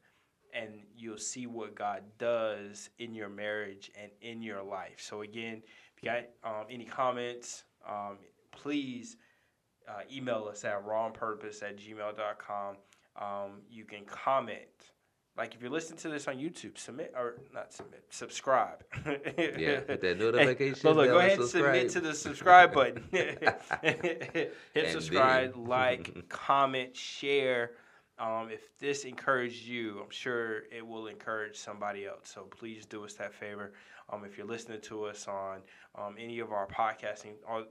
and 0.52 0.84
you'll 0.94 1.16
see 1.18 1.46
what 1.46 1.74
god 1.74 2.02
does 2.18 2.90
in 2.98 3.14
your 3.14 3.28
marriage 3.30 3.90
and 4.00 4.10
in 4.20 4.42
your 4.42 4.62
life 4.62 4.98
so 4.98 5.22
again 5.22 5.62
if 5.96 6.02
you 6.02 6.10
got 6.10 6.24
um, 6.44 6.66
any 6.70 6.84
comments 6.84 7.64
um, 7.88 8.18
please 8.50 9.16
uh, 9.88 10.02
email 10.12 10.48
us 10.50 10.64
at 10.64 10.84
rawpurpose 10.86 11.62
at 11.62 11.76
gmail.com 11.78 12.76
um, 13.20 13.60
you 13.70 13.84
can 13.84 14.04
comment 14.04 14.92
like 15.36 15.54
if 15.54 15.60
you're 15.62 15.70
listening 15.70 15.98
to 15.98 16.08
this 16.08 16.28
on 16.28 16.36
youtube 16.36 16.76
submit 16.78 17.12
or 17.16 17.36
not 17.54 17.72
submit 17.72 18.04
subscribe 18.10 18.82
Yeah. 19.04 19.80
Hit 19.86 20.00
that 20.00 20.18
notification. 20.18 20.80
look, 20.88 20.96
look, 20.96 21.08
go 21.08 21.18
ahead 21.18 21.38
and 21.38 21.48
submit 21.48 21.88
to 21.90 22.00
the 22.00 22.14
subscribe 22.14 22.72
button. 22.74 23.02
Hit 23.12 24.54
And 24.74 24.88
subscribe, 24.92 25.52
then- 25.54 25.64
like, 25.64 26.28
comment, 26.28 26.94
share. 26.96 27.72
Um, 28.18 28.50
if 28.52 28.78
this 28.78 29.04
encouraged 29.04 29.64
you, 29.66 30.00
I'm 30.02 30.10
sure 30.10 30.64
it 30.70 30.86
will 30.86 31.06
encourage 31.08 31.56
somebody 31.56 32.06
else. 32.06 32.30
So 32.32 32.42
please 32.42 32.84
do 32.86 33.04
us 33.04 33.14
that 33.14 33.34
favor. 33.34 33.72
Um, 34.12 34.24
if 34.24 34.36
you're 34.36 34.46
listening 34.46 34.80
to 34.82 35.04
us 35.04 35.26
on 35.26 35.60
um, 35.96 36.14
any 36.18 36.38
of 36.40 36.52
our 36.52 36.66
podcasting 36.68 37.34
or 37.48 37.62
the, 37.62 37.68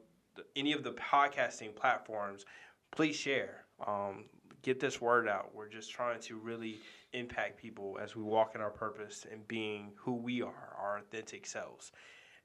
any 0.56 0.74
of 0.74 0.84
the 0.84 0.92
podcasting 0.92 1.76
platforms, 1.76 2.46
please 2.92 3.16
share. 3.16 3.66
Um, 3.86 4.26
get 4.62 4.80
this 4.80 5.02
word 5.02 5.28
out. 5.28 5.54
We're 5.54 5.70
just 5.70 5.92
trying 5.92 6.20
to 6.22 6.38
really 6.38 6.78
impact 7.14 7.62
people 7.62 7.98
as 8.02 8.16
we 8.16 8.24
walk 8.24 8.56
in 8.56 8.62
our 8.62 8.70
purpose 8.70 9.26
and 9.32 9.48
being 9.48 9.92
who 9.96 10.14
we 10.14 10.42
are, 10.42 10.76
our 10.80 11.00
authentic 11.00 11.46
selves. 11.46 11.92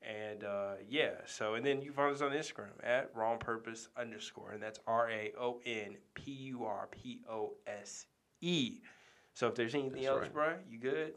And 0.03 0.45
uh, 0.45 0.75
yeah, 0.89 1.13
so 1.27 1.55
and 1.55 1.65
then 1.65 1.83
you 1.83 1.93
find 1.93 2.15
us 2.15 2.23
on 2.23 2.31
Instagram 2.31 2.73
at 2.83 3.11
raw 3.15 3.33
on 3.33 3.39
purpose 3.39 3.89
underscore, 3.97 4.53
and 4.53 4.63
that's 4.63 4.79
R 4.87 5.11
A 5.11 5.33
O 5.39 5.61
N 5.65 5.97
P 6.15 6.31
U 6.31 6.65
R 6.65 6.89
P 6.91 7.23
O 7.29 7.55
S 7.67 8.07
E. 8.41 8.81
So 9.35 9.49
if 9.49 9.55
there's 9.55 9.75
anything 9.75 10.03
That's 10.03 10.07
else, 10.07 10.21
right. 10.23 10.33
bro, 10.33 10.55
you 10.71 10.79
good? 10.79 11.15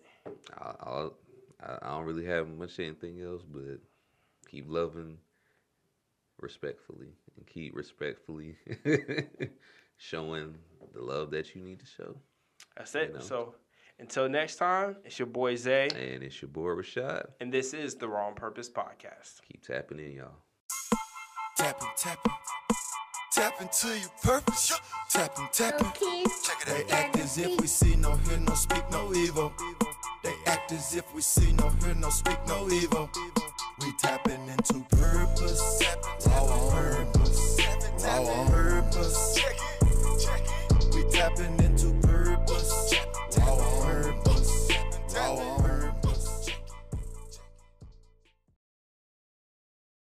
I'll, 0.57 0.78
I'll, 0.82 1.13
I 1.61 1.78
I 1.82 1.91
don't 1.91 2.05
really 2.05 2.26
have 2.26 2.47
much 2.49 2.80
anything 2.80 3.22
else, 3.22 3.43
but 3.49 3.80
keep 4.49 4.65
loving 4.67 5.17
respectfully 6.42 7.14
and 7.38 7.46
keep 7.48 7.76
respectfully 7.76 8.56
showing 9.98 10.56
the 10.94 11.02
love 11.02 11.32
that 11.32 11.56
you 11.56 11.62
need 11.62 11.80
to 11.80 11.86
show. 11.86 12.16
That's 12.78 12.96
it. 12.96 13.10
You 13.10 13.14
know. 13.16 13.20
So 13.22 13.56
until 14.00 14.30
next 14.30 14.56
time, 14.56 14.96
it's 15.04 15.20
your 15.20 15.28
boy 15.28 15.56
Zay, 15.56 15.90
And 15.90 16.24
it's 16.24 16.42
your 16.42 16.50
boy 16.50 16.70
Rashad. 16.70 17.26
and 17.42 17.54
this 17.54 17.74
is 17.74 17.96
the 17.96 18.08
Raw 18.08 18.28
On 18.28 18.34
Purpose 18.36 18.70
Podcast. 18.70 19.42
Keep 19.52 19.66
tapping 19.66 20.00
in, 20.00 20.14
y'all. 20.14 20.32
Tapping, 21.58 21.90
tapping. 21.98 22.32
Tap 23.34 23.62
into 23.62 23.88
your 23.88 24.10
purpose. 24.24 24.80
Tapping, 25.10 25.48
tapping. 25.52 25.92
Check 25.94 26.62
it 26.62 26.70
out. 26.70 26.88
They 26.88 26.94
act 26.94 27.18
as 27.20 27.38
if 27.38 27.60
we 27.60 27.68
see 27.68 27.96
no, 27.96 28.16
hear 28.16 28.38
no, 28.40 28.54
speak 28.54 28.84
no 28.92 29.14
evil. 29.14 29.54
They 30.24 30.34
act 30.46 30.72
as 30.72 30.96
if 30.96 31.14
we 31.14 31.22
see 31.22 31.52
no, 31.54 31.70
hear 31.84 31.94
no, 31.96 32.10
speak 32.10 32.40
no 32.48 32.70
evil. 32.70 33.10
We 33.82 33.94
tapping 33.94 34.48
into 34.50 34.80
purpose. 34.96 35.84
Raw 36.28 36.44
on 36.44 36.72
purpose. 36.72 37.58
Raw 38.04 38.24
on 38.24 38.48
purpose. 38.48 39.40
We 40.94 41.04
tapping 41.12 41.54
into 41.60 41.68